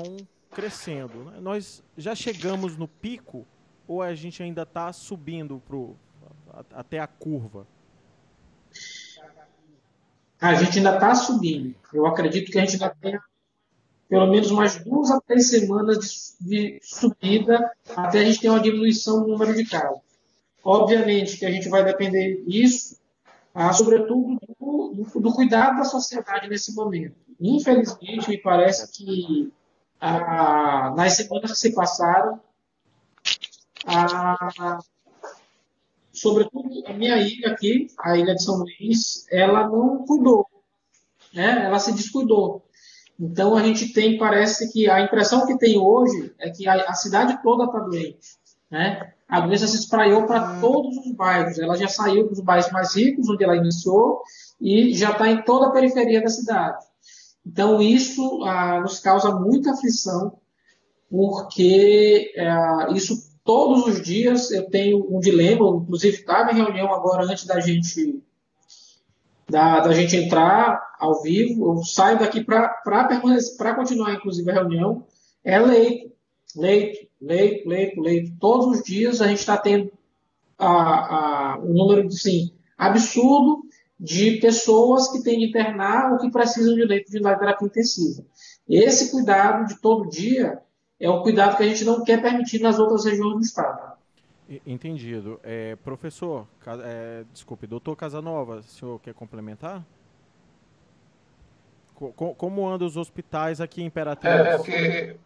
crescendo. 0.51 1.25
Né? 1.25 1.39
Nós 1.41 1.83
já 1.97 2.15
chegamos 2.15 2.77
no 2.77 2.87
pico 2.87 3.47
ou 3.87 4.03
a 4.03 4.15
gente 4.15 4.43
ainda 4.43 4.63
está 4.63 4.93
subindo 4.93 5.63
pro, 5.67 5.97
até 6.73 6.99
a 6.99 7.07
curva? 7.07 7.67
A 10.41 10.55
gente 10.55 10.79
ainda 10.79 10.95
está 10.95 11.15
subindo. 11.15 11.75
Eu 11.93 12.07
acredito 12.07 12.51
que 12.51 12.59
a 12.59 12.65
gente 12.65 12.75
ainda 12.75 12.95
tem 13.01 13.19
pelo 14.09 14.27
menos 14.29 14.51
mais 14.53 14.83
duas 14.85 15.11
a 15.11 15.21
três 15.21 15.49
semanas 15.51 16.37
de, 16.41 16.79
subida 16.83 17.71
até 17.97 18.21
a 18.21 18.25
gente 18.25 18.41
ter 18.41 18.49
uma 18.49 18.61
diminuição 18.61 19.21
no 19.21 19.29
número 19.29 19.55
de 19.55 19.65
casos. 19.65 20.01
Obviamente 20.63 21.39
que 21.39 21.47
a 21.47 21.51
gente 21.51 21.69
vai 21.69 21.85
depender 21.85 22.45
disso 22.47 22.97
ah, 23.59 23.73
sobretudo 23.73 24.39
do, 24.61 24.95
do, 24.95 25.21
do, 25.21 25.33
cuidado 25.33 25.79
da 25.79 25.85
sociedade 25.85 26.47
nesse 26.47 26.75
momento. 26.75 27.17
Infelizmente, 27.41 28.29
me 28.29 28.37
parece 28.37 28.93
que 28.93 29.51
ah, 29.99 30.93
nas 30.95 31.15
semanas 31.15 31.53
que 31.53 31.57
se 31.57 31.75
passaram, 31.75 32.39
ah, 33.87 34.79
sobretudo 36.17 36.69
a 36.87 36.93
minha 36.93 37.17
ilha 37.19 37.51
aqui, 37.51 37.87
a 37.99 38.17
ilha 38.17 38.35
de 38.35 38.43
São 38.43 38.57
Luís, 38.57 39.27
ela 39.31 39.69
não 39.69 40.05
cuidou, 40.05 40.47
né? 41.33 41.65
ela 41.65 41.79
se 41.79 41.93
descuidou. 41.93 42.65
Então 43.19 43.57
a 43.57 43.63
gente 43.63 43.93
tem, 43.93 44.19
parece 44.19 44.73
que 44.73 44.89
a 44.89 45.01
impressão 45.01 45.47
que 45.47 45.57
tem 45.59 45.79
hoje 45.79 46.35
é 46.39 46.51
que 46.51 46.69
a, 46.69 46.75
a 46.75 46.95
cidade 46.95 47.43
toda 47.43 47.65
está 47.65 47.79
doente. 47.79 48.37
Né? 48.71 49.13
A 49.29 49.41
doença 49.41 49.67
se 49.67 49.77
espraiou 49.77 50.27
para 50.27 50.61
todos 50.61 50.97
os 50.99 51.13
bairros. 51.13 51.59
Ela 51.59 51.77
já 51.77 51.89
saiu 51.89 52.29
dos 52.29 52.41
bairros 52.41 52.71
mais 52.71 52.95
ricos, 52.95 53.29
onde 53.29 53.43
ela 53.43 53.57
iniciou, 53.57 54.23
e 54.61 54.95
já 54.95 55.13
está 55.13 55.29
em 55.29 55.43
toda 55.43 55.69
a 55.69 55.73
periferia 55.73 56.21
da 56.21 56.29
cidade. 56.29 56.85
Então 57.45 57.81
isso 57.81 58.45
ah, 58.45 58.81
nos 58.81 58.99
causa 58.99 59.35
muita 59.35 59.73
aflição, 59.73 60.39
porque 61.09 62.35
ah, 62.39 62.89
isso 62.93 63.36
todos 63.47 63.87
os 63.87 64.03
dias 64.03 64.51
eu 64.51 64.69
tenho 64.69 65.07
um 65.09 65.21
dilema, 65.21 65.81
inclusive 65.83 66.19
estava 66.19 66.51
em 66.51 66.57
reunião 66.57 66.93
agora 66.93 67.25
antes 67.25 67.47
da 67.47 67.61
gente 67.61 68.21
da, 69.49 69.79
da 69.79 69.95
gente 69.95 70.17
entrar 70.17 70.83
ao 70.99 71.23
vivo, 71.23 71.73
eu 71.73 71.85
saio 71.85 72.19
daqui 72.19 72.43
para 72.43 73.75
continuar, 73.77 74.15
inclusive, 74.15 74.51
a 74.51 74.55
reunião, 74.55 75.07
é 75.45 75.57
leito, 75.59 76.11
leito, 76.57 77.07
leito, 77.21 77.69
leito, 77.69 78.01
leito. 78.01 78.33
Todos 78.41 78.79
os 78.79 78.83
dias 78.83 79.23
a 79.23 79.29
gente 79.29 79.39
está 79.39 79.57
tendo 79.57 79.93
a, 80.59 81.55
a, 81.55 81.59
um 81.61 81.73
número 81.73 82.09
assim, 82.09 82.51
absurdo 82.77 83.63
de 84.01 84.39
pessoas 84.41 85.13
que 85.13 85.23
têm 85.23 85.39
de 85.39 85.47
internar 85.47 86.13
ou 86.13 86.19
que 86.19 86.31
precisam 86.31 86.75
de 86.75 86.85
leito 86.85 87.11
de 87.11 87.21
terapia 87.21 87.67
intensiva. 87.67 88.25
Esse 88.69 89.13
cuidado 89.13 89.69
de 89.69 89.81
todo 89.81 90.11
dia 90.11 90.61
é 90.99 91.11
um 91.11 91.23
cuidado 91.23 91.57
que 91.57 91.63
a 91.63 91.69
gente 91.69 91.85
não 91.85 92.03
quer 92.03 92.21
permitir 92.23 92.61
nas 92.61 92.79
outras 92.79 93.05
regiões 93.05 93.35
do 93.35 93.41
estado. 93.41 93.97
Entendido. 94.65 95.41
É, 95.43 95.77
professor, 95.77 96.47
é, 96.85 97.25
desculpe, 97.33 97.67
doutor 97.67 97.97
Casanova, 97.97 98.59
o 98.59 98.63
senhor 98.63 99.01
quer 99.01 99.13
complementar? 99.13 99.85
Co 101.95 102.13
como 102.35 102.69
andam 102.69 102.87
os 102.87 102.97
hospitais 102.97 103.61
aqui 103.61 103.83
em 103.83 103.87
Imperatriz? 103.87 104.33
É, 104.33 104.55
é 104.55 104.59
que 104.59 105.17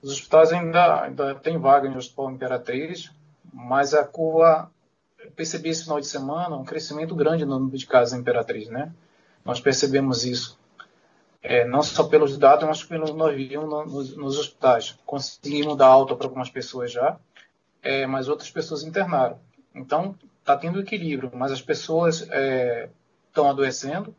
os 0.00 0.12
hospitais 0.12 0.52
ainda, 0.52 1.02
ainda 1.02 1.34
tem 1.34 1.58
vaga 1.58 1.90
no 1.90 1.98
Hospital 1.98 2.30
Imperatriz, 2.30 3.12
mas 3.52 3.92
a 3.94 4.04
curva, 4.04 4.70
eu 5.18 5.30
percebi 5.32 5.70
esse 5.70 5.82
final 5.82 6.00
de 6.00 6.06
semana 6.06 6.56
um 6.56 6.64
crescimento 6.64 7.14
grande 7.14 7.44
no 7.44 7.58
número 7.58 7.76
de 7.76 7.86
casos 7.86 8.14
em 8.14 8.20
Imperatriz, 8.20 8.68
né? 8.68 8.92
Nós 9.44 9.60
percebemos 9.60 10.24
isso 10.24 10.57
é, 11.42 11.64
não 11.64 11.82
só 11.82 12.04
pelos 12.04 12.36
dados, 12.36 12.66
mas 12.66 12.82
pelo 12.82 13.12
nós 13.14 13.34
vimos 13.34 13.68
nos, 13.68 14.16
nos, 14.16 14.38
hospitais. 14.38 14.98
Conseguimos 15.06 15.76
dar 15.76 15.86
alta 15.86 16.16
para 16.16 16.26
algumas 16.26 16.50
pessoas 16.50 16.92
já, 16.92 17.16
é, 17.82 18.06
mas 18.06 18.28
outras 18.28 18.50
pessoas 18.50 18.82
internaram. 18.82 19.38
Então, 19.74 20.14
está 20.40 20.56
tendo 20.56 20.80
equilíbrio, 20.80 21.30
mas 21.34 21.52
as 21.52 21.62
pessoas 21.62 22.22
estão 22.22 23.46
é, 23.46 23.50
adoecendo, 23.50 24.14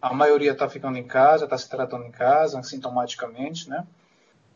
a 0.00 0.12
maioria 0.12 0.52
está 0.52 0.68
ficando 0.68 0.98
em 0.98 1.04
casa, 1.04 1.44
está 1.44 1.56
se 1.56 1.68
tratando 1.68 2.04
em 2.04 2.10
casa, 2.10 2.62
sintomaticamente, 2.62 3.68
né? 3.68 3.86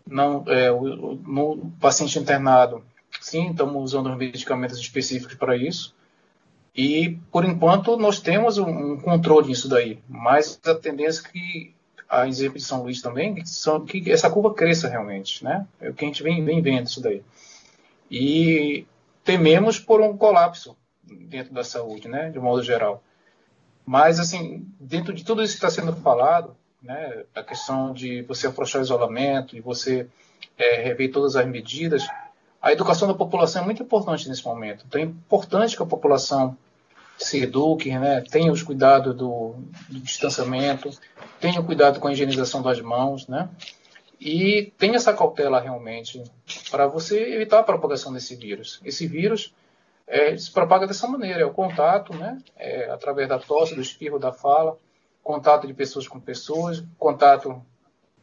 Não, 0.07 0.45
é, 0.49 0.73
o, 0.73 1.15
no 1.27 1.71
paciente 1.81 2.19
internado, 2.19 2.85
sim, 3.21 3.51
estamos 3.51 3.83
usando 3.83 4.11
os 4.11 4.17
medicamentos 4.17 4.79
específicos 4.79 5.35
para 5.35 5.57
isso. 5.57 5.95
E, 6.75 7.19
por 7.31 7.45
enquanto, 7.45 7.97
nós 7.97 8.21
temos 8.21 8.59
um, 8.59 8.93
um 8.93 9.01
controle 9.01 9.49
nisso 9.49 9.69
daí, 9.69 10.01
mas 10.09 10.59
a 10.65 10.75
tendência 10.75 11.23
é 11.27 11.31
que 11.31 11.75
a 12.11 12.27
exemplo 12.27 12.59
de 12.59 12.65
São 12.65 12.83
Luís 12.83 13.01
também, 13.01 13.37
que, 13.37 13.49
são, 13.49 13.85
que 13.85 14.11
essa 14.11 14.29
curva 14.29 14.53
cresça 14.53 14.89
realmente, 14.89 15.45
né? 15.45 15.65
É 15.81 15.91
o 15.91 15.95
que 15.95 16.05
a 16.05 16.09
gente 16.09 16.25
vem, 16.25 16.45
vem 16.45 16.61
vendo 16.61 16.89
isso 16.89 17.01
daí. 17.01 17.23
E 18.11 18.85
tememos 19.23 19.79
por 19.79 20.01
um 20.01 20.17
colapso 20.17 20.77
dentro 21.05 21.55
da 21.55 21.63
saúde, 21.63 22.09
né? 22.09 22.29
De 22.29 22.41
modo 22.41 22.65
geral. 22.65 23.01
Mas, 23.87 24.19
assim, 24.19 24.67
dentro 24.81 25.15
de 25.15 25.25
tudo 25.25 25.43
isso 25.43 25.53
que 25.53 25.65
está 25.65 25.71
sendo 25.71 25.95
falado, 25.95 26.57
né? 26.83 27.25
A 27.33 27.45
questão 27.45 27.93
de 27.93 28.23
você 28.23 28.49
afrouxar 28.49 28.81
o 28.81 28.85
isolamento, 28.85 29.55
de 29.55 29.61
você 29.61 30.09
é, 30.59 30.83
rever 30.83 31.13
todas 31.13 31.37
as 31.37 31.47
medidas, 31.47 32.09
a 32.61 32.73
educação 32.73 33.07
da 33.07 33.15
população 33.15 33.63
é 33.63 33.65
muito 33.65 33.85
importante 33.85 34.29
nesse 34.29 34.45
momento. 34.45 34.85
Então, 34.89 35.01
é 35.01 35.05
importante 35.05 35.77
que 35.77 35.83
a 35.83 35.87
população 35.87 36.59
se 37.19 37.43
eduque, 37.43 37.97
né? 37.99 38.23
tenha 38.31 38.51
os 38.51 38.63
cuidados 38.63 39.15
do, 39.15 39.55
do 39.89 40.01
distanciamento, 40.01 40.91
tenha 41.41 41.63
cuidado 41.63 42.01
com 42.01 42.09
a 42.09 42.13
higienização 42.13 42.63
das 42.63 42.81
mãos, 42.81 43.27
né? 43.29 43.49
E 44.21 44.73
tenha 44.77 44.97
essa 44.97 45.15
cautela 45.15 45.59
realmente 45.59 46.23
para 46.71 46.87
você 46.87 47.35
evitar 47.35 47.61
a 47.61 47.65
propagação 47.65 48.13
desse 48.13 48.37
vírus. 48.37 48.79
Esse 48.85 49.07
vírus 49.07 49.55
é, 50.07 50.37
se 50.37 50.51
propaga 50.51 50.87
dessa 50.87 51.09
maneira, 51.09 51.41
é 51.41 51.45
o 51.47 51.55
contato, 51.55 52.15
né? 52.15 52.39
É, 52.57 52.91
através 52.91 53.29
da 53.29 53.39
tosse, 53.39 53.75
do 53.75 53.81
espirro, 53.81 54.19
da 54.19 54.33
fala, 54.33 54.77
contato 55.23 55.67
de 55.67 55.73
pessoas 55.73 56.07
com 56.07 56.21
pessoas, 56.21 56.85
contato 56.99 57.65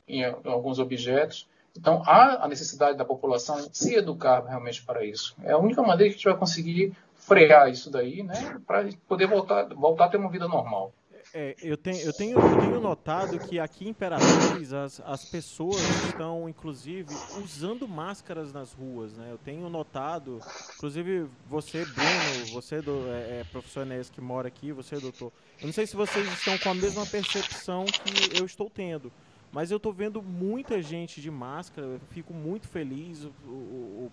em, 0.07 0.21
em 0.21 0.49
alguns 0.51 0.77
objetos. 0.77 1.47
Então, 1.75 2.03
há 2.05 2.43
a 2.43 2.47
necessidade 2.47 2.97
da 2.97 3.05
população 3.05 3.67
se 3.71 3.95
educar 3.95 4.43
realmente 4.45 4.83
para 4.83 5.05
isso. 5.05 5.35
É 5.43 5.51
a 5.51 5.57
única 5.57 5.81
maneira 5.81 6.09
que 6.09 6.15
a 6.15 6.17
gente 6.17 6.29
vai 6.29 6.37
conseguir 6.37 6.95
frear 7.27 7.69
isso 7.69 7.91
daí, 7.91 8.23
né, 8.23 8.59
para 8.65 8.87
poder 9.07 9.27
voltar, 9.27 9.67
voltar 9.73 10.05
a 10.05 10.09
ter 10.09 10.17
uma 10.17 10.29
vida 10.29 10.47
normal. 10.47 10.93
É, 11.33 11.55
eu, 11.61 11.75
tenho, 11.75 11.99
eu, 11.99 12.13
tenho, 12.13 12.39
eu 12.39 12.59
tenho 12.61 12.79
notado 12.79 13.37
que 13.37 13.59
aqui 13.59 13.85
em 13.85 13.89
Imperatriz 13.89 14.71
as, 14.71 15.01
as 15.01 15.25
pessoas 15.25 15.81
estão, 16.05 16.47
inclusive, 16.47 17.13
usando 17.43 17.85
máscaras 17.85 18.53
nas 18.53 18.71
ruas, 18.71 19.17
né? 19.17 19.27
Eu 19.29 19.37
tenho 19.37 19.67
notado, 19.69 20.39
inclusive 20.75 21.27
você, 21.49 21.83
Bruno, 21.83 22.53
você, 22.53 22.81
do, 22.81 23.05
é, 23.09 23.41
é, 23.41 24.01
que 24.09 24.21
mora 24.21 24.47
aqui, 24.47 24.71
você, 24.71 24.97
doutor, 24.99 25.33
eu 25.59 25.65
não 25.65 25.73
sei 25.73 25.85
se 25.85 25.97
vocês 25.97 26.25
estão 26.31 26.57
com 26.57 26.69
a 26.69 26.73
mesma 26.73 27.05
percepção 27.05 27.83
que 27.85 28.39
eu 28.39 28.45
estou 28.45 28.69
tendo, 28.69 29.11
mas 29.51 29.69
eu 29.69 29.77
estou 29.77 29.91
vendo 29.91 30.21
muita 30.21 30.81
gente 30.81 31.19
de 31.19 31.29
máscara, 31.29 31.99
fico 32.09 32.33
muito 32.33 32.69
feliz, 32.69 33.25
o, 33.25 33.33
o, 33.45 34.05
o 34.05 34.11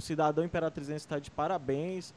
cidadão 0.00 0.44
imperatrizense 0.44 1.04
está 1.04 1.18
de 1.18 1.30
parabéns, 1.30 2.14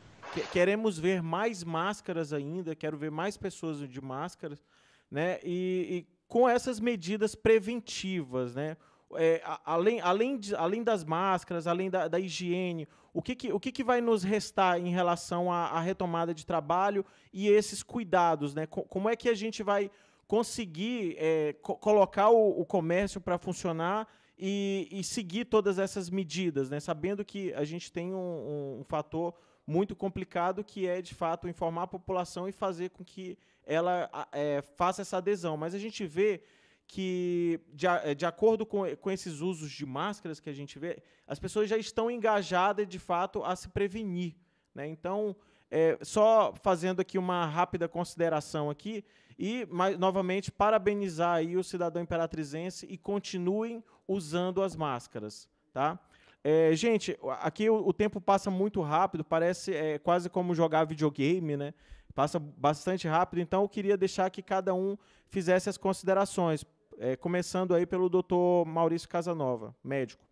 queremos 0.52 1.00
ver 1.00 1.22
mais 1.22 1.64
máscaras 1.64 2.34
ainda, 2.34 2.76
quero 2.76 2.98
ver 2.98 3.12
mais 3.12 3.38
pessoas 3.38 3.80
de 3.88 4.02
máscaras, 4.02 4.64
né? 5.10 5.40
E, 5.44 5.88
e 5.90 6.08
com 6.28 6.48
essas 6.48 6.80
medidas 6.80 7.36
preventivas, 7.36 8.56
né? 8.56 8.78
É, 9.16 9.42
além, 9.66 10.00
além, 10.02 10.38
de, 10.38 10.54
além 10.56 10.84
das 10.84 11.04
máscaras, 11.04 11.66
além 11.66 11.90
da, 11.90 12.08
da 12.08 12.20
higiene, 12.20 12.88
o, 13.12 13.24
que, 13.24 13.36
que, 13.36 13.52
o 13.52 13.60
que, 13.60 13.72
que 13.72 13.84
vai 13.84 14.02
nos 14.02 14.24
restar 14.24 14.80
em 14.80 14.92
relação 14.92 15.52
à, 15.52 15.70
à 15.70 15.80
retomada 15.80 16.32
de 16.32 16.46
trabalho 16.46 17.04
e 17.34 17.48
esses 17.48 17.82
cuidados? 17.82 18.54
Né? 18.54 18.68
Como 18.68 19.10
é 19.10 19.16
que 19.16 19.28
a 19.28 19.34
gente 19.34 19.64
vai 19.64 19.90
conseguir 20.28 21.16
é, 21.18 21.56
co 21.60 21.76
colocar 21.76 22.30
o, 22.30 22.62
o 22.62 22.66
comércio 22.66 23.20
para 23.20 23.40
funcionar 23.40 24.08
e, 24.40 24.88
e, 24.90 25.04
seguir 25.04 25.46
todas 25.46 25.78
essas 25.78 26.10
medidas, 26.10 26.70
né? 26.70 26.80
sabendo 26.80 27.26
que 27.26 27.54
a 27.54 27.66
gente 27.66 27.92
tem 27.92 28.14
um, 28.14 28.80
um, 28.80 28.84
fator 28.86 29.34
muito 29.68 29.98
complicado, 29.98 30.64
que 30.64 30.88
é, 30.88 31.02
de 31.02 31.14
fato, 31.14 31.50
informar 31.50 31.84
a 31.84 31.88
população 31.88 32.48
e 32.48 32.54
fazer 32.54 32.90
com 32.92 33.04
que 33.04 33.38
ela 33.66 34.10
é, 34.32 34.62
faça 34.78 35.02
essa 35.02 35.18
adesão. 35.18 35.58
Mas 35.58 35.76
a 35.76 35.78
gente 35.78 36.06
vê 36.08 36.42
que, 36.88 37.60
de, 37.74 37.86
de 38.16 38.26
acordo 38.26 38.66
com, 38.66 38.84
com 38.96 39.12
esses 39.12 39.42
usos 39.42 39.70
de 39.70 39.86
máscaras 39.86 40.40
que 40.40 40.50
a 40.50 40.54
gente 40.54 40.80
vê, 40.80 41.04
as 41.28 41.38
pessoas 41.38 41.70
já 41.70 41.78
estão 41.78 42.10
engajadas, 42.10 42.88
de 42.88 42.98
fato, 42.98 43.44
a 43.44 43.56
se 43.58 43.68
prevenir. 43.68 44.36
Né? 44.74 44.88
Então, 44.88 45.36
é, 45.70 46.00
só 46.02 46.54
fazendo 46.64 47.02
aqui 47.02 47.18
uma 47.18 47.46
rápida 47.46 47.90
consideração 47.90 48.70
aqui, 48.70 49.04
e, 49.38 49.66
mais, 49.70 49.98
novamente, 49.98 50.50
parabenizar 50.50 51.36
aí 51.36 51.58
o 51.58 51.64
cidadão 51.64 52.02
imperatrizense 52.02 52.86
e 52.90 52.98
continuem 52.98 53.84
usando 54.10 54.64
as 54.64 54.76
máscaras. 54.76 55.48
Tá? 55.72 56.00
É, 56.44 56.72
gente, 56.74 57.18
aqui 57.42 57.70
o, 57.70 57.88
o, 57.88 57.94
tempo 57.94 58.20
passa 58.20 58.50
muito 58.50 58.82
rápido, 58.82 59.24
parece 59.24 59.74
é, 59.74 60.00
quase 60.00 60.30
como 60.30 60.56
jogar 60.56 60.84
videogame, 60.86 61.56
né? 61.56 61.74
Passa 62.16 62.40
bastante 62.40 63.08
rápido, 63.08 63.40
então 63.40 63.62
eu 63.62 63.70
queria 63.70 63.96
deixar 63.96 64.30
que 64.30 64.42
cada 64.42 64.74
um 64.74 64.98
fizesse 65.30 65.70
as 65.70 65.78
considerações, 65.78 66.66
é, 66.98 67.16
começando 67.16 67.76
aí 67.76 67.86
pelo 67.86 68.10
doutor 68.10 68.66
Maurício 68.66 69.08
Casanova, 69.08 69.76
médico. 69.84 70.24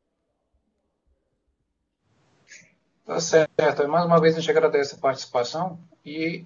Tá 3.06 3.22
certo. 3.22 3.88
Mais 3.88 4.06
uma 4.06 4.20
vez 4.20 4.36
a 4.36 4.40
gente 4.40 4.50
agradece 4.50 4.96
a 4.96 4.98
participação 4.98 5.80
e 6.04 6.44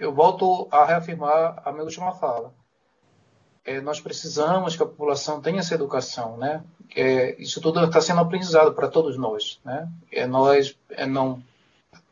eu 0.00 0.12
volto 0.12 0.66
a 0.72 0.84
reafirmar 0.84 1.62
a 1.64 1.70
minha 1.70 1.84
última 1.84 2.12
fala 2.12 2.52
é, 3.64 3.80
nós 3.80 4.00
precisamos 4.00 4.76
que 4.76 4.82
a 4.82 4.86
população 4.86 5.40
tenha 5.40 5.60
essa 5.60 5.74
educação, 5.74 6.36
né? 6.36 6.62
É, 6.94 7.34
isso 7.40 7.60
tudo 7.60 7.82
está 7.84 8.00
sendo 8.00 8.20
aprendizado 8.20 8.72
para 8.74 8.88
todos 8.88 9.16
nós, 9.16 9.60
né? 9.64 9.88
É 10.12 10.26
nós 10.26 10.76
é 10.90 11.06
não 11.06 11.42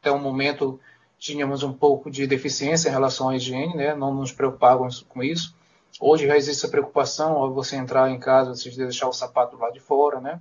até 0.03 0.11
o 0.11 0.19
momento 0.19 0.81
tínhamos 1.23 1.63
um 1.63 1.73
pouco 1.73 2.11
de 2.11 2.27
deficiência 2.27 2.89
em 2.89 2.93
relação 2.93 3.29
à 3.29 3.37
higiene, 3.37 3.77
né? 3.77 3.95
não 3.95 4.13
nos 4.13 4.33
preocupávamos 4.33 5.07
com 5.09 5.23
isso. 5.23 5.55
Hoje 6.01 6.27
já 6.27 6.37
existe 6.37 6.59
essa 6.59 6.69
preocupação 6.69 7.35
ao 7.35 7.55
você 7.55 7.77
entrar 7.77 8.11
em 8.11 8.19
casa, 8.19 8.57
você 8.57 8.69
deixar 8.71 9.09
o 9.09 9.13
sapato 9.13 9.57
lá 9.57 9.71
de 9.71 9.79
fora, 9.79 10.21
né? 10.21 10.41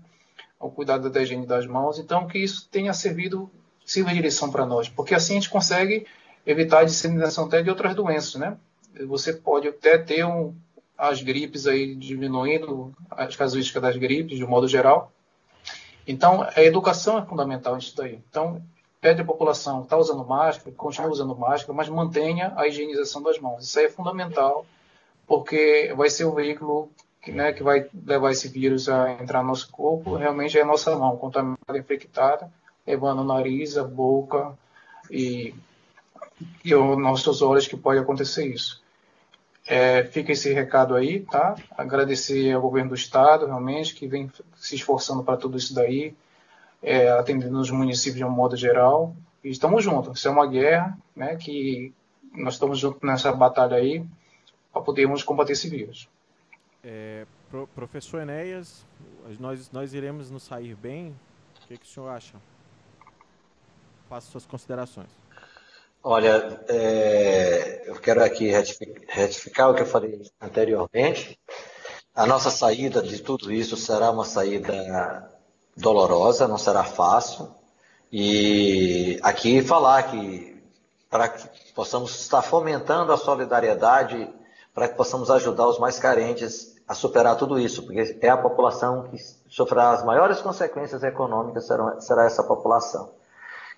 ao 0.60 0.72
cuidado 0.72 1.08
da 1.08 1.22
higiene 1.22 1.46
das 1.46 1.68
mãos. 1.68 2.00
Então, 2.00 2.28
que 2.28 2.40
isso 2.40 2.68
tenha 2.72 2.94
servido, 2.94 3.48
sirva 3.86 4.12
de 4.12 4.24
lição 4.24 4.50
para 4.50 4.66
nós, 4.66 4.90
porque 4.90 5.14
assim 5.14 5.34
a 5.34 5.36
gente 5.36 5.52
consegue 5.52 6.08
evitar 6.48 6.80
a 6.80 6.84
disseminação 6.84 7.46
até 7.46 7.62
de 7.62 7.70
outras 7.70 7.94
doenças. 7.94 8.42
Né? 8.42 8.58
Você 9.06 9.34
pode 9.34 9.68
até 9.68 10.00
ter 10.00 10.26
um, 10.26 10.56
as 10.98 11.22
gripes 11.22 11.68
aí 11.68 11.96
diminuindo, 11.96 12.94
as 13.10 13.36
casuísticas 13.36 13.82
das 13.82 13.98
gripes, 13.98 14.38
de 14.38 14.46
modo 14.46 14.68
geral. 14.68 15.12
Então, 16.08 16.48
a 16.56 16.62
educação 16.62 17.18
é 17.18 17.26
fundamental 17.26 17.76
nisso 17.76 17.96
daí. 17.96 18.20
Então, 18.30 18.62
pede 19.00 19.22
à 19.22 19.26
população, 19.26 19.82
está 19.82 19.98
usando 19.98 20.26
máscara, 20.26 20.76
continue 20.76 21.12
usando 21.12 21.36
máscara, 21.36 21.74
mas 21.74 21.90
mantenha 21.90 22.54
a 22.56 22.68
higienização 22.68 23.24
das 23.24 23.40
mãos. 23.40 23.66
Isso 23.66 23.80
aí 23.80 23.86
é 23.86 23.90
fundamental, 23.90 24.66
porque 25.26 25.92
vai 25.96 26.10
ser 26.10 26.26
o 26.26 26.34
veículo 26.34 26.92
que, 27.22 27.32
né, 27.32 27.52
que 27.54 27.64
vai 27.64 27.88
levar 28.06 28.32
esse 28.32 28.48
vírus 28.48 28.90
a 28.90 29.12
entrar 29.14 29.42
no 29.42 29.50
nosso 29.50 29.72
corpo, 29.72 30.16
realmente 30.16 30.58
é 30.58 30.62
a 30.62 30.66
nossa 30.66 30.96
mão, 30.96 31.18
contaminada, 31.18 31.78
infectada, 31.78 32.52
levando 32.86 33.20
o 33.20 33.24
nariz, 33.24 33.78
a 33.78 33.84
boca 33.84 34.58
e, 35.10 35.54
e 36.66 36.74
os 36.74 36.98
nossos 36.98 37.42
olhos 37.42 37.68
que 37.68 37.78
pode 37.78 38.00
acontecer 38.00 38.48
isso. 38.48 38.82
É, 39.74 40.04
fica 40.04 40.34
esse 40.34 40.52
recado 40.52 40.96
aí, 40.96 41.22
tá? 41.22 41.56
Agradecer 41.78 42.52
ao 42.52 42.62
governo 42.62 42.90
do 42.90 42.96
estado, 42.96 43.46
realmente, 43.46 43.96
que 43.96 44.06
vem 44.06 44.30
se 44.58 44.76
esforçando 44.76 45.24
para 45.24 45.38
tudo 45.38 45.58
isso 45.58 45.74
daí, 45.74 46.14
é, 46.84 47.10
atendendo 47.12 47.58
os 47.58 47.72
municípios 47.72 48.18
de 48.18 48.26
um 48.26 48.30
modo 48.30 48.58
geral. 48.58 49.16
E 49.42 49.48
estamos 49.48 49.82
juntos. 49.82 50.18
Isso 50.18 50.28
é 50.28 50.32
uma 50.32 50.46
guerra, 50.46 50.98
né? 51.16 51.38
Que 51.38 51.94
nós 52.34 52.56
estamos 52.56 52.80
juntos 52.80 53.00
nessa 53.02 53.32
batalha 53.32 53.78
aí 53.78 54.06
para 54.74 54.82
podermos 54.82 55.24
combater 55.24 55.54
esse 55.54 55.70
vírus. 55.70 56.10
É, 56.84 57.26
pro, 57.50 57.66
professor 57.68 58.22
Enéas, 58.22 58.86
nós, 59.40 59.72
nós 59.72 59.94
iremos 59.94 60.30
nos 60.30 60.44
sair 60.44 60.76
bem? 60.76 61.16
O 61.64 61.68
que, 61.70 61.78
que 61.78 61.86
o 61.86 61.88
senhor 61.88 62.10
acha? 62.10 62.36
Faça 64.10 64.30
suas 64.30 64.46
considerações. 64.46 65.21
Olha, 66.04 66.60
é, 66.68 67.84
eu 67.86 67.96
quero 68.00 68.24
aqui 68.24 68.50
retificar, 69.08 69.70
o 69.70 69.76
que 69.76 69.84
eu 69.84 69.86
falei 69.86 70.20
anteriormente. 70.42 71.40
A 72.16 72.26
nossa 72.26 72.50
saída 72.50 73.04
de 73.04 73.22
tudo 73.22 73.52
isso 73.52 73.78
será 73.78 74.10
uma 74.10 74.26
saída 74.26 75.32
dolorosa, 75.78 76.48
não 76.48 76.58
será 76.58 76.84
fácil. 76.84 77.54
E 78.12 79.20
aqui 79.22 79.62
falar 79.62 80.04
que 80.04 80.60
para 81.08 81.30
que 81.30 81.48
possamos 81.74 82.20
estar 82.20 82.42
fomentando 82.42 83.14
a 83.14 83.18
solidariedade, 83.18 84.28
para 84.74 84.88
que 84.88 84.96
possamos 84.96 85.30
ajudar 85.30 85.68
os 85.68 85.78
mais 85.78 86.00
carentes 86.00 86.78
a 86.88 86.96
superar 86.96 87.38
tudo 87.38 87.60
isso, 87.60 87.84
porque 87.84 88.18
é 88.22 88.30
a 88.30 88.38
população 88.38 89.04
que 89.04 89.18
sofrerá 89.48 89.92
as 89.92 90.04
maiores 90.04 90.42
consequências 90.42 91.04
econômicas, 91.04 91.68
será 92.00 92.26
essa 92.26 92.44
população 92.44 93.21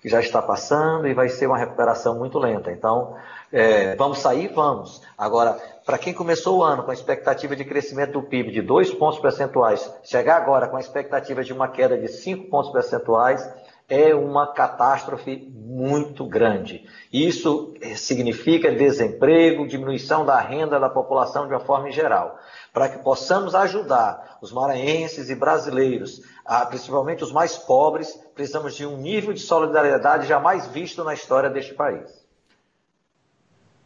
que 0.04 0.08
já 0.10 0.20
está 0.20 0.42
passando 0.42 1.08
e 1.08 1.14
vai 1.14 1.30
ser 1.30 1.46
uma 1.46 1.56
recuperação 1.56 2.18
muito 2.18 2.38
lenta. 2.38 2.70
Então, 2.70 3.16
é, 3.50 3.96
vamos 3.96 4.18
sair? 4.18 4.48
Vamos. 4.54 5.00
Agora, 5.16 5.58
para 5.86 5.96
quem 5.96 6.12
começou 6.12 6.58
o 6.58 6.62
ano 6.62 6.82
com 6.82 6.90
a 6.90 6.94
expectativa 6.94 7.56
de 7.56 7.64
crescimento 7.64 8.12
do 8.12 8.22
PIB 8.22 8.52
de 8.52 8.60
2 8.60 8.92
pontos 8.96 9.18
percentuais, 9.18 9.90
chegar 10.02 10.36
agora 10.36 10.68
com 10.68 10.76
a 10.76 10.80
expectativa 10.80 11.42
de 11.42 11.54
uma 11.54 11.68
queda 11.68 11.96
de 11.96 12.08
5 12.08 12.50
pontos 12.50 12.70
percentuais, 12.70 13.50
é 13.88 14.14
uma 14.14 14.52
catástrofe 14.52 15.50
muito 15.54 16.26
grande. 16.26 16.84
Isso 17.10 17.72
significa 17.96 18.70
desemprego, 18.72 19.66
diminuição 19.66 20.22
da 20.22 20.38
renda 20.38 20.78
da 20.78 20.90
população 20.90 21.46
de 21.46 21.54
uma 21.54 21.60
forma 21.60 21.90
geral 21.90 22.38
para 22.74 22.88
que 22.88 22.98
possamos 22.98 23.54
ajudar 23.54 24.36
os 24.42 24.52
maranhenses 24.52 25.30
e 25.30 25.34
brasileiros, 25.36 26.20
principalmente 26.68 27.24
os 27.24 27.32
mais 27.32 27.56
pobres, 27.56 28.12
precisamos 28.34 28.74
de 28.74 28.84
um 28.86 28.96
nível 28.96 29.32
de 29.32 29.40
solidariedade 29.40 30.26
jamais 30.26 30.66
visto 30.66 31.02
na 31.02 31.14
história 31.14 31.48
deste 31.48 31.74
país. 31.74 32.24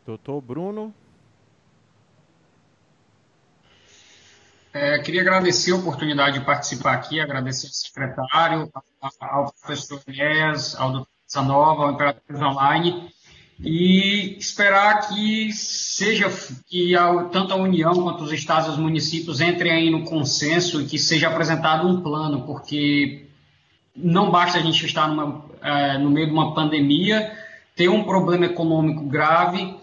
Doutor 0.04 0.40
Bruno. 0.40 0.94
É, 4.72 4.98
queria 4.98 5.22
agradecer 5.22 5.72
a 5.72 5.76
oportunidade 5.76 6.38
de 6.38 6.44
participar 6.44 6.94
aqui, 6.94 7.20
agradecer 7.20 7.66
ao 7.66 7.72
secretário, 7.72 8.72
ao 9.20 9.52
professor 9.52 10.00
Inés, 10.06 10.74
ao 10.76 10.92
doutor 10.92 11.09
Sanova, 11.26 11.84
ao 11.84 11.92
Imperatriz 11.92 12.40
Online, 12.40 13.12
e 13.61 14.36
esperar 14.38 15.09
que 15.09 15.52
seja 15.52 16.30
que 16.68 16.94
a, 16.94 17.24
tanto 17.24 17.52
a 17.52 17.56
União 17.56 17.92
quanto 17.94 18.22
os 18.22 18.32
estados 18.32 18.68
e 18.68 18.70
os 18.70 18.78
municípios 18.78 19.40
entrem 19.40 19.72
aí 19.72 19.90
no 19.90 20.04
consenso 20.04 20.80
e 20.80 20.86
que 20.86 20.98
seja 20.98 21.28
apresentado 21.28 21.88
um 21.88 22.00
plano, 22.00 22.42
porque 22.42 23.26
não 23.96 24.30
basta 24.30 24.59
a 24.59 24.62
gente 24.62 24.86
estar 24.86 25.09
numa, 25.09 25.44
é, 25.61 25.98
no 25.98 26.11
meio 26.11 26.28
de 26.28 26.32
uma 26.32 26.54
pandemia, 26.54 27.32
ter 27.74 27.88
um 27.88 28.04
problema 28.04 28.46
econômico 28.46 29.04
grave, 29.04 29.74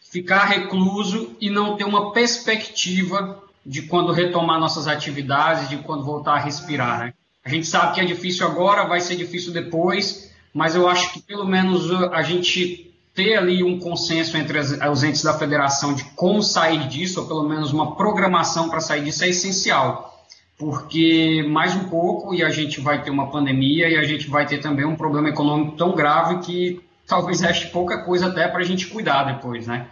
ficar 0.00 0.46
recluso 0.46 1.36
e 1.40 1.48
não 1.48 1.76
ter 1.76 1.84
uma 1.84 2.12
perspectiva 2.12 3.42
de 3.64 3.82
quando 3.82 4.12
retomar 4.12 4.58
nossas 4.58 4.88
atividades, 4.88 5.68
de 5.68 5.78
quando 5.78 6.04
voltar 6.04 6.34
a 6.34 6.40
respirar. 6.40 6.98
Né? 7.00 7.14
A 7.44 7.48
gente 7.48 7.66
sabe 7.66 7.94
que 7.94 8.00
é 8.00 8.04
difícil 8.04 8.46
agora, 8.46 8.84
vai 8.84 9.00
ser 9.00 9.16
difícil 9.16 9.52
depois, 9.52 10.32
mas 10.52 10.74
eu 10.74 10.88
acho 10.88 11.12
que 11.12 11.20
pelo 11.20 11.44
menos 11.44 11.90
a 12.12 12.22
gente 12.22 12.85
ter 13.16 13.36
ali 13.36 13.64
um 13.64 13.80
consenso 13.80 14.36
entre 14.36 14.58
as, 14.58 14.78
os 14.92 15.02
entes 15.02 15.22
da 15.22 15.36
federação 15.36 15.94
de 15.94 16.04
como 16.14 16.42
sair 16.42 16.86
disso, 16.86 17.22
ou 17.22 17.26
pelo 17.26 17.48
menos 17.48 17.72
uma 17.72 17.96
programação 17.96 18.68
para 18.68 18.78
sair 18.78 19.02
disso, 19.02 19.24
é 19.24 19.30
essencial. 19.30 20.14
Porque 20.58 21.44
mais 21.48 21.74
um 21.74 21.88
pouco 21.88 22.34
e 22.34 22.44
a 22.44 22.50
gente 22.50 22.80
vai 22.80 23.02
ter 23.02 23.10
uma 23.10 23.30
pandemia 23.30 23.88
e 23.88 23.96
a 23.96 24.04
gente 24.04 24.28
vai 24.28 24.46
ter 24.46 24.58
também 24.58 24.84
um 24.84 24.94
problema 24.94 25.30
econômico 25.30 25.76
tão 25.76 25.94
grave 25.94 26.38
que 26.40 26.80
talvez 27.06 27.40
reste 27.40 27.68
pouca 27.68 28.04
coisa 28.04 28.26
até 28.26 28.46
para 28.46 28.60
a 28.60 28.64
gente 28.64 28.86
cuidar 28.86 29.24
depois, 29.24 29.66
né? 29.66 29.86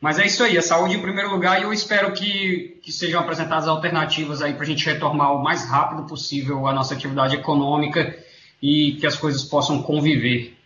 Mas 0.00 0.18
é 0.18 0.26
isso 0.26 0.42
aí, 0.42 0.58
a 0.58 0.62
saúde 0.62 0.96
em 0.96 1.00
primeiro 1.00 1.30
lugar 1.30 1.60
e 1.60 1.62
eu 1.62 1.72
espero 1.72 2.12
que, 2.12 2.80
que 2.82 2.90
sejam 2.90 3.20
apresentadas 3.20 3.68
alternativas 3.68 4.42
aí 4.42 4.52
para 4.52 4.64
a 4.64 4.66
gente 4.66 4.84
retomar 4.84 5.32
o 5.32 5.42
mais 5.42 5.68
rápido 5.68 6.04
possível 6.08 6.66
a 6.66 6.72
nossa 6.72 6.94
atividade 6.94 7.36
econômica 7.36 8.18
e 8.60 8.96
que 8.98 9.06
as 9.06 9.16
coisas 9.16 9.44
possam 9.44 9.82
conviver. 9.82 10.56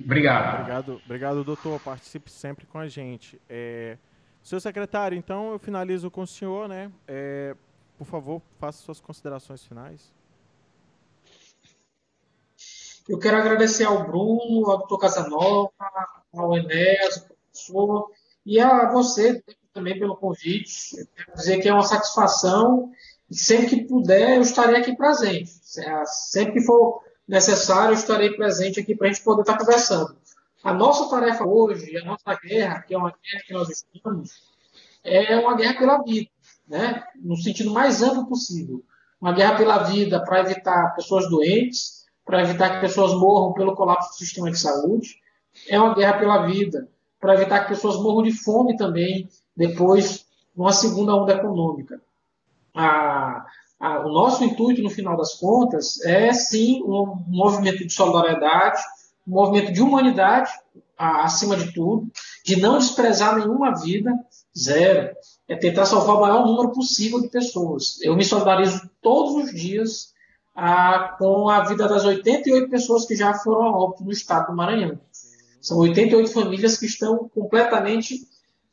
Obrigado. 0.00 0.54
Obrigado, 0.54 1.00
obrigado 1.04 1.44
doutor. 1.44 1.80
Participe 1.80 2.30
sempre 2.30 2.66
com 2.66 2.78
a 2.78 2.88
gente. 2.88 3.40
É, 3.48 3.98
seu 4.42 4.60
secretário, 4.60 5.18
então 5.18 5.52
eu 5.52 5.58
finalizo 5.58 6.10
com 6.10 6.22
o 6.22 6.26
senhor, 6.26 6.68
né? 6.68 6.90
É, 7.06 7.54
por 7.98 8.06
favor, 8.06 8.40
faça 8.58 8.82
suas 8.82 9.00
considerações 9.00 9.64
finais. 9.64 10.12
Eu 13.08 13.18
quero 13.18 13.38
agradecer 13.38 13.84
ao 13.84 14.06
Bruno, 14.06 14.70
ao 14.70 14.78
doutor 14.78 14.98
Casanova, 14.98 15.72
ao 16.32 16.56
Enéas, 16.56 17.16
ao 17.16 17.26
professor, 17.26 18.10
e 18.44 18.60
a 18.60 18.90
você 18.92 19.42
também 19.72 19.98
pelo 19.98 20.16
convite. 20.16 20.98
Eu 20.98 21.06
quero 21.16 21.36
dizer 21.36 21.60
que 21.60 21.68
é 21.68 21.72
uma 21.72 21.82
satisfação 21.82 22.92
e 23.30 23.36
sempre 23.36 23.66
que 23.66 23.84
puder 23.84 24.36
eu 24.36 24.42
estarei 24.42 24.76
aqui 24.76 24.94
presente. 24.96 25.50
Sempre 26.04 26.54
que 26.54 26.66
for 26.66 27.02
necessário, 27.28 27.92
estarei 27.92 28.30
presente 28.30 28.80
aqui 28.80 28.96
para 28.96 29.08
a 29.08 29.12
gente 29.12 29.22
poder 29.22 29.42
estar 29.42 29.58
conversando. 29.58 30.16
A 30.64 30.72
nossa 30.72 31.08
tarefa 31.10 31.44
hoje, 31.44 31.96
a 31.98 32.04
nossa 32.04 32.34
guerra, 32.42 32.82
que 32.82 32.94
é 32.94 32.98
uma 32.98 33.10
guerra 33.10 33.44
que 33.46 33.52
nós 33.52 33.68
estamos, 33.68 34.30
é 35.04 35.36
uma 35.36 35.54
guerra 35.54 35.78
pela 35.78 36.02
vida, 36.02 36.30
né? 36.66 37.04
no 37.16 37.36
sentido 37.36 37.70
mais 37.70 38.02
amplo 38.02 38.26
possível. 38.26 38.82
Uma 39.20 39.32
guerra 39.32 39.56
pela 39.56 39.78
vida 39.84 40.24
para 40.24 40.40
evitar 40.40 40.94
pessoas 40.94 41.28
doentes, 41.28 42.06
para 42.24 42.42
evitar 42.42 42.74
que 42.74 42.80
pessoas 42.80 43.12
morram 43.12 43.52
pelo 43.52 43.74
colapso 43.74 44.10
do 44.10 44.16
sistema 44.16 44.50
de 44.50 44.58
saúde. 44.58 45.16
É 45.68 45.78
uma 45.78 45.94
guerra 45.94 46.18
pela 46.18 46.46
vida 46.46 46.88
para 47.20 47.34
evitar 47.34 47.60
que 47.60 47.68
pessoas 47.68 47.96
morram 47.96 48.22
de 48.22 48.32
fome 48.32 48.76
também, 48.76 49.28
depois, 49.56 50.26
numa 50.56 50.72
segunda 50.72 51.14
onda 51.14 51.32
econômica. 51.34 52.00
A, 52.74 53.44
a, 53.78 54.00
o 54.06 54.12
nosso 54.12 54.42
intuito, 54.44 54.82
no 54.82 54.90
final 54.90 55.16
das 55.16 55.34
contas, 55.34 56.00
é 56.04 56.32
sim 56.32 56.82
um 56.82 57.22
movimento 57.28 57.86
de 57.86 57.92
solidariedade, 57.92 58.80
um 59.26 59.32
movimento 59.32 59.72
de 59.72 59.82
humanidade, 59.82 60.50
acima 60.96 61.56
de 61.56 61.72
tudo, 61.72 62.10
de 62.44 62.60
não 62.60 62.78
desprezar 62.78 63.36
nenhuma 63.36 63.74
vida, 63.80 64.12
zero. 64.58 65.14
É 65.46 65.56
tentar 65.56 65.86
salvar 65.86 66.16
o 66.16 66.20
maior 66.20 66.44
número 66.44 66.72
possível 66.72 67.20
de 67.20 67.28
pessoas. 67.28 68.00
Eu 68.02 68.16
me 68.16 68.24
solidarizo 68.24 68.90
todos 69.00 69.44
os 69.44 69.54
dias 69.54 70.12
a, 70.54 71.16
com 71.18 71.48
a 71.48 71.64
vida 71.64 71.88
das 71.88 72.04
88 72.04 72.68
pessoas 72.68 73.06
que 73.06 73.14
já 73.14 73.32
foram 73.34 73.62
a 73.62 73.78
óbito 73.78 74.04
no 74.04 74.10
estado 74.10 74.48
do 74.48 74.56
Maranhão. 74.56 74.98
São 75.62 75.78
88 75.78 76.32
famílias 76.32 76.76
que 76.76 76.86
estão 76.86 77.28
completamente 77.28 78.26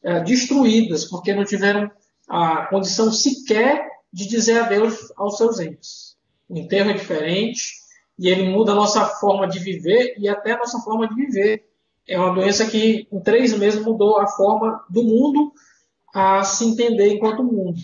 é, 0.03 0.19
destruídas, 0.21 1.05
porque 1.05 1.33
não 1.33 1.45
tiveram 1.45 1.91
a 2.27 2.65
condição 2.67 3.11
sequer 3.11 3.94
de 4.15 4.25
dizer 4.29 4.59
adeus 4.61 5.11
aos 5.17 5.35
seus 5.35 5.59
entes. 5.59 6.15
O 6.47 6.57
enterro 6.57 6.91
é 6.91 6.93
diferente, 6.93 7.73
e 8.17 8.29
ele 8.29 8.47
muda 8.47 8.71
a 8.71 8.75
nossa 8.75 9.05
forma 9.05 9.45
de 9.45 9.59
viver 9.59 10.15
e 10.17 10.29
até 10.29 10.53
a 10.53 10.57
nossa 10.57 10.79
forma 10.79 11.05
de 11.05 11.13
viver. 11.13 11.69
É 12.07 12.17
uma 12.17 12.33
doença 12.33 12.65
que 12.65 13.09
em 13.11 13.19
três 13.19 13.51
meses 13.57 13.83
mudou 13.83 14.17
a 14.17 14.25
forma 14.25 14.85
do 14.89 15.03
mundo 15.03 15.51
a 16.13 16.45
se 16.45 16.63
entender 16.63 17.13
enquanto 17.13 17.43
mundo. 17.43 17.77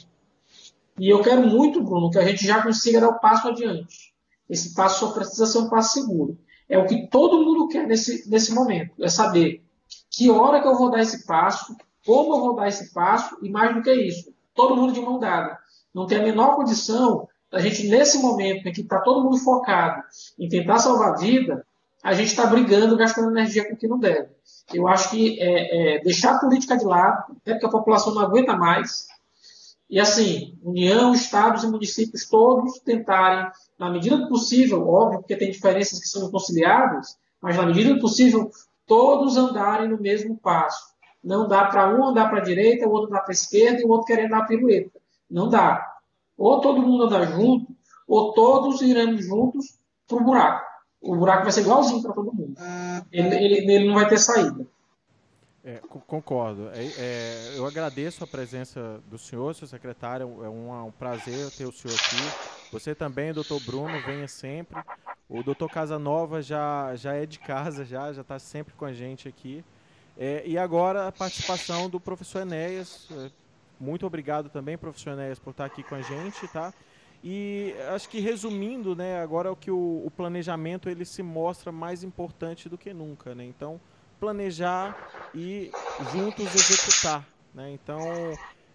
E 0.98 1.10
eu 1.10 1.22
quero 1.22 1.46
muito, 1.46 1.84
Bruno, 1.84 2.10
que 2.10 2.18
a 2.18 2.26
gente 2.26 2.48
já 2.48 2.64
consiga 2.64 3.02
dar 3.02 3.10
o 3.10 3.20
passo 3.20 3.50
adiante. 3.50 4.14
Esse 4.50 4.74
passo 4.74 5.02
só 5.02 5.12
precisa 5.12 5.46
ser 5.46 5.58
um 5.58 5.70
passo 5.70 6.00
seguro. 6.00 6.38
É 6.70 6.78
o 6.78 6.86
que 6.86 7.08
todo 7.08 7.44
mundo 7.44 7.68
quer 7.68 7.86
nesse, 7.86 8.30
nesse 8.30 8.54
momento. 8.54 9.04
É 9.04 9.10
saber 9.10 9.62
que 10.10 10.32
hora 10.32 10.62
que 10.62 10.68
eu 10.70 10.78
vou 10.78 10.90
dar 10.90 11.02
esse 11.02 11.26
passo, 11.26 11.76
como 12.06 12.36
eu 12.36 12.40
vou 12.40 12.56
dar 12.56 12.70
esse 12.70 12.94
passo, 12.94 13.38
e 13.42 13.50
mais 13.50 13.76
do 13.76 13.82
que 13.82 13.92
isso, 13.92 14.34
todo 14.56 14.78
mundo 14.78 14.94
de 14.94 15.02
mão 15.02 15.20
dada. 15.20 15.60
Não 15.94 16.06
tem 16.06 16.20
a 16.20 16.24
menor 16.24 16.56
condição 16.56 17.28
da 17.52 17.60
gente, 17.60 17.88
nesse 17.88 18.20
momento 18.20 18.68
em 18.68 18.72
que 18.72 18.82
está 18.82 19.02
todo 19.02 19.24
mundo 19.24 19.38
focado 19.38 20.02
em 20.40 20.48
tentar 20.48 20.80
salvar 20.80 21.14
a 21.14 21.18
vida, 21.18 21.66
a 22.04 22.14
gente 22.14 22.28
está 22.28 22.46
brigando, 22.46 22.98
gastando 22.98 23.30
energia 23.30 23.68
com 23.68 23.74
o 23.74 23.78
que 23.78 23.88
não 23.88 24.00
deve. 24.00 24.30
Eu 24.74 24.88
acho 24.88 25.12
que 25.12 25.40
é, 25.40 25.98
é, 25.98 26.00
deixar 26.02 26.36
a 26.36 26.40
política 26.40 26.78
de 26.78 26.86
lado, 26.86 27.36
até 27.42 27.54
porque 27.54 27.66
a 27.66 27.70
população 27.70 28.14
não 28.14 28.22
aguenta 28.22 28.56
mais, 28.56 29.08
e 29.92 30.00
assim, 30.00 30.58
União, 30.64 31.14
Estados 31.14 31.66
e 31.66 31.68
municípios 31.68 32.26
todos 32.26 32.80
tentarem, 32.80 33.52
na 33.78 33.90
medida 33.90 34.16
do 34.16 34.30
possível, 34.30 34.88
óbvio, 34.88 35.20
porque 35.20 35.36
tem 35.36 35.52
diferenças 35.52 36.00
que 36.00 36.08
são 36.08 36.32
conciliáveis, 36.32 37.18
mas 37.42 37.58
na 37.58 37.66
medida 37.66 37.94
do 37.94 38.00
possível, 38.00 38.50
todos 38.88 39.36
andarem 39.36 39.90
no 39.90 40.00
mesmo 40.00 40.38
passo. 40.38 40.92
Não 41.22 41.46
dá 41.46 41.66
para 41.66 41.94
um 41.94 42.06
andar 42.06 42.30
para 42.30 42.40
a 42.40 42.44
direita, 42.44 42.88
o 42.88 42.92
outro 42.92 43.10
andar 43.10 43.20
para 43.20 43.32
a 43.32 43.34
esquerda 43.34 43.82
e 43.82 43.84
o 43.84 43.90
outro 43.90 44.08
querer 44.08 44.30
dar 44.30 44.40
a 44.40 44.46
pirueta. 44.46 45.01
Não 45.32 45.50
dá. 45.50 45.96
Ou 46.38 46.60
todo 46.60 46.82
mundo 46.82 47.06
anda 47.06 47.26
junto, 47.26 47.74
ou 48.08 48.34
todos 48.34 48.82
iremos 48.82 49.26
juntos 49.26 49.80
para 50.08 50.18
o 50.18 50.24
buraco. 50.24 50.66
O 51.02 51.16
buraco 51.16 51.44
vai 51.44 51.52
ser 51.52 51.62
igualzinho 51.62 52.02
para 52.02 52.14
todo 52.14 52.34
mundo. 52.34 52.56
Ele, 53.12 53.36
ele, 53.36 53.74
ele, 53.74 53.88
não 53.88 53.96
vai 53.96 54.08
ter 54.08 54.20
saída. 54.20 54.68
É, 55.64 55.80
concordo. 56.08 56.70
É, 56.74 56.84
é, 56.98 57.54
eu 57.56 57.66
agradeço 57.66 58.24
a 58.24 58.28
presença 58.28 59.00
do 59.08 59.18
senhor, 59.18 59.54
seu 59.56 59.68
secretário. 59.68 60.44
É 60.44 60.50
um, 60.50 60.88
um, 60.88 60.92
prazer 60.92 61.50
ter 61.52 61.66
o 61.66 61.72
senhor 61.72 61.96
aqui. 61.96 62.72
Você 62.72 62.94
também, 62.94 63.34
doutor 63.34 63.60
Bruno, 63.62 64.02
venha 64.06 64.28
sempre. 64.28 64.82
O 65.30 65.42
doutor 65.44 65.70
Casanova 65.70 66.42
já, 66.42 66.96
já 66.96 67.14
é 67.14 67.26
de 67.26 67.40
casa, 67.40 67.86
já 67.86 68.12
já 68.12 68.22
está 68.22 68.38
sempre 68.38 68.74
com 68.74 68.86
a 68.86 68.94
gente 68.94 69.28
aqui. 69.28 69.64
É, 70.18 70.44
e 70.46 70.58
agora 70.58 71.08
a 71.08 71.12
participação 71.12 71.90
do 71.90 72.00
professor 72.00 72.42
Enéas. 72.42 73.08
Muito 73.82 74.06
obrigado 74.06 74.48
também, 74.48 74.78
professor 74.78 75.14
Enéas, 75.14 75.40
por 75.40 75.50
estar 75.50 75.66
aqui 75.66 75.82
com 75.82 75.96
a 75.96 76.02
gente, 76.04 76.48
tá? 76.50 76.72
E 77.24 77.74
acho 77.96 78.08
que 78.08 78.20
resumindo, 78.20 78.96
né, 78.96 79.20
agora 79.20 79.50
é 79.50 79.52
o 79.52 79.56
que 79.56 79.72
o, 79.72 80.04
o, 80.06 80.12
planejamento 80.12 80.88
ele 80.88 81.04
se 81.04 81.24
mostra 81.24 81.72
mais 81.72 82.04
importante 82.04 82.70
do 82.70 82.78
que 82.78 82.94
nunca, 82.94 83.34
né? 83.34 83.44
Então, 83.44 83.82
planejar 84.20 84.96
e 85.34 85.72
juntos 86.14 86.46
executar, 86.54 87.28
né? 87.56 87.72
Então, 87.72 88.00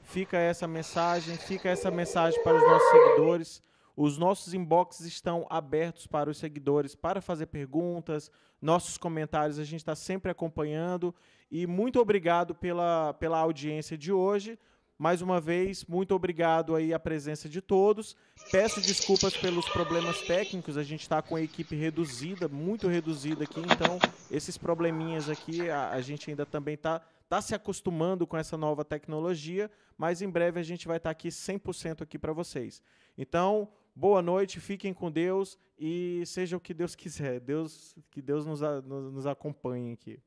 fica 0.03 0.39
essa 0.39 0.67
mensagem, 0.67 1.37
fica 1.37 1.69
essa 1.69 1.89
mensagem 1.89 2.43
para 2.43 2.57
os 2.57 2.63
nossos 2.63 2.91
seguidores. 2.91 3.63
Os 3.97 4.19
nossos 4.19 4.55
inboxes 4.55 5.07
estão 5.07 5.47
abertos 5.49 6.09
para 6.09 6.29
os 6.29 6.37
seguidores 6.37 6.97
para 6.97 7.21
fazer 7.21 7.47
perguntas, 7.47 8.29
nossos 8.61 8.99
comentários 8.99 9.61
a 9.61 9.65
gente 9.65 9.81
está 9.81 9.95
sempre 9.95 10.33
acompanhando. 10.33 11.15
E 11.49 11.65
muito 11.65 12.01
obrigado 12.01 12.57
pela, 12.57 13.15
pela 13.15 13.39
audiência 13.39 13.97
de 13.97 14.13
hoje. 14.13 14.59
Mais 14.99 15.21
uma 15.21 15.39
vez, 15.39 15.85
muito 15.85 16.15
obrigado 16.15 16.75
aí 16.75 16.95
a 16.95 16.99
presença 16.99 17.51
de 17.51 17.61
todos. 17.61 18.17
Peço 18.51 18.81
desculpas 18.81 19.37
pelos 19.37 19.69
problemas 19.69 20.23
técnicos, 20.23 20.79
a 20.79 20.83
gente 20.83 21.03
está 21.03 21.21
com 21.21 21.37
a 21.37 21.43
equipe 21.43 21.77
reduzida, 21.77 22.49
muito 22.49 22.89
reduzida 22.89 23.45
aqui, 23.45 23.61
então 23.61 23.99
esses 24.31 24.57
probleminhas 24.57 25.29
aqui 25.29 25.69
a, 25.69 25.91
a 25.91 26.01
gente 26.01 26.31
ainda 26.31 26.47
também 26.47 26.75
está 26.75 27.03
tá 27.29 27.43
se 27.43 27.55
acostumando 27.55 28.27
com 28.27 28.39
essa 28.39 28.57
nova 28.57 28.87
tecnologia, 28.87 29.71
mas 29.99 30.23
em 30.23 30.31
breve 30.31 30.61
a 30.61 30.63
gente 30.63 30.87
vai 30.87 30.97
estar 30.97 31.11
tá 31.11 31.13
aqui 31.13 31.29
100% 31.29 32.01
aqui 32.01 32.19
para 32.19 32.33
vocês. 32.33 32.83
Então, 33.19 33.69
boa 33.95 34.23
noite, 34.23 34.61
fiquem 34.61 34.95
com 34.95 35.11
Deus 35.11 35.59
e 35.79 36.23
seja 36.25 36.57
o 36.57 36.61
que 36.61 36.73
Deus 36.73 36.95
quiser. 36.97 37.39
Deus, 37.41 37.95
que 38.11 38.23
Deus 38.23 38.47
nos, 38.47 38.61
nos, 38.61 39.13
nos 39.13 39.27
acompanhe 39.27 39.93
aqui. 39.93 40.19